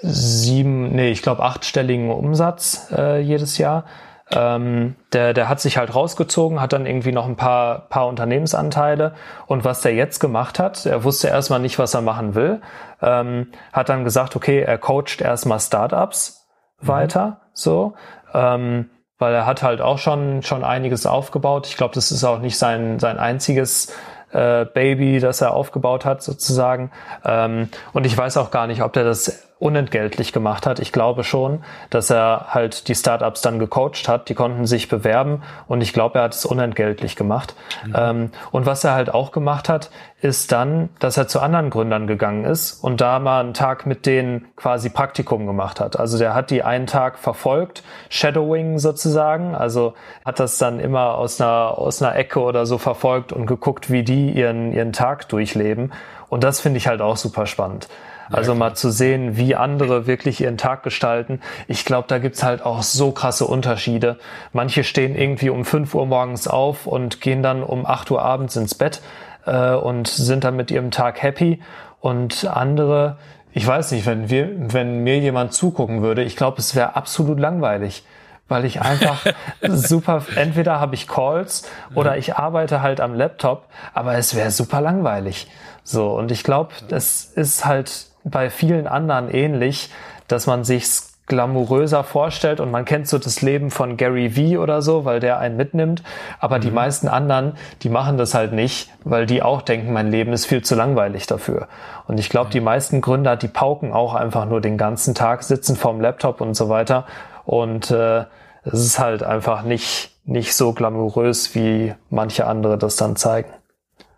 sieben, 0.00 0.94
nee, 0.94 1.10
ich 1.10 1.22
glaube 1.22 1.42
achtstelligen 1.42 2.10
Umsatz 2.10 2.88
äh, 2.96 3.20
jedes 3.20 3.58
Jahr. 3.58 3.84
Ähm, 4.30 4.96
der, 5.12 5.32
der 5.32 5.48
hat 5.48 5.60
sich 5.60 5.78
halt 5.78 5.94
rausgezogen, 5.94 6.60
hat 6.60 6.72
dann 6.72 6.84
irgendwie 6.84 7.12
noch 7.12 7.26
ein 7.26 7.36
paar, 7.36 7.88
paar 7.88 8.06
Unternehmensanteile. 8.06 9.14
Und 9.46 9.64
was 9.64 9.80
der 9.80 9.94
jetzt 9.94 10.18
gemacht 10.18 10.58
hat, 10.58 10.84
er 10.84 11.04
wusste 11.04 11.28
erstmal 11.28 11.60
nicht, 11.60 11.78
was 11.78 11.94
er 11.94 12.02
machen 12.02 12.34
will, 12.34 12.60
ähm, 13.00 13.48
hat 13.72 13.88
dann 13.88 14.04
gesagt, 14.04 14.36
okay, 14.36 14.60
er 14.60 14.78
coacht 14.78 15.20
erstmal 15.20 15.60
Startups 15.60 16.46
mhm. 16.80 16.88
weiter, 16.88 17.40
so. 17.52 17.94
Ähm, 18.34 18.90
weil 19.18 19.34
er 19.34 19.46
hat 19.46 19.62
halt 19.62 19.80
auch 19.80 19.98
schon, 19.98 20.42
schon 20.42 20.62
einiges 20.62 21.06
aufgebaut. 21.06 21.66
Ich 21.66 21.76
glaube, 21.76 21.94
das 21.94 22.12
ist 22.12 22.22
auch 22.22 22.38
nicht 22.38 22.56
sein, 22.56 22.98
sein 23.00 23.18
einziges 23.18 23.92
äh, 24.30 24.64
Baby, 24.66 25.20
das 25.20 25.40
er 25.40 25.54
aufgebaut 25.54 26.04
hat, 26.04 26.22
sozusagen. 26.22 26.90
Ähm, 27.24 27.68
und 27.92 28.06
ich 28.06 28.16
weiß 28.16 28.36
auch 28.36 28.50
gar 28.50 28.66
nicht, 28.66 28.82
ob 28.82 28.92
der 28.92 29.04
das 29.04 29.47
unentgeltlich 29.58 30.32
gemacht 30.32 30.66
hat. 30.66 30.78
Ich 30.78 30.92
glaube 30.92 31.24
schon, 31.24 31.64
dass 31.90 32.10
er 32.10 32.46
halt 32.48 32.86
die 32.88 32.94
Startups 32.94 33.40
dann 33.40 33.58
gecoacht 33.58 34.08
hat. 34.08 34.28
Die 34.28 34.34
konnten 34.34 34.66
sich 34.66 34.88
bewerben 34.88 35.42
und 35.66 35.80
ich 35.80 35.92
glaube, 35.92 36.18
er 36.18 36.24
hat 36.24 36.34
es 36.34 36.44
unentgeltlich 36.44 37.16
gemacht. 37.16 37.54
Mhm. 37.84 37.94
Ähm, 37.96 38.30
und 38.52 38.66
was 38.66 38.84
er 38.84 38.94
halt 38.94 39.12
auch 39.12 39.32
gemacht 39.32 39.68
hat, 39.68 39.90
ist 40.20 40.52
dann, 40.52 40.90
dass 41.00 41.16
er 41.16 41.28
zu 41.28 41.40
anderen 41.40 41.70
Gründern 41.70 42.06
gegangen 42.06 42.44
ist 42.44 42.72
und 42.82 43.00
da 43.00 43.18
mal 43.18 43.40
einen 43.40 43.54
Tag 43.54 43.84
mit 43.86 44.06
denen 44.06 44.46
quasi 44.56 44.90
Praktikum 44.90 45.46
gemacht 45.46 45.80
hat. 45.80 45.98
Also 45.98 46.18
der 46.18 46.34
hat 46.34 46.50
die 46.50 46.62
einen 46.62 46.86
Tag 46.86 47.18
verfolgt, 47.18 47.82
Shadowing 48.10 48.78
sozusagen. 48.78 49.56
Also 49.56 49.94
hat 50.24 50.38
das 50.38 50.58
dann 50.58 50.78
immer 50.78 51.14
aus 51.14 51.40
einer, 51.40 51.78
aus 51.78 52.00
einer 52.00 52.14
Ecke 52.14 52.40
oder 52.40 52.64
so 52.64 52.78
verfolgt 52.78 53.32
und 53.32 53.46
geguckt, 53.46 53.90
wie 53.90 54.04
die 54.04 54.30
ihren, 54.30 54.72
ihren 54.72 54.92
Tag 54.92 55.28
durchleben. 55.28 55.92
Und 56.28 56.44
das 56.44 56.60
finde 56.60 56.78
ich 56.78 56.86
halt 56.86 57.00
auch 57.00 57.16
super 57.16 57.46
spannend. 57.46 57.88
Also 58.30 58.54
mal 58.54 58.74
zu 58.74 58.90
sehen, 58.90 59.36
wie 59.36 59.54
andere 59.54 60.06
wirklich 60.06 60.40
ihren 60.40 60.58
Tag 60.58 60.82
gestalten. 60.82 61.40
Ich 61.66 61.84
glaube, 61.84 62.08
da 62.08 62.18
gibt's 62.18 62.42
halt 62.42 62.62
auch 62.62 62.82
so 62.82 63.12
krasse 63.12 63.46
Unterschiede. 63.46 64.18
Manche 64.52 64.84
stehen 64.84 65.14
irgendwie 65.16 65.50
um 65.50 65.64
5 65.64 65.94
Uhr 65.94 66.06
morgens 66.06 66.46
auf 66.46 66.86
und 66.86 67.20
gehen 67.20 67.42
dann 67.42 67.62
um 67.62 67.86
8 67.86 68.10
Uhr 68.10 68.22
abends 68.22 68.56
ins 68.56 68.74
Bett 68.74 69.00
äh, 69.46 69.72
und 69.72 70.08
sind 70.08 70.44
dann 70.44 70.56
mit 70.56 70.70
ihrem 70.70 70.90
Tag 70.90 71.22
happy. 71.22 71.60
Und 72.00 72.46
andere, 72.46 73.16
ich 73.52 73.66
weiß 73.66 73.92
nicht, 73.92 74.06
wenn 74.06 74.30
wir, 74.30 74.50
wenn 74.72 75.02
mir 75.02 75.18
jemand 75.18 75.52
zugucken 75.52 76.02
würde, 76.02 76.22
ich 76.22 76.36
glaube, 76.36 76.58
es 76.58 76.74
wäre 76.74 76.96
absolut 76.96 77.40
langweilig 77.40 78.04
weil 78.48 78.64
ich 78.64 78.80
einfach 78.80 79.24
super, 79.62 80.24
entweder 80.34 80.80
habe 80.80 80.94
ich 80.94 81.06
Calls 81.06 81.70
oder 81.94 82.16
ich 82.16 82.36
arbeite 82.36 82.80
halt 82.80 83.00
am 83.00 83.14
Laptop, 83.14 83.66
aber 83.94 84.14
es 84.14 84.34
wäre 84.34 84.50
super 84.50 84.80
langweilig. 84.80 85.48
So, 85.84 86.10
und 86.10 86.30
ich 86.30 86.42
glaube, 86.42 86.72
das 86.88 87.24
ist 87.24 87.64
halt 87.64 88.07
bei 88.30 88.50
vielen 88.50 88.86
anderen 88.86 89.30
ähnlich, 89.30 89.90
dass 90.28 90.46
man 90.46 90.64
sich 90.64 90.88
glamouröser 91.28 92.04
vorstellt 92.04 92.58
und 92.58 92.70
man 92.70 92.84
kennt 92.84 93.06
so 93.06 93.18
das 93.18 93.42
Leben 93.42 93.70
von 93.70 93.96
Gary 93.96 94.34
Vee 94.34 94.56
oder 94.56 94.82
so, 94.82 95.04
weil 95.04 95.20
der 95.20 95.38
einen 95.38 95.56
mitnimmt. 95.56 96.02
Aber 96.40 96.56
mhm. 96.56 96.62
die 96.62 96.70
meisten 96.70 97.06
anderen, 97.08 97.52
die 97.82 97.90
machen 97.90 98.16
das 98.16 98.34
halt 98.34 98.52
nicht, 98.52 98.90
weil 99.04 99.26
die 99.26 99.42
auch 99.42 99.62
denken, 99.62 99.92
mein 99.92 100.10
Leben 100.10 100.32
ist 100.32 100.46
viel 100.46 100.62
zu 100.62 100.74
langweilig 100.74 101.26
dafür. 101.26 101.68
Und 102.06 102.18
ich 102.18 102.30
glaube, 102.30 102.50
die 102.50 102.60
meisten 102.60 103.00
Gründer, 103.00 103.36
die 103.36 103.48
pauken 103.48 103.92
auch 103.92 104.14
einfach 104.14 104.46
nur 104.46 104.60
den 104.60 104.78
ganzen 104.78 105.14
Tag, 105.14 105.42
sitzen 105.42 105.76
vorm 105.76 106.00
Laptop 106.00 106.40
und 106.40 106.54
so 106.54 106.68
weiter. 106.68 107.04
Und 107.44 107.90
äh, 107.90 108.24
es 108.64 108.80
ist 108.80 108.98
halt 108.98 109.22
einfach 109.22 109.62
nicht, 109.62 110.10
nicht 110.24 110.54
so 110.54 110.72
glamourös, 110.72 111.54
wie 111.54 111.94
manche 112.10 112.46
andere 112.46 112.78
das 112.78 112.96
dann 112.96 113.16
zeigen. 113.16 113.50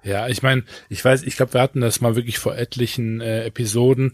Ja, 0.03 0.28
ich 0.28 0.42
meine, 0.42 0.64
ich 0.88 1.05
weiß, 1.05 1.22
ich 1.22 1.36
glaube, 1.36 1.55
wir 1.55 1.61
hatten 1.61 1.80
das 1.80 2.01
mal 2.01 2.16
wirklich 2.16 2.38
vor 2.38 2.57
etlichen 2.57 3.20
äh, 3.20 3.44
Episoden 3.44 4.12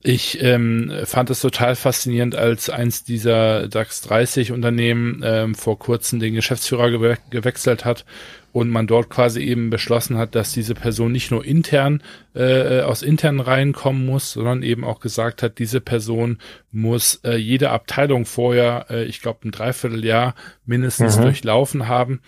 ich 0.00 0.40
ähm, 0.42 0.92
fand 1.04 1.28
es 1.30 1.40
total 1.40 1.74
faszinierend, 1.74 2.36
als 2.36 2.70
eins 2.70 3.02
dieser 3.02 3.66
DAX 3.66 4.00
30 4.02 4.52
Unternehmen 4.52 5.22
ähm, 5.24 5.54
vor 5.56 5.78
kurzem 5.78 6.20
den 6.20 6.34
Geschäftsführer 6.34 6.90
gewe 6.90 7.18
gewechselt 7.30 7.84
hat 7.84 8.04
und 8.52 8.70
man 8.70 8.86
dort 8.86 9.10
quasi 9.10 9.40
eben 9.40 9.70
beschlossen 9.70 10.16
hat, 10.16 10.36
dass 10.36 10.52
diese 10.52 10.74
Person 10.74 11.10
nicht 11.10 11.32
nur 11.32 11.44
intern 11.44 12.02
äh, 12.34 12.80
aus 12.82 13.02
internen 13.02 13.40
Reihen 13.40 13.72
kommen 13.72 14.06
muss, 14.06 14.32
sondern 14.32 14.62
eben 14.62 14.84
auch 14.84 15.00
gesagt 15.00 15.42
hat, 15.42 15.58
diese 15.58 15.80
Person 15.80 16.38
muss 16.70 17.16
äh, 17.24 17.34
jede 17.34 17.70
Abteilung 17.70 18.24
vorher, 18.24 18.86
äh, 18.90 19.04
ich 19.04 19.20
glaube 19.20 19.48
ein 19.48 19.50
Dreivierteljahr 19.50 20.36
mindestens 20.64 21.18
mhm. 21.18 21.22
durchlaufen 21.22 21.88
haben. 21.88 22.20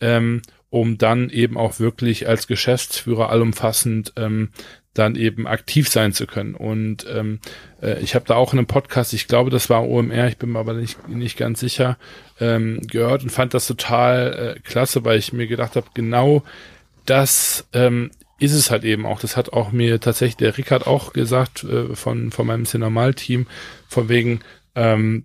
Ähm, 0.00 0.40
um 0.70 0.98
dann 0.98 1.30
eben 1.30 1.56
auch 1.56 1.80
wirklich 1.80 2.28
als 2.28 2.46
Geschäftsführer 2.46 3.30
allumfassend 3.30 4.12
ähm, 4.16 4.50
dann 4.98 5.14
eben 5.14 5.46
aktiv 5.46 5.88
sein 5.88 6.12
zu 6.12 6.26
können. 6.26 6.54
Und 6.54 7.06
ähm, 7.08 7.38
äh, 7.80 8.00
ich 8.00 8.14
habe 8.14 8.24
da 8.26 8.34
auch 8.34 8.52
in 8.52 8.58
einem 8.58 8.66
Podcast, 8.66 9.12
ich 9.14 9.28
glaube, 9.28 9.50
das 9.50 9.70
war 9.70 9.88
OMR, 9.88 10.26
ich 10.26 10.38
bin 10.38 10.50
mir 10.50 10.58
aber 10.58 10.74
nicht, 10.74 11.08
nicht 11.08 11.38
ganz 11.38 11.60
sicher, 11.60 11.96
ähm, 12.40 12.80
gehört 12.86 13.22
und 13.22 13.30
fand 13.30 13.54
das 13.54 13.66
total 13.66 14.56
äh, 14.56 14.60
klasse, 14.60 15.04
weil 15.04 15.18
ich 15.18 15.32
mir 15.32 15.46
gedacht 15.46 15.76
habe, 15.76 15.86
genau 15.94 16.42
das 17.06 17.66
ähm, 17.72 18.10
ist 18.40 18.52
es 18.52 18.70
halt 18.70 18.84
eben 18.84 19.06
auch. 19.06 19.20
Das 19.20 19.36
hat 19.36 19.52
auch 19.52 19.72
mir 19.72 20.00
tatsächlich 20.00 20.36
der 20.36 20.58
Rickard 20.58 20.86
auch 20.86 21.12
gesagt 21.12 21.64
äh, 21.64 21.94
von, 21.94 22.30
von 22.32 22.46
meinem 22.46 22.66
Cinemal-Team, 22.66 23.46
von 23.88 24.08
wegen, 24.08 24.40
ähm, 24.74 25.24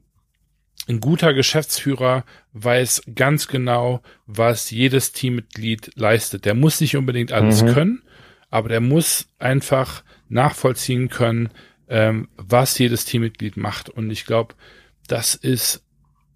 ein 0.88 1.00
guter 1.00 1.34
Geschäftsführer 1.34 2.26
weiß 2.54 3.04
ganz 3.16 3.48
genau, 3.48 4.02
was 4.26 4.70
jedes 4.70 5.12
Teammitglied 5.12 5.92
leistet. 5.96 6.46
Der 6.46 6.54
muss 6.54 6.82
nicht 6.82 6.98
unbedingt 6.98 7.32
alles 7.32 7.64
mhm. 7.64 7.74
können, 7.74 8.04
aber 8.50 8.70
der 8.70 8.82
muss 8.82 9.28
einfach 9.40 10.04
nachvollziehen 10.30 11.10
können, 11.10 11.50
ähm, 11.88 12.28
was 12.36 12.78
jedes 12.78 13.06
Teammitglied 13.06 13.56
macht. 13.56 13.90
Und 13.90 14.12
ich 14.12 14.26
glaube, 14.26 14.56
das 15.08 15.36
ist 15.36 15.84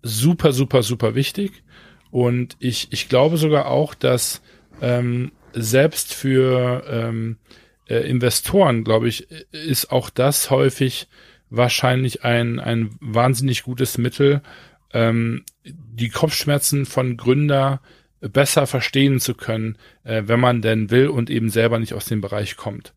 super, 0.01 0.53
super, 0.53 0.83
super 0.83 1.15
wichtig. 1.15 1.63
Und 2.09 2.55
ich, 2.59 2.91
ich 2.91 3.09
glaube 3.09 3.37
sogar 3.37 3.67
auch, 3.67 3.93
dass 3.93 4.41
ähm, 4.81 5.31
selbst 5.53 6.13
für 6.13 6.83
ähm, 6.89 7.37
äh, 7.87 8.09
Investoren, 8.09 8.83
glaube 8.83 9.07
ich, 9.07 9.29
ist 9.51 9.91
auch 9.91 10.09
das 10.09 10.49
häufig 10.49 11.07
wahrscheinlich 11.49 12.23
ein, 12.23 12.59
ein 12.59 12.95
wahnsinnig 12.99 13.63
gutes 13.63 13.97
Mittel, 13.97 14.41
ähm, 14.93 15.43
die 15.63 16.09
Kopfschmerzen 16.09 16.85
von 16.85 17.17
Gründer 17.17 17.81
besser 18.19 18.67
verstehen 18.67 19.19
zu 19.19 19.35
können, 19.35 19.77
äh, 20.03 20.23
wenn 20.25 20.39
man 20.39 20.61
denn 20.61 20.89
will 20.89 21.07
und 21.07 21.29
eben 21.29 21.49
selber 21.49 21.79
nicht 21.79 21.93
aus 21.93 22.05
dem 22.05 22.21
Bereich 22.21 22.57
kommt. 22.57 22.93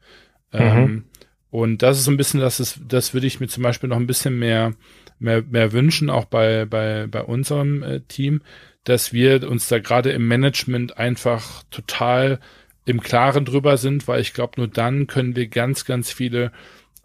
Mhm. 0.53 0.61
Ähm, 0.61 1.05
und 1.51 1.83
das 1.83 1.99
ist 1.99 2.05
so 2.05 2.11
ein 2.11 2.17
bisschen, 2.17 2.41
das 2.41 2.61
ist, 2.61 2.81
das 2.87 3.13
würde 3.13 3.27
ich 3.27 3.41
mir 3.41 3.49
zum 3.49 3.63
Beispiel 3.63 3.89
noch 3.89 3.97
ein 3.97 4.07
bisschen 4.07 4.39
mehr, 4.39 4.73
mehr, 5.19 5.43
mehr 5.43 5.73
wünschen, 5.73 6.09
auch 6.09 6.25
bei, 6.25 6.65
bei, 6.65 7.07
bei 7.09 7.23
unserem 7.23 7.83
äh, 7.83 8.01
Team, 8.01 8.43
dass 8.85 9.13
wir 9.13 9.49
uns 9.49 9.69
da 9.69 9.79
gerade 9.79 10.11
im 10.11 10.27
Management 10.27 10.97
einfach 10.97 11.65
total 11.71 12.39
im 12.87 13.01
Klaren 13.01 13.45
drüber 13.45 13.77
sind, 13.77 14.09
weil 14.09 14.21
ich 14.21 14.33
glaube, 14.33 14.55
nur 14.57 14.69
dann 14.69 15.07
können 15.07 15.37
wir 15.37 15.49
ganz, 15.49 15.85
ganz 15.85 16.13
viele 16.13 16.51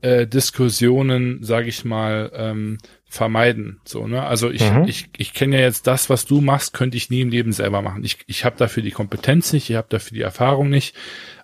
äh, 0.06 0.28
Diskussionen, 0.28 1.42
sage 1.42 1.68
ich 1.68 1.84
mal, 1.84 2.32
ähm, 2.36 2.78
vermeiden. 3.06 3.82
So, 3.86 4.06
ne? 4.06 4.22
Also 4.22 4.52
ich, 4.52 4.62
mhm. 4.62 4.84
ich, 4.88 5.10
ich 5.18 5.34
kenne 5.34 5.56
ja 5.56 5.64
jetzt 5.64 5.88
das, 5.88 6.12
was 6.12 6.28
du 6.28 6.42
machst, 6.42 6.74
könnte 6.74 6.96
ich 6.96 7.10
nie 7.10 7.22
im 7.22 7.30
Leben 7.30 7.52
selber 7.52 7.82
machen. 7.82 8.04
Ich, 8.04 8.20
ich 8.28 8.46
habe 8.46 8.56
dafür 8.56 8.84
die 8.84 8.92
Kompetenz 8.92 9.52
nicht, 9.52 9.68
ich 9.68 9.76
habe 9.76 9.88
dafür 9.90 10.16
die 10.16 10.22
Erfahrung 10.22 10.70
nicht. 10.70 10.96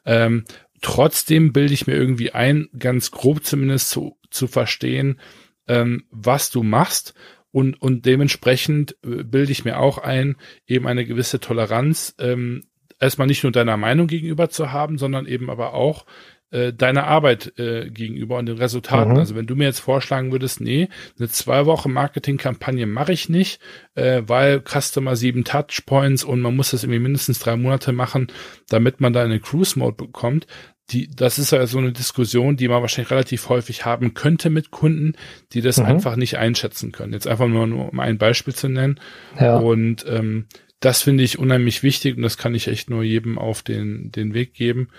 Ähm, 0.05 0.43
trotzdem 0.79 1.53
bilde 1.53 1.73
ich 1.73 1.87
mir 1.87 1.95
irgendwie 1.95 2.33
ein, 2.33 2.69
ganz 2.77 3.09
grob 3.09 3.43
zumindest 3.43 3.89
zu, 3.89 4.19
zu 4.29 4.45
verstehen, 4.45 5.19
ähm, 5.67 6.03
was 6.11 6.51
du 6.51 6.61
machst. 6.61 7.15
Und, 7.49 7.81
und 7.81 8.05
dementsprechend 8.05 8.95
äh, 9.03 9.23
bilde 9.23 9.51
ich 9.51 9.65
mir 9.65 9.79
auch 9.79 9.97
ein, 9.97 10.35
eben 10.67 10.85
eine 10.85 11.05
gewisse 11.05 11.39
Toleranz, 11.39 12.13
ähm, 12.19 12.65
erstmal 12.99 13.25
nicht 13.25 13.41
nur 13.41 13.51
deiner 13.51 13.77
Meinung 13.77 14.05
gegenüber 14.05 14.51
zu 14.51 14.71
haben, 14.71 14.99
sondern 14.99 15.25
eben 15.25 15.49
aber 15.49 15.73
auch 15.73 16.05
äh, 16.51 16.73
deiner 16.73 17.07
Arbeit 17.07 17.57
äh, 17.57 17.89
gegenüber 17.89 18.37
und 18.37 18.45
den 18.45 18.57
Resultaten. 18.57 19.13
Mhm. 19.13 19.17
Also 19.17 19.35
wenn 19.35 19.47
du 19.47 19.55
mir 19.55 19.63
jetzt 19.63 19.79
vorschlagen 19.79 20.31
würdest, 20.31 20.61
nee, 20.61 20.89
eine 21.17 21.29
zwei 21.29 21.65
Wochen 21.65 21.91
Marketingkampagne 21.91 22.85
mache 22.85 23.13
ich 23.13 23.29
nicht, 23.29 23.61
äh, 23.95 24.21
weil 24.25 24.61
Customer 24.61 25.15
sieben 25.15 25.43
Touchpoints 25.43 26.23
und 26.23 26.41
man 26.41 26.55
muss 26.55 26.71
das 26.71 26.83
irgendwie 26.83 26.99
mindestens 26.99 27.39
drei 27.39 27.55
Monate 27.55 27.93
machen, 27.93 28.27
damit 28.69 28.99
man 28.99 29.13
da 29.13 29.23
eine 29.23 29.39
Cruise 29.39 29.79
Mode 29.79 29.95
bekommt. 29.95 30.45
Die, 30.89 31.09
das 31.09 31.39
ist 31.39 31.51
ja 31.51 31.65
so 31.67 31.77
eine 31.77 31.93
Diskussion, 31.93 32.57
die 32.57 32.67
man 32.67 32.81
wahrscheinlich 32.81 33.11
relativ 33.11 33.47
häufig 33.47 33.85
haben 33.85 34.13
könnte 34.13 34.49
mit 34.49 34.71
Kunden, 34.71 35.13
die 35.53 35.61
das 35.61 35.77
mhm. 35.77 35.85
einfach 35.85 36.17
nicht 36.17 36.37
einschätzen 36.37 36.91
können. 36.91 37.13
Jetzt 37.13 37.27
einfach 37.27 37.47
nur, 37.47 37.65
nur 37.65 37.93
um 37.93 37.99
ein 38.01 38.17
Beispiel 38.17 38.53
zu 38.53 38.67
nennen. 38.67 38.99
Ja. 39.39 39.55
Und 39.57 40.05
ähm, 40.05 40.47
das 40.81 41.01
finde 41.01 41.23
ich 41.23 41.39
unheimlich 41.39 41.81
wichtig 41.81 42.17
und 42.17 42.23
das 42.23 42.37
kann 42.37 42.55
ich 42.55 42.67
echt 42.67 42.89
nur 42.89 43.03
jedem 43.03 43.37
auf 43.37 43.61
den, 43.61 44.11
den 44.11 44.33
Weg 44.33 44.53
geben. 44.53 44.89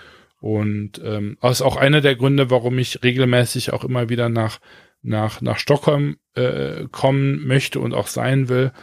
Und 0.43 1.01
ähm, 1.05 1.37
das 1.39 1.53
ist 1.53 1.61
auch 1.61 1.77
einer 1.77 2.01
der 2.01 2.17
Gründe, 2.17 2.49
warum 2.49 2.77
ich 2.77 3.01
regelmäßig 3.01 3.71
auch 3.71 3.85
immer 3.85 4.09
wieder 4.09 4.27
nach, 4.27 4.59
nach, 5.01 5.39
nach 5.39 5.57
Stockholm 5.57 6.17
äh, 6.35 6.83
kommen 6.91 7.47
möchte 7.47 7.79
und 7.79 7.93
auch 7.93 8.07
sein 8.07 8.49
will. 8.49 8.73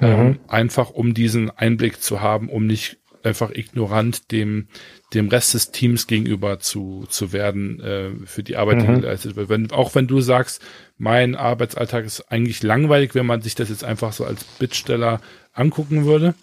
Mhm. 0.00 0.06
Ähm, 0.06 0.40
einfach 0.48 0.90
um 0.90 1.14
diesen 1.14 1.50
Einblick 1.50 2.02
zu 2.02 2.20
haben, 2.20 2.48
um 2.48 2.66
nicht 2.66 2.98
einfach 3.22 3.52
ignorant 3.52 4.32
dem, 4.32 4.66
dem 5.14 5.28
Rest 5.28 5.54
des 5.54 5.70
Teams 5.70 6.08
gegenüber 6.08 6.58
zu, 6.58 7.04
zu 7.08 7.32
werden 7.32 7.78
äh, 7.78 8.10
für 8.26 8.42
die 8.42 8.56
Arbeit, 8.56 8.82
die 8.82 8.88
mhm. 8.88 9.02
geleistet 9.02 9.36
wird. 9.36 9.48
Wenn, 9.48 9.70
auch 9.70 9.94
wenn 9.94 10.08
du 10.08 10.20
sagst, 10.20 10.62
mein 10.98 11.36
Arbeitsalltag 11.36 12.06
ist 12.06 12.22
eigentlich 12.32 12.64
langweilig, 12.64 13.14
wenn 13.14 13.26
man 13.26 13.40
sich 13.40 13.54
das 13.54 13.68
jetzt 13.68 13.84
einfach 13.84 14.12
so 14.12 14.24
als 14.24 14.42
Bittsteller 14.42 15.20
angucken 15.52 16.06
würde, 16.06 16.34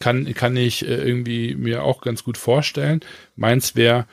kann, 0.00 0.32
kann 0.34 0.56
ich 0.56 0.86
äh, 0.86 0.94
irgendwie 0.94 1.54
mir 1.54 1.84
auch 1.84 2.00
ganz 2.00 2.24
gut 2.24 2.36
vorstellen. 2.36 3.00
Meins 3.36 3.76
wäre 3.76 4.06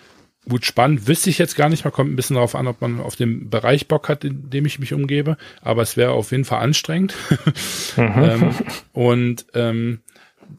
gut 0.47 0.65
spannend, 0.65 1.07
wüsste 1.07 1.29
ich 1.29 1.37
jetzt 1.37 1.55
gar 1.55 1.69
nicht 1.69 1.83
mal, 1.83 1.91
kommt 1.91 2.11
ein 2.11 2.15
bisschen 2.15 2.35
darauf 2.35 2.55
an, 2.55 2.67
ob 2.67 2.81
man 2.81 3.01
auf 3.01 3.15
den 3.15 3.49
Bereich 3.49 3.87
Bock 3.87 4.07
hat, 4.07 4.23
in 4.23 4.49
dem 4.49 4.65
ich 4.65 4.79
mich 4.79 4.93
umgebe, 4.93 5.37
aber 5.61 5.81
es 5.81 5.97
wäre 5.97 6.11
auf 6.11 6.31
jeden 6.31 6.45
Fall 6.45 6.59
anstrengend. 6.59 7.15
Mhm. 7.95 8.13
ähm, 8.23 8.49
und 8.93 9.45
ähm, 9.53 9.99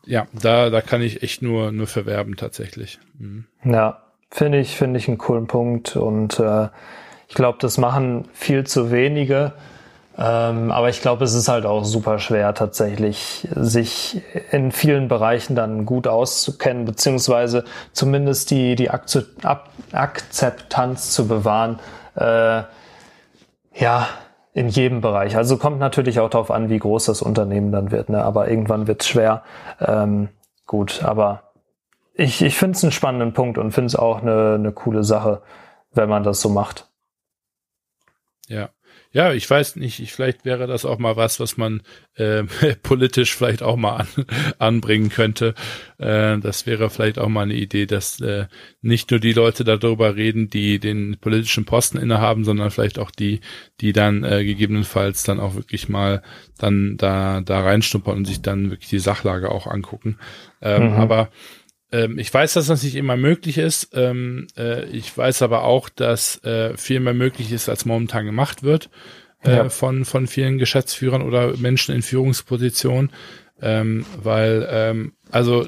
ja, 0.04 0.26
da, 0.32 0.70
da 0.70 0.80
kann 0.80 1.00
ich 1.00 1.22
echt 1.22 1.42
nur, 1.42 1.72
nur 1.72 1.86
verwerben 1.86 2.36
tatsächlich. 2.36 2.98
Mhm. 3.18 3.44
Ja, 3.64 4.02
finde 4.30 4.58
ich, 4.58 4.76
finde 4.76 4.98
ich 4.98 5.08
einen 5.08 5.18
coolen 5.18 5.46
Punkt 5.46 5.96
und 5.96 6.38
äh, 6.38 6.68
ich 7.28 7.34
glaube, 7.34 7.58
das 7.60 7.78
machen 7.78 8.28
viel 8.32 8.64
zu 8.64 8.90
wenige. 8.90 9.54
Ähm, 10.20 10.72
aber 10.72 10.88
ich 10.88 11.00
glaube, 11.00 11.24
es 11.24 11.32
ist 11.34 11.46
halt 11.48 11.64
auch 11.64 11.84
super 11.84 12.18
schwer 12.18 12.52
tatsächlich, 12.52 13.46
sich 13.54 14.20
in 14.50 14.72
vielen 14.72 15.06
Bereichen 15.06 15.54
dann 15.54 15.86
gut 15.86 16.08
auszukennen, 16.08 16.84
beziehungsweise 16.84 17.64
zumindest 17.92 18.50
die, 18.50 18.74
die 18.74 18.90
Akzeptanz 19.92 21.12
zu 21.12 21.28
bewahren. 21.28 21.78
Äh, 22.16 22.64
ja, 23.74 24.08
in 24.54 24.68
jedem 24.68 25.00
Bereich. 25.00 25.36
Also 25.36 25.56
kommt 25.56 25.78
natürlich 25.78 26.18
auch 26.18 26.30
darauf 26.30 26.50
an, 26.50 26.68
wie 26.68 26.80
groß 26.80 27.04
das 27.04 27.22
Unternehmen 27.22 27.70
dann 27.70 27.92
wird, 27.92 28.08
ne? 28.08 28.24
aber 28.24 28.48
irgendwann 28.48 28.88
wird 28.88 29.02
es 29.02 29.08
schwer. 29.08 29.44
Ähm, 29.80 30.30
gut, 30.66 31.04
aber 31.04 31.52
ich, 32.14 32.42
ich 32.42 32.56
finde 32.56 32.76
es 32.76 32.82
einen 32.82 32.90
spannenden 32.90 33.34
Punkt 33.34 33.56
und 33.56 33.70
finde 33.70 33.86
es 33.86 33.94
auch 33.94 34.20
eine, 34.20 34.54
eine 34.54 34.72
coole 34.72 35.04
Sache, 35.04 35.42
wenn 35.92 36.08
man 36.08 36.24
das 36.24 36.40
so 36.40 36.48
macht. 36.48 36.88
Ja. 38.48 38.70
Ja, 39.10 39.32
ich 39.32 39.48
weiß 39.48 39.76
nicht, 39.76 40.00
ich, 40.00 40.12
vielleicht 40.12 40.44
wäre 40.44 40.66
das 40.66 40.84
auch 40.84 40.98
mal 40.98 41.16
was, 41.16 41.40
was 41.40 41.56
man 41.56 41.82
äh, 42.14 42.44
politisch 42.82 43.34
vielleicht 43.34 43.62
auch 43.62 43.76
mal 43.76 43.96
an, 43.96 44.08
anbringen 44.58 45.08
könnte. 45.08 45.54
Äh, 45.96 46.38
das 46.38 46.66
wäre 46.66 46.90
vielleicht 46.90 47.18
auch 47.18 47.28
mal 47.28 47.42
eine 47.42 47.54
Idee, 47.54 47.86
dass 47.86 48.20
äh, 48.20 48.46
nicht 48.82 49.10
nur 49.10 49.18
die 49.18 49.32
Leute 49.32 49.64
darüber 49.64 50.16
reden, 50.16 50.50
die 50.50 50.78
den 50.78 51.16
politischen 51.20 51.64
Posten 51.64 51.96
innehaben, 51.96 52.44
sondern 52.44 52.70
vielleicht 52.70 52.98
auch 52.98 53.10
die, 53.10 53.40
die 53.80 53.92
dann 53.92 54.24
äh, 54.24 54.44
gegebenenfalls 54.44 55.22
dann 55.22 55.40
auch 55.40 55.54
wirklich 55.54 55.88
mal 55.88 56.22
dann 56.58 56.96
da 56.98 57.40
da 57.40 57.60
reinstuppern 57.60 58.18
und 58.18 58.24
sich 58.26 58.42
dann 58.42 58.70
wirklich 58.70 58.90
die 58.90 58.98
Sachlage 58.98 59.50
auch 59.50 59.66
angucken. 59.66 60.18
Ähm, 60.60 60.90
mhm. 60.90 60.92
Aber 60.94 61.30
ähm, 61.92 62.18
ich 62.18 62.32
weiß, 62.32 62.54
dass 62.54 62.66
das 62.66 62.82
nicht 62.82 62.96
immer 62.96 63.16
möglich 63.16 63.58
ist. 63.58 63.90
Ähm, 63.94 64.46
äh, 64.56 64.84
ich 64.86 65.16
weiß 65.16 65.42
aber 65.42 65.64
auch, 65.64 65.88
dass 65.88 66.42
äh, 66.44 66.76
viel 66.76 67.00
mehr 67.00 67.14
möglich 67.14 67.52
ist, 67.52 67.68
als 67.68 67.84
momentan 67.84 68.26
gemacht 68.26 68.62
wird. 68.62 68.90
äh, 69.44 69.56
ja. 69.56 69.68
von, 69.68 70.04
von 70.04 70.26
vielen 70.26 70.58
Geschäftsführern 70.58 71.22
oder 71.22 71.56
Menschen 71.56 71.94
in 71.94 72.02
Führungspositionen, 72.02 73.10
ähm, 73.60 74.04
weil, 74.20 74.66
ähm, 74.70 75.12
also 75.30 75.66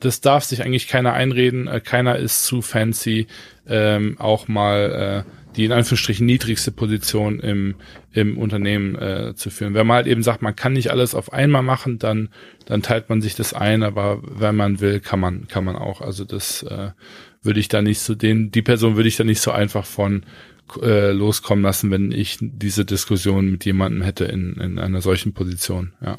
das 0.00 0.20
darf 0.20 0.44
sich 0.44 0.62
eigentlich 0.62 0.88
keiner 0.88 1.12
einreden, 1.12 1.66
äh, 1.66 1.80
keiner 1.80 2.16
ist 2.16 2.44
zu 2.44 2.62
fancy, 2.62 3.26
ähm, 3.68 4.16
auch 4.18 4.48
mal 4.48 5.24
äh, 5.26 5.30
die 5.56 5.64
in 5.64 5.72
Anführungsstrichen 5.72 6.26
niedrigste 6.26 6.70
Position 6.70 7.40
im, 7.40 7.74
im 8.12 8.38
Unternehmen 8.38 8.94
äh, 8.96 9.34
zu 9.34 9.50
führen. 9.50 9.74
Wenn 9.74 9.86
man 9.86 9.96
halt 9.96 10.06
eben 10.06 10.22
sagt, 10.22 10.42
man 10.42 10.54
kann 10.54 10.74
nicht 10.74 10.90
alles 10.90 11.14
auf 11.14 11.32
einmal 11.32 11.62
machen, 11.62 11.98
dann, 11.98 12.28
dann 12.66 12.82
teilt 12.82 13.08
man 13.08 13.20
sich 13.20 13.34
das 13.34 13.52
ein, 13.52 13.82
aber 13.82 14.20
wenn 14.22 14.54
man 14.54 14.80
will, 14.80 15.00
kann 15.00 15.20
man, 15.20 15.48
kann 15.48 15.64
man 15.64 15.76
auch. 15.76 16.00
Also 16.00 16.24
das 16.24 16.62
äh, 16.62 16.90
würde 17.42 17.60
ich 17.60 17.68
da 17.68 17.82
nicht 17.82 18.00
so, 18.00 18.14
den, 18.14 18.50
die 18.50 18.62
Person 18.62 18.96
würde 18.96 19.08
ich 19.08 19.16
da 19.16 19.24
nicht 19.24 19.40
so 19.40 19.50
einfach 19.50 19.84
von 19.84 20.24
äh, 20.80 21.10
loskommen 21.10 21.64
lassen, 21.64 21.90
wenn 21.90 22.12
ich 22.12 22.38
diese 22.40 22.84
Diskussion 22.84 23.50
mit 23.50 23.64
jemandem 23.64 24.02
hätte 24.02 24.26
in, 24.26 24.54
in 24.54 24.78
einer 24.78 25.00
solchen 25.00 25.34
Position. 25.34 25.94
Ja. 26.00 26.16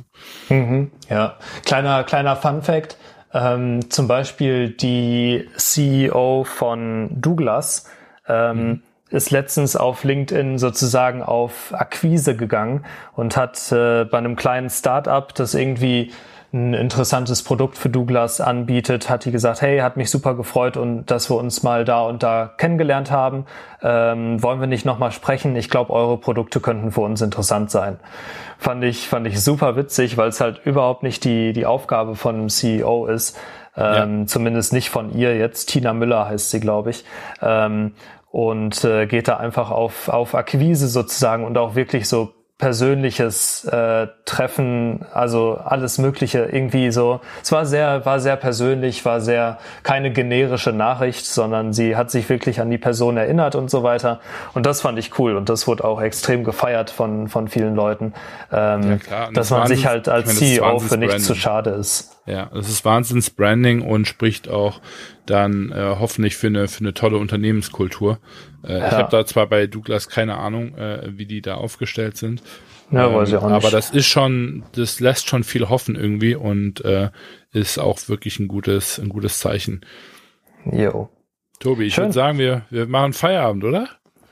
Mhm, 0.49 0.91
ja, 1.09 1.37
kleiner 1.65 2.03
kleiner 2.03 2.35
Fun 2.35 2.61
Fact: 2.61 2.97
ähm, 3.33 3.89
Zum 3.89 4.07
Beispiel 4.07 4.69
die 4.69 5.49
CEO 5.55 6.43
von 6.43 7.09
Douglas 7.11 7.89
ähm, 8.27 8.57
mhm. 8.57 8.81
ist 9.09 9.31
letztens 9.31 9.75
auf 9.75 10.03
LinkedIn 10.03 10.57
sozusagen 10.57 11.23
auf 11.23 11.73
Akquise 11.73 12.35
gegangen 12.35 12.85
und 13.15 13.37
hat 13.37 13.71
äh, 13.71 14.05
bei 14.05 14.17
einem 14.17 14.35
kleinen 14.35 14.69
Startup, 14.69 15.33
das 15.33 15.53
irgendwie 15.53 16.11
ein 16.53 16.73
interessantes 16.73 17.43
Produkt 17.43 17.77
für 17.77 17.89
Douglas 17.89 18.41
anbietet, 18.41 19.09
hat 19.09 19.23
die 19.23 19.31
gesagt, 19.31 19.61
hey, 19.61 19.79
hat 19.79 19.95
mich 19.95 20.11
super 20.11 20.35
gefreut 20.35 20.75
und 20.75 21.05
dass 21.05 21.29
wir 21.29 21.37
uns 21.37 21.63
mal 21.63 21.85
da 21.85 22.01
und 22.01 22.23
da 22.23 22.51
kennengelernt 22.57 23.09
haben. 23.09 23.45
Ähm, 23.81 24.43
wollen 24.43 24.59
wir 24.59 24.67
nicht 24.67 24.85
nochmal 24.85 25.11
sprechen? 25.11 25.55
Ich 25.55 25.69
glaube, 25.69 25.93
eure 25.93 26.17
Produkte 26.17 26.59
könnten 26.59 26.91
für 26.91 27.01
uns 27.01 27.21
interessant 27.21 27.71
sein. 27.71 27.99
Fand 28.57 28.83
ich, 28.83 29.07
fand 29.07 29.27
ich 29.27 29.41
super 29.41 29.77
witzig, 29.77 30.17
weil 30.17 30.27
es 30.27 30.41
halt 30.41 30.61
überhaupt 30.65 31.03
nicht 31.03 31.23
die, 31.23 31.53
die 31.53 31.65
Aufgabe 31.65 32.15
von 32.15 32.35
einem 32.35 32.49
CEO 32.49 33.05
ist. 33.05 33.39
Ähm, 33.77 34.19
ja. 34.19 34.25
Zumindest 34.25 34.73
nicht 34.73 34.89
von 34.89 35.15
ihr 35.15 35.37
jetzt. 35.37 35.69
Tina 35.69 35.93
Müller 35.93 36.27
heißt 36.27 36.49
sie, 36.49 36.59
glaube 36.59 36.89
ich. 36.89 37.05
Ähm, 37.41 37.93
und 38.29 38.83
äh, 38.83 39.07
geht 39.07 39.29
da 39.29 39.37
einfach 39.37 39.71
auf, 39.71 40.09
auf 40.09 40.35
Akquise 40.35 40.89
sozusagen 40.89 41.45
und 41.45 41.57
auch 41.57 41.75
wirklich 41.75 42.09
so 42.09 42.33
persönliches 42.61 43.65
äh, 43.65 44.07
Treffen, 44.23 45.03
also 45.13 45.59
alles 45.65 45.97
Mögliche 45.97 46.47
irgendwie 46.51 46.91
so. 46.91 47.19
Es 47.41 47.51
war 47.51 47.65
sehr, 47.65 48.05
war 48.05 48.19
sehr 48.19 48.35
persönlich, 48.35 49.03
war 49.03 49.19
sehr 49.19 49.57
keine 49.81 50.13
generische 50.13 50.71
Nachricht, 50.71 51.25
sondern 51.25 51.73
sie 51.73 51.95
hat 51.95 52.11
sich 52.11 52.29
wirklich 52.29 52.61
an 52.61 52.69
die 52.69 52.77
Person 52.77 53.17
erinnert 53.17 53.55
und 53.55 53.71
so 53.71 53.81
weiter. 53.81 54.21
Und 54.53 54.67
das 54.67 54.79
fand 54.79 54.99
ich 54.99 55.17
cool 55.17 55.35
und 55.37 55.49
das 55.49 55.67
wurde 55.67 55.83
auch 55.83 55.99
extrem 56.01 56.43
gefeiert 56.43 56.91
von 56.91 57.29
von 57.29 57.47
vielen 57.47 57.73
Leuten, 57.73 58.13
ähm, 58.51 58.91
ja, 58.91 58.97
klar. 58.97 59.29
dass 59.33 59.49
man 59.49 59.65
sich 59.65 59.87
halt 59.87 60.07
als 60.07 60.27
meine, 60.27 60.37
CEO 60.37 60.79
für 60.79 60.97
nichts 60.97 61.25
zu 61.25 61.33
schade 61.33 61.71
ist. 61.71 62.15
Ja, 62.27 62.51
das 62.53 62.69
ist 62.69 62.85
Wahnsinns-Branding 62.85 63.81
und 63.81 64.07
spricht 64.07 64.47
auch 64.47 64.81
dann 65.25 65.71
äh, 65.71 65.95
hoffentlich 65.99 66.35
für 66.35 66.47
eine, 66.47 66.67
für 66.67 66.81
eine 66.81 66.93
tolle 66.93 67.17
Unternehmenskultur. 67.17 68.19
Äh, 68.63 68.79
ja. 68.79 68.87
Ich 68.87 68.93
habe 68.93 69.09
da 69.11 69.25
zwar 69.25 69.47
bei 69.47 69.67
Douglas 69.67 70.09
keine 70.09 70.37
Ahnung, 70.37 70.75
äh, 70.77 71.17
wie 71.17 71.25
die 71.25 71.41
da 71.41 71.55
aufgestellt 71.55 72.17
sind. 72.17 72.41
Ja, 72.91 73.07
ähm, 73.07 73.15
weiß 73.15 73.29
ich 73.29 73.35
auch 73.35 73.43
nicht. 73.43 73.53
Aber 73.53 73.71
das 73.71 73.91
ist 73.91 74.07
schon, 74.07 74.63
das 74.73 74.99
lässt 74.99 75.27
schon 75.27 75.43
viel 75.43 75.69
hoffen 75.69 75.95
irgendwie 75.95 76.35
und 76.35 76.83
äh, 76.83 77.09
ist 77.51 77.77
auch 77.77 77.99
wirklich 78.07 78.39
ein 78.39 78.47
gutes, 78.47 78.99
ein 78.99 79.09
gutes 79.09 79.39
Zeichen. 79.39 79.81
Jo. 80.65 81.09
Tobi, 81.59 81.85
ich 81.85 81.97
würde 81.97 82.13
sagen, 82.13 82.37
wir, 82.37 82.65
wir 82.69 82.87
machen 82.87 83.13
Feierabend, 83.13 83.63
oder? 83.63 83.87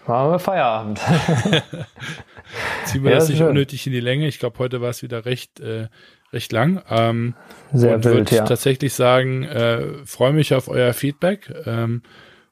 Machen 0.08 0.32
wir 0.32 0.40
Feierabend. 0.40 1.00
Ziehen 2.86 3.04
wir 3.04 3.12
ja, 3.12 3.18
das 3.18 3.30
nicht 3.30 3.38
schön. 3.38 3.50
unnötig 3.50 3.86
in 3.86 3.94
die 3.94 4.00
Länge. 4.00 4.28
Ich 4.28 4.40
glaube, 4.40 4.58
heute 4.58 4.82
war 4.82 4.90
es 4.90 5.04
wieder 5.04 5.26
recht, 5.26 5.60
äh, 5.60 5.88
recht 6.34 6.52
lang. 6.52 6.82
Ähm, 6.90 7.36
Sehr 7.74 7.96
und 7.96 8.06
wild, 8.06 8.32
ja. 8.32 8.46
tatsächlich 8.46 8.94
sagen, 8.94 9.44
äh, 9.44 10.06
freue 10.06 10.34
mich 10.34 10.54
auf 10.54 10.68
euer 10.68 10.94
Feedback. 10.94 11.52
Ähm, 11.66 12.04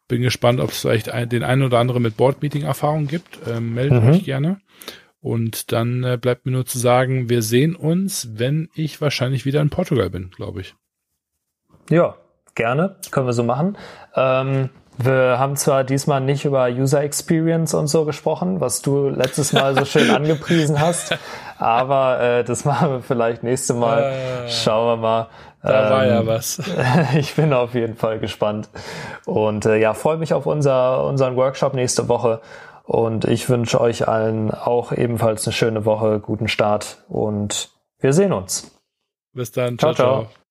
bin 0.08 0.22
gespannt, 0.22 0.60
ob 0.60 0.72
es 0.72 0.80
vielleicht 0.80 1.10
ein, 1.10 1.30
den 1.30 1.44
einen 1.44 1.64
oder 1.64 1.80
anderen 1.80 2.02
mit 2.02 2.18
Board-Meeting-Erfahrung 2.18 3.08
gibt. 3.08 3.40
Ähm, 3.48 3.74
meldet 3.74 4.04
mhm. 4.04 4.10
euch 4.10 4.24
gerne. 4.24 4.60
Und 5.20 5.72
dann 5.72 6.04
äh, 6.04 6.18
bleibt 6.20 6.46
mir 6.46 6.54
nur 6.54 6.66
zu 6.66 6.78
sagen, 6.78 7.30
wir 7.30 7.42
sehen 7.42 7.76
uns, 7.76 8.30
wenn 8.36 8.70
ich 8.76 9.02
wahrscheinlich 9.02 9.46
wieder 9.46 9.62
in 9.62 9.70
Portugal 9.70 10.10
bin, 10.10 10.30
glaube 10.30 10.62
ich. 10.62 10.76
Ja, 11.90 12.16
gerne. 12.56 12.98
Können 13.12 13.28
wir 13.28 13.34
so 13.34 13.44
machen. 13.44 13.78
Ähm, 14.16 14.70
wir 14.98 15.38
haben 15.38 15.56
zwar 15.56 15.84
diesmal 15.84 16.22
nicht 16.22 16.46
über 16.46 16.68
User 16.68 17.02
Experience 17.02 17.74
und 17.74 17.88
so 17.88 18.06
gesprochen, 18.06 18.60
was 18.60 18.82
du 18.82 19.10
letztes 19.10 19.54
Mal 19.54 19.76
so 19.76 19.86
schön 19.86 20.10
angepriesen 20.16 20.80
hast, 20.80 21.18
aber 21.58 22.20
äh, 22.20 22.44
das 22.44 22.66
machen 22.66 22.90
wir 22.92 23.02
vielleicht 23.02 23.44
nächste 23.44 23.74
Mal. 23.74 24.04
Äh, 24.04 24.50
Schauen 24.50 24.88
wir 24.88 24.98
mal. 24.98 25.28
Da 25.62 25.86
ähm, 25.86 25.92
war 25.92 26.06
ja 26.06 26.20
ähm, 26.22 26.28
was. 26.28 26.62
ich 27.18 27.36
bin 27.36 27.54
auf 27.54 27.74
jeden 27.74 27.96
Fall 27.96 28.20
gespannt. 28.20 28.70
Und 29.26 29.66
äh, 29.66 29.78
ja, 29.78 29.94
freue 29.94 30.18
mich 30.18 30.34
auf 30.34 30.46
unser, 30.46 31.04
unseren 31.04 31.36
Workshop 31.36 31.74
nächste 31.74 32.08
Woche. 32.08 32.42
Und 32.84 33.26
ich 33.26 33.50
wünsche 33.50 33.82
euch 33.82 34.08
allen 34.08 34.52
auch 34.52 34.94
ebenfalls 34.94 35.46
eine 35.46 35.54
schöne 35.54 35.84
Woche, 35.84 36.22
guten 36.22 36.48
Start 36.48 37.04
und 37.10 37.70
wir 38.00 38.14
sehen 38.14 38.32
uns. 38.32 38.72
Bis 39.34 39.52
dann. 39.52 39.78
ciao. 39.78 39.94
ciao. 39.94 40.24
ciao. 40.24 40.47